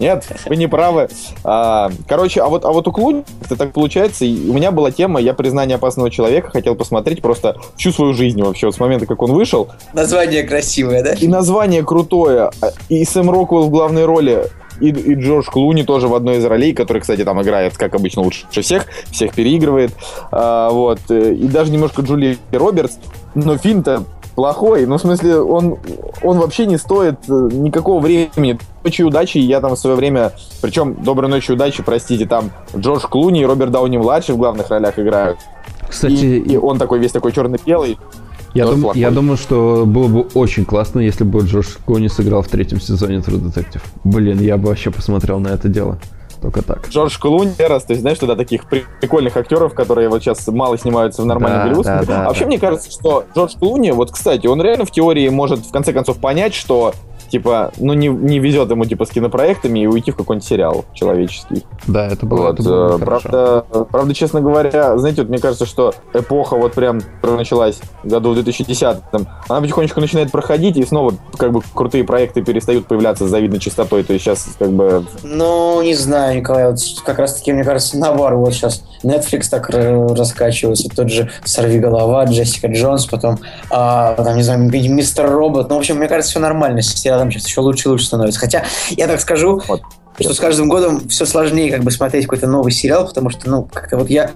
[0.00, 1.08] нет, вы не правы.
[1.44, 4.24] А, короче, а вот, а вот у Клуни это так получается.
[4.24, 8.42] И у меня была тема, я признание опасного человека хотел посмотреть просто всю свою жизнь
[8.42, 9.68] вообще, вот с момента, как он вышел.
[9.92, 11.12] Название красивое, да?
[11.12, 14.46] И название крутое, а, и Сэм Роквелл в главной роли,
[14.80, 18.22] и, и Джордж Клуни тоже в одной из ролей, который, кстати, там играет, как обычно,
[18.22, 19.92] лучше всех, всех переигрывает.
[20.32, 21.00] А, вот.
[21.10, 22.96] э, И даже немножко Джулия Робертс.
[23.34, 24.04] Но фильм-то
[24.40, 24.86] плохой.
[24.86, 25.76] Ну, в смысле, он,
[26.22, 28.58] он вообще не стоит э, никакого времени.
[28.82, 30.32] Ночи удачи я там в свое время...
[30.62, 35.38] Причем «Доброй ночи удачи», простите, там Джордж Клуни и Роберт Дауни-младший в главных ролях играют.
[35.86, 37.98] Кстати, и, и он такой весь такой черно-белый.
[38.54, 38.98] я, дум- плохой.
[38.98, 43.16] я думаю, что было бы очень классно, если бы Джордж Клуни сыграл в третьем сезоне
[43.16, 43.82] True Detective.
[44.04, 45.98] Блин, я бы вообще посмотрел на это дело.
[46.40, 46.88] Только так.
[46.88, 50.78] Джордж Клуни, раз, то есть, знаешь, туда таких при- прикольных актеров, которые вот сейчас мало
[50.78, 51.98] снимаются в нормальном Да, голливудском.
[52.00, 52.46] да, да, а вообще, да.
[52.46, 56.18] мне кажется, что Джордж Клуни, вот, кстати, он реально в теории может в конце концов
[56.18, 56.94] понять, что
[57.30, 61.64] типа, ну не, не везет ему типа с кинопроектами и уйти в какой-нибудь сериал человеческий.
[61.86, 63.28] Да, это было, Вот, это было э, хорошо.
[63.28, 68.38] правда, правда, честно говоря, знаете, вот мне кажется, что эпоха вот прям началась году в
[68.38, 73.60] 2010-м, она потихонечку начинает проходить, и снова как бы крутые проекты перестают появляться с завидной
[73.60, 74.02] частотой.
[74.02, 77.98] То есть сейчас как бы Ну, не знаю, Николай, вот как раз таки, мне кажется,
[77.98, 83.38] наоборот, вот сейчас Netflix так раскачивается, тот же «Сорви голова», Джессика Джонс, потом,
[83.70, 87.19] а, там, не знаю, Мистер Робот, ну, в общем, мне кажется, все нормально, с сериалом
[87.28, 88.38] сейчас еще лучше и лучше становится.
[88.38, 89.82] Хотя, я так скажу, Вот.
[90.20, 93.64] что с каждым годом все сложнее как бы смотреть какой-то новый сериал, потому что, ну,
[93.64, 94.30] как-то вот я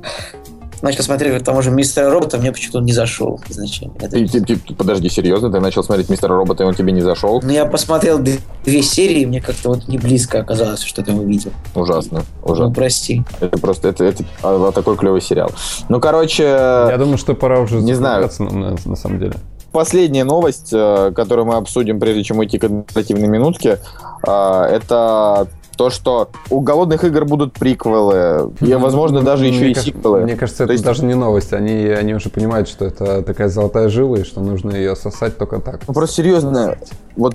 [0.82, 3.94] начал смотреть вот того же Мистера Робота, мне почему-то он не зашел изначально.
[4.00, 7.00] Это- ты, ты- ты- подожди, серьезно, ты начал смотреть Мистера Робота, и он тебе не
[7.00, 7.40] зашел?
[7.42, 11.52] Ну, я посмотрел две, серии, и мне как-то вот не близко оказалось, что там увидел.
[11.74, 12.74] Ужасно, Ну, ужасно.
[12.74, 13.24] прости.
[13.40, 15.52] Это просто это, это а, такой клевый сериал.
[15.88, 18.28] Ну, короче, Я думаю, что пора уже не знаю.
[18.38, 19.34] на, на самом деле.
[19.74, 23.80] Последняя новость, э, которую мы обсудим, прежде чем уйти к административной минутке,
[24.26, 29.74] э, это то, что у голодных игр будут приквелы, и, возможно, даже еще Мне и
[29.74, 30.20] кажется- сиквелы.
[30.20, 31.52] Мне кажется, То это есть- даже не новость.
[31.52, 35.58] Они, они уже понимают, что это такая золотая жила, и что нужно ее сосать только
[35.60, 35.80] так.
[35.88, 36.76] Ну, просто серьезно,
[37.16, 37.34] вот,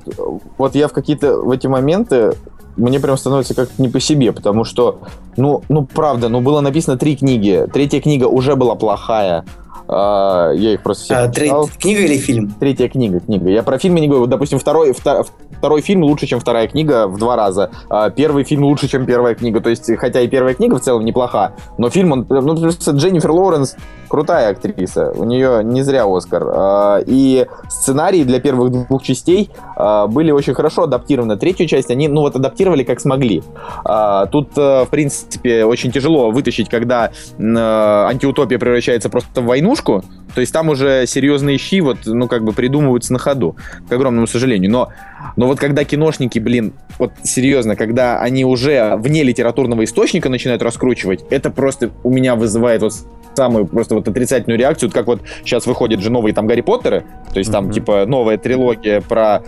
[0.57, 2.31] вот я в какие-то в эти моменты
[2.77, 4.99] мне прям становится как не по себе, потому что,
[5.35, 9.43] ну, ну правда, ну было написано три книги, третья книга уже была плохая,
[9.91, 11.69] я их просто все А, читал.
[11.79, 12.51] Книга или фильм?
[12.59, 13.49] Третья книга, книга.
[13.49, 14.21] Я про фильмы не говорю.
[14.21, 15.25] Вот, допустим, второй, втор-
[15.57, 17.71] второй фильм лучше, чем вторая книга в два раза.
[17.89, 19.61] А первый фильм лучше, чем первая книга.
[19.61, 23.75] То есть, хотя и первая книга в целом неплоха, но фильм, он, ну, Дженнифер Лоуренс
[24.07, 25.11] крутая актриса.
[25.15, 26.43] У нее не зря Оскар.
[26.47, 31.37] А, И сценарии для первых двух частей а, были очень хорошо адаптированы.
[31.37, 33.43] Третью часть они, ну вот, адаптировали как смогли.
[33.85, 39.51] А, Тут, э, в принципе, очень тяжело вытащить, когда э, антиутопия превращается просто в
[39.83, 40.03] войнушку.
[40.35, 43.55] То есть там уже серьезные щи вот, ну, как бы придумываются на ходу,
[43.89, 44.69] к огромному сожалению.
[44.71, 44.89] Но,
[45.35, 51.23] но вот когда киношники, блин, вот серьезно, когда они уже вне литературного источника начинают раскручивать,
[51.31, 52.93] это просто у меня вызывает вот
[53.35, 57.05] самую просто вот отрицательную реакцию, Вот как вот сейчас выходят же новые там Гарри Поттеры,
[57.33, 57.73] то есть там Мгм.
[57.73, 59.41] типа новая трилогия про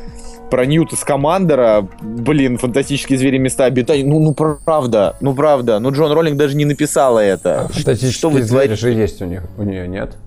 [0.51, 4.03] про Ньюта Скамандера, блин, фантастические звери места обитания.
[4.03, 7.69] Ну, ну правда, ну правда, ну Джон Роллинг даже не написала это.
[7.71, 10.17] Что Фантастические вы звери же есть у них, у нее нет.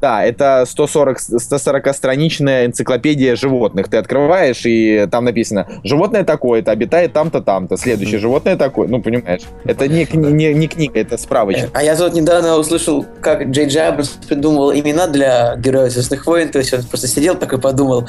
[0.00, 3.88] Да, это 140, 140-страничная энциклопедия животных.
[3.88, 8.88] Ты открываешь, и там написано, животное такое-то, обитает там-то, там-то, следующее животное такое.
[8.88, 11.70] Ну, понимаешь, это не, не, не книга, это справочник.
[11.74, 16.48] А я тут недавно услышал, как Джей Джей Абрамс придумывал имена для героев Звездных войн.
[16.48, 18.08] То есть он просто сидел такой подумал,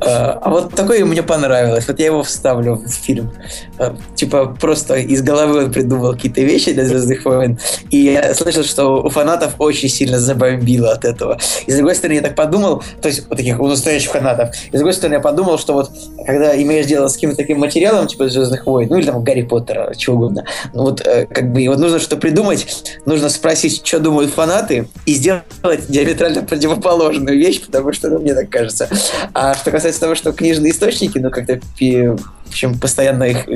[0.00, 3.32] «Э, а вот такое мне понравилось, вот я его вставлю в фильм.
[3.78, 7.58] Э, Типа просто из головы он придумал какие-то вещи для Звездных войн.
[7.90, 11.25] И я слышал, что у фанатов очень сильно забомбило от этого.
[11.66, 14.54] И с другой стороны, я так подумал, то есть вот таких у настоящих фанатов.
[14.72, 15.90] И с другой стороны, я подумал, что вот
[16.26, 19.94] когда имеешь дело с каким-то таким материалом, типа Звездных войн, ну или там Гарри Поттера,
[19.94, 24.32] чего угодно, ну вот э, как бы вот нужно что придумать, нужно спросить, что думают
[24.32, 28.88] фанаты, и сделать диаметрально противоположную вещь, потому что, ну, мне так кажется.
[29.32, 33.46] А что касается того, что книжные источники, ну, как-то, в общем, постоянно их,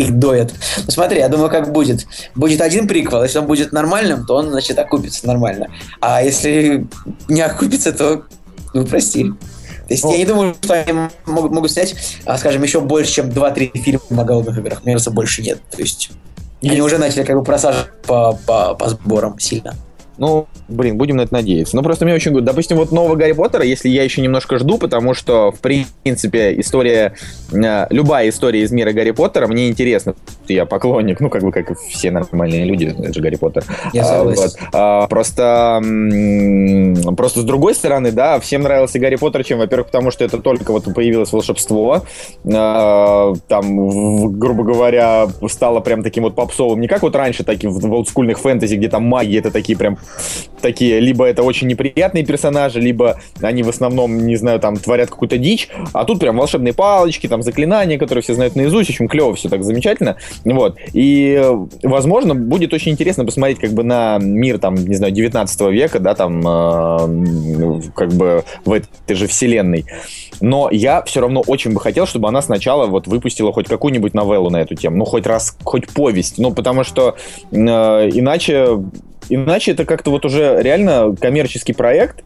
[0.00, 0.52] их доят.
[0.86, 2.06] Ну, смотри, я думаю, как будет.
[2.34, 5.68] Будет один приквел, если он будет нормальным, то он, значит, окупится нормально.
[6.00, 6.86] А если
[7.28, 8.22] не окупится, то,
[8.72, 9.24] ну, прости.
[9.24, 11.94] То есть Ну, я не думаю, что они могут, могут снять,
[12.24, 14.84] а, скажем, еще больше, чем 2-3 фильма о голодных играх.
[14.84, 15.60] Мне кажется, больше нет.
[15.70, 16.10] То есть
[16.62, 19.74] они уже начали как бы просаживать по, по, по сборам сильно.
[20.20, 21.74] Ну, блин, будем на это надеяться.
[21.74, 22.32] Ну, просто мне очень...
[22.32, 26.60] гу- Допустим, вот нового Гарри Поттера, если я еще немножко жду, потому что, в принципе,
[26.60, 27.14] история...
[27.50, 30.14] э, любая история из мира Гарри Поттера мне интересна.
[30.46, 33.64] Я поклонник, ну, как бы, как и все нормальные люди, это же Гарри Поттер.
[33.94, 34.56] Я А, вот.
[34.74, 35.80] А, просто,
[37.16, 40.70] просто с другой стороны, да, всем нравился Гарри Поттер, чем, во-первых, потому что это только
[40.72, 42.04] вот появилось волшебство,
[42.52, 47.90] а, там, грубо говоря, стало прям таким вот попсовым, не как вот раньше таким в
[47.90, 49.96] олдскульных фэнтези, где там маги, это такие прям
[50.60, 55.38] такие, либо это очень неприятные персонажи, либо они в основном, не знаю, там творят какую-то
[55.38, 59.48] дичь, а тут прям волшебные палочки, там заклинания, которые все знают наизусть, общем, клево все
[59.48, 61.42] так замечательно, вот, и,
[61.82, 66.14] возможно, будет очень интересно посмотреть как бы на мир, там, не знаю, 19 века, да,
[66.14, 69.86] там, э, как бы в этой же вселенной,
[70.40, 74.50] но я все равно очень бы хотел, чтобы она сначала вот выпустила хоть какую-нибудь новеллу
[74.50, 77.16] на эту тему, ну, хоть раз, хоть повесть, ну, потому что
[77.50, 78.78] э, иначе
[79.30, 82.24] Иначе это как-то вот уже реально коммерческий проект,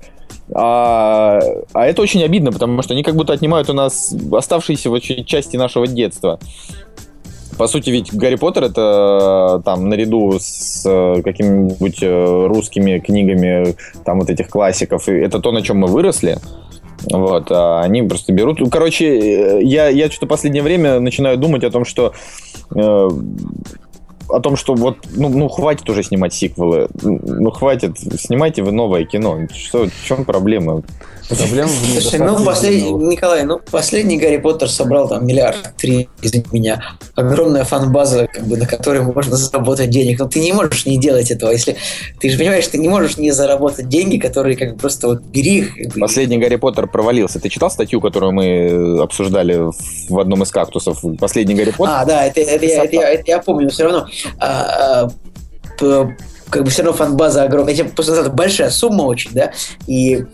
[0.53, 1.41] а,
[1.73, 5.57] а это очень обидно, потому что они как будто отнимают у нас оставшиеся очень части
[5.57, 6.39] нашего детства.
[7.57, 13.77] По сути, ведь Гарри Поттер это э, там наряду с э, какими-нибудь э, русскими книгами
[14.05, 16.39] там вот этих классиков, это то, на чем мы выросли.
[17.11, 18.61] Вот, а они просто берут.
[18.73, 22.13] Короче, я, я что-то последнее время начинаю думать о том, что
[24.29, 26.89] о том, что вот, ну, ну, хватит уже снимать сиквелы.
[27.03, 29.39] Ну, хватит, снимайте вы новое кино.
[29.53, 30.83] Что, в чем проблема?
[31.29, 32.93] Проблема в Слушай, ну, последний.
[32.93, 36.83] Николай, ну, последний Гарри Поттер собрал там миллиард три, извини меня.
[37.15, 40.19] Огромная фан-база, как бы, на которой можно заработать денег.
[40.19, 41.51] Но ты не можешь не делать этого.
[41.51, 41.77] Если
[42.21, 45.61] ты же понимаешь, ты не можешь не заработать деньги, которые как бы просто вот бери
[45.61, 45.95] их.
[45.99, 47.41] Последний Гарри Поттер провалился.
[47.41, 49.71] Ты читал статью, которую мы обсуждали
[50.09, 51.03] в одном из кактусов?
[51.19, 51.95] Последний Гарри Поттер?
[51.95, 54.09] А, да, это, это, я, это, я, это я помню, но все равно
[54.39, 55.09] а,
[55.81, 56.09] а,
[56.51, 57.75] как бы все равно фан-база огромная.
[57.75, 59.53] Этим просто это большая сумма очень, да,
[59.87, 60.25] и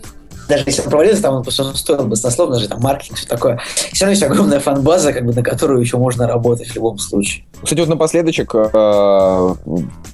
[0.47, 3.59] даже если он провалился, там он просто стоил баснословно же, там маркетинг, все такое.
[3.93, 7.45] Все равно есть огромная фан-база, как бы, на которую еще можно работать в любом случае.
[7.63, 9.55] Кстати, вот напоследочек, э,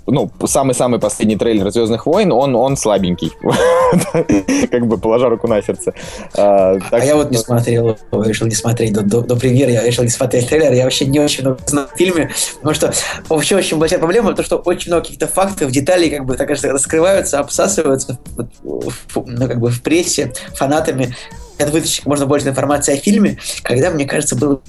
[0.08, 3.34] ну, самый-самый последний трейлер «Звездных войн», он, он слабенький.
[4.72, 5.94] Как бы положа руку на сердце.
[6.36, 10.48] А, а я вот не смотрел, решил не смотреть до, премьеры, я решил не смотреть
[10.48, 12.94] трейлер, я вообще не очень много знаю о фильме, потому что
[13.28, 17.40] вообще очень большая проблема, то, что очень много каких-то фактов, деталей, как бы, так раскрываются,
[17.40, 18.18] обсасываются
[18.64, 21.16] ну, как бы в прессе, фанатами,
[21.60, 24.62] от вытащить можно больше информации о фильме, когда, мне кажется, было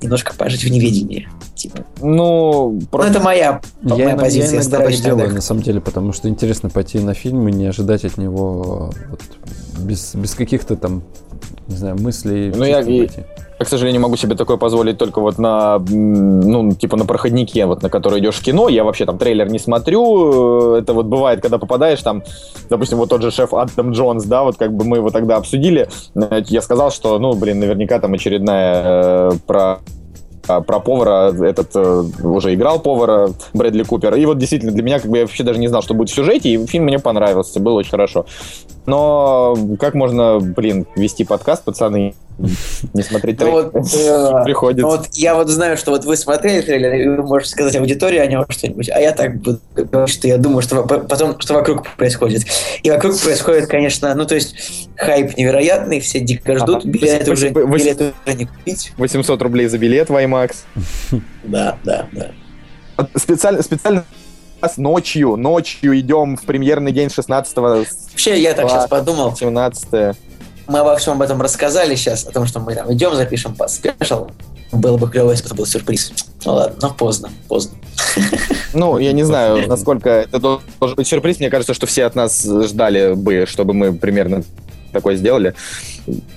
[0.00, 1.28] немножко пожить в неведении.
[1.58, 1.78] Типа.
[2.00, 3.10] Ну, Ну, просто...
[3.10, 4.44] это моя, Я, моя иногда- позиция.
[4.44, 7.52] я иногда стараюсь так делаю, на самом деле, потому что интересно пойти на фильм и
[7.52, 9.20] не ожидать от него вот,
[9.80, 11.02] без, без каких-то там,
[11.66, 12.52] не знаю, мыслей.
[12.54, 13.10] Ну, я пойти.
[13.58, 17.82] Я, к сожалению, могу себе такое позволить только вот на, ну, типа на проходнике, вот
[17.82, 18.68] на который идешь в кино.
[18.68, 20.74] Я вообще там трейлер не смотрю.
[20.76, 22.22] Это вот бывает, когда попадаешь там,
[22.70, 25.88] допустим, вот тот же шеф Адам Джонс, да, вот как бы мы его тогда обсудили.
[26.46, 29.80] Я сказал, что, ну, блин, наверняка там очередная э, про
[30.48, 34.14] про повара, этот э, уже играл повара Брэдли Купер.
[34.14, 36.14] И вот действительно для меня, как бы я вообще даже не знал, что будет в
[36.14, 38.26] сюжете, и фильм мне понравился, было очень хорошо.
[38.86, 42.14] Но как можно, блин, вести подкаст, пацаны,
[42.94, 44.40] не смотреть Ну трейлер?
[44.40, 44.82] э, Приходится.
[44.82, 48.18] ну вот я вот знаю, что вот вы смотрели трейлер, и вы можете сказать аудитории
[48.18, 51.86] о нем что-нибудь, а я так буду говорить, что я думаю, что потом, что вокруг
[51.96, 52.44] происходит.
[52.82, 56.88] И вокруг происходит, конечно, ну то есть хайп невероятный, все дико ждут, Ага.
[56.88, 58.92] билеты уже, не купить.
[58.96, 60.56] 800 рублей за билет в IMAX.
[61.44, 62.30] Да, да, да.
[63.16, 64.04] Специально, специально
[64.60, 70.16] раз ночью, ночью идем в премьерный день 16 Вообще, я так сейчас подумал, 17
[70.68, 73.68] мы обо всем об этом рассказали сейчас, о том, что мы там идем, запишем по
[73.68, 74.28] спешл.
[74.70, 76.12] Было бы клево, если бы это был сюрприз.
[76.44, 77.78] Ну ладно, но поздно, поздно.
[78.74, 81.38] Ну, я не знаю, насколько это должен быть сюрприз.
[81.38, 84.44] Мне кажется, что все от нас ждали бы, чтобы мы примерно
[84.92, 85.54] такое сделали.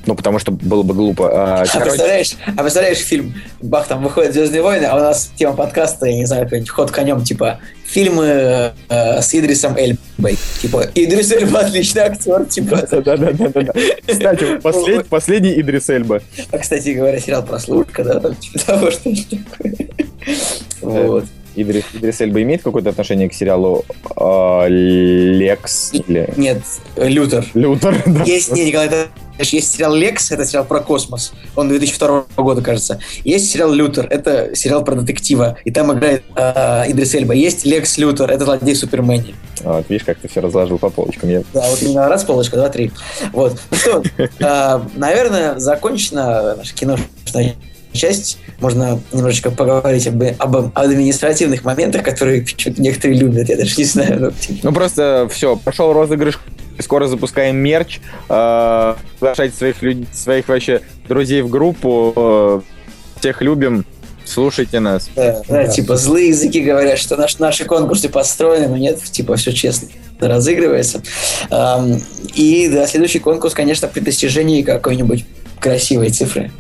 [0.06, 1.30] Ну, потому что было бы глупо.
[1.32, 5.32] А, А короче, представляешь, а представляешь фильм, бах, там выходит «Звездные войны», а у нас
[5.36, 10.38] тема подкаста, я не знаю, какой-нибудь ход конем, типа, фильмы э, с Идрисом Эльбой.
[10.62, 12.88] Типа, Идрис Эльба отличный актер, типа.
[12.92, 13.74] Да-да-да.
[14.08, 16.22] Кстати, послед- последний Идрис Эльба.
[16.52, 19.90] А, кстати говоря, сериал «Прослушка», да, там, типа того, что такое.
[20.82, 21.26] Вот.
[21.56, 26.60] Идрис, Идрис Эльба имеет какое-то отношение к сериалу а, Лекс или Нет,
[26.96, 27.46] Лютер.
[27.54, 27.96] Лютер?
[28.06, 28.24] Да.
[28.24, 29.08] Есть, не, Николай, это-
[29.40, 31.34] есть сериал «Лекс», это сериал про космос.
[31.56, 33.00] Он 2002 года, кажется.
[33.24, 35.58] Есть сериал «Лютер», это сериал про детектива.
[35.66, 37.34] И там играет э, Идрис Эльба.
[37.34, 39.34] Есть «Лекс Лютер», это злодей в Супермене.
[39.62, 41.30] Вот, видишь, как ты все разложил по полочкам.
[41.30, 41.44] Я...
[41.54, 42.92] Да, вот именно раз полочка, два, три.
[43.34, 43.60] Вот.
[43.72, 47.56] Ну что, э, наверное, закончена наша киношная
[47.94, 48.38] часть.
[48.60, 52.46] Можно немножечко поговорить об, об административных моментах, которые
[52.78, 53.50] некоторые любят.
[53.50, 54.20] Я даже не знаю.
[54.20, 56.40] ну, типа, Ну просто все, пошел розыгрыш,
[56.80, 58.00] скоро запускаем мерч,
[58.30, 62.62] э, приглашайте своих людей, своих вообще друзей в группу, э,
[63.20, 63.86] всех любим,
[64.26, 65.10] слушайте нас.
[65.16, 69.52] Да, да, типа злые языки говорят, что наш, наши конкурсы построены, но нет, типа все
[69.52, 69.90] честно
[70.20, 71.02] разыгрывается.
[72.36, 75.26] И да, следующий конкурс, конечно, при достижении какой-нибудь
[75.60, 76.52] красивой цифры.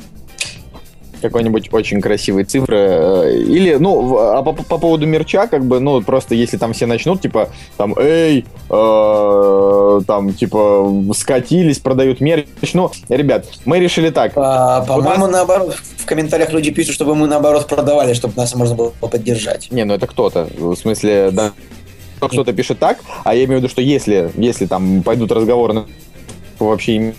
[1.22, 2.78] Какой-нибудь очень красивой цифры.
[2.78, 6.86] э, Или, ну, а по, по поводу мерча, как бы, ну, просто если там все
[6.86, 12.46] начнут, типа, там, эй, э, там, типа, скатились, продают мерч.
[12.74, 14.34] Ну, ребят, мы решили так.
[14.36, 18.76] А, по-моему, нас- наоборот, в комментариях люди пишут, чтобы мы наоборот продавали, чтобы нас можно
[18.76, 19.68] было поддержать.
[19.72, 20.48] Не, ну это кто-то.
[20.58, 21.52] В смысле, да.
[22.20, 25.86] Кто-то пишет так, а я имею в виду, что если, если там пойдут разговоры
[26.60, 27.16] вообще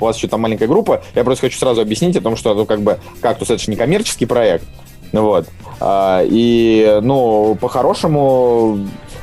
[0.00, 2.66] у вас еще там маленькая группа, я просто хочу сразу объяснить о том, что, ну,
[2.66, 4.64] как бы, кактус это же не коммерческий проект,
[5.12, 5.46] вот,
[5.80, 8.78] А, и, ну, по-хорошему,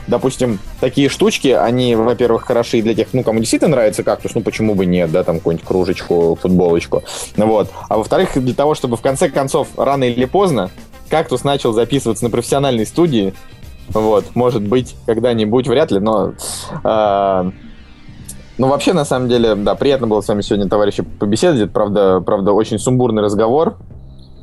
[0.08, 4.76] допустим, такие штучки, они, во-первых, хороши для тех, ну, кому действительно нравится кактус, ну, почему
[4.76, 7.04] бы нет, да, там, какую-нибудь кружечку, футболочку,
[7.38, 10.70] ну вот, а во-вторых, для того, чтобы в конце концов, рано или поздно,
[11.10, 13.34] кактус начал записываться на профессиональной студии,
[13.88, 16.34] вот, может быть, когда-нибудь, вряд ли, но...
[16.84, 17.52] а,
[18.60, 21.72] ну, вообще, на самом деле, да, приятно было с вами сегодня, товарищи, побеседовать.
[21.72, 23.78] Правда, правда, очень сумбурный разговор.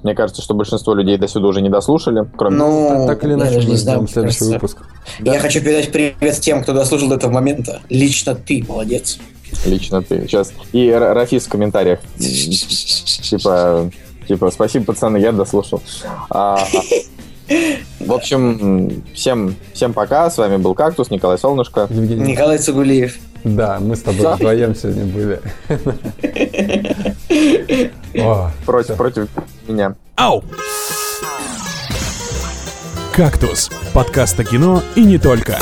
[0.03, 2.57] Мне кажется, что большинство людей до сюда уже не дослушали, кроме...
[2.57, 4.55] Ну, Так или иначе, мы не знаю, ждем мне следующий кажется.
[4.55, 4.79] выпуск.
[5.21, 7.81] Я хочу передать привет тем, кто дослушал до этого момента.
[7.89, 9.19] Лично ты, молодец.
[9.65, 10.23] Лично ты.
[10.23, 10.53] Сейчас.
[10.73, 12.01] И Ра- Рафис в комментариях.
[12.19, 13.91] Типа,
[14.29, 15.83] типа, спасибо, пацаны, я дослушал.
[16.31, 16.59] А,
[18.01, 20.31] в общем, всем, всем пока.
[20.31, 21.86] С вами был Кактус, Николай Солнышко.
[21.90, 22.32] Евгений.
[22.32, 23.16] Николай Цугулиев.
[23.44, 25.40] Да, мы с тобой вдвоем сегодня были.
[28.20, 29.28] О, Против, против
[29.68, 29.94] меня.
[30.16, 30.43] Ау!
[33.14, 35.59] «Кактус»– подкаст о кино и не только.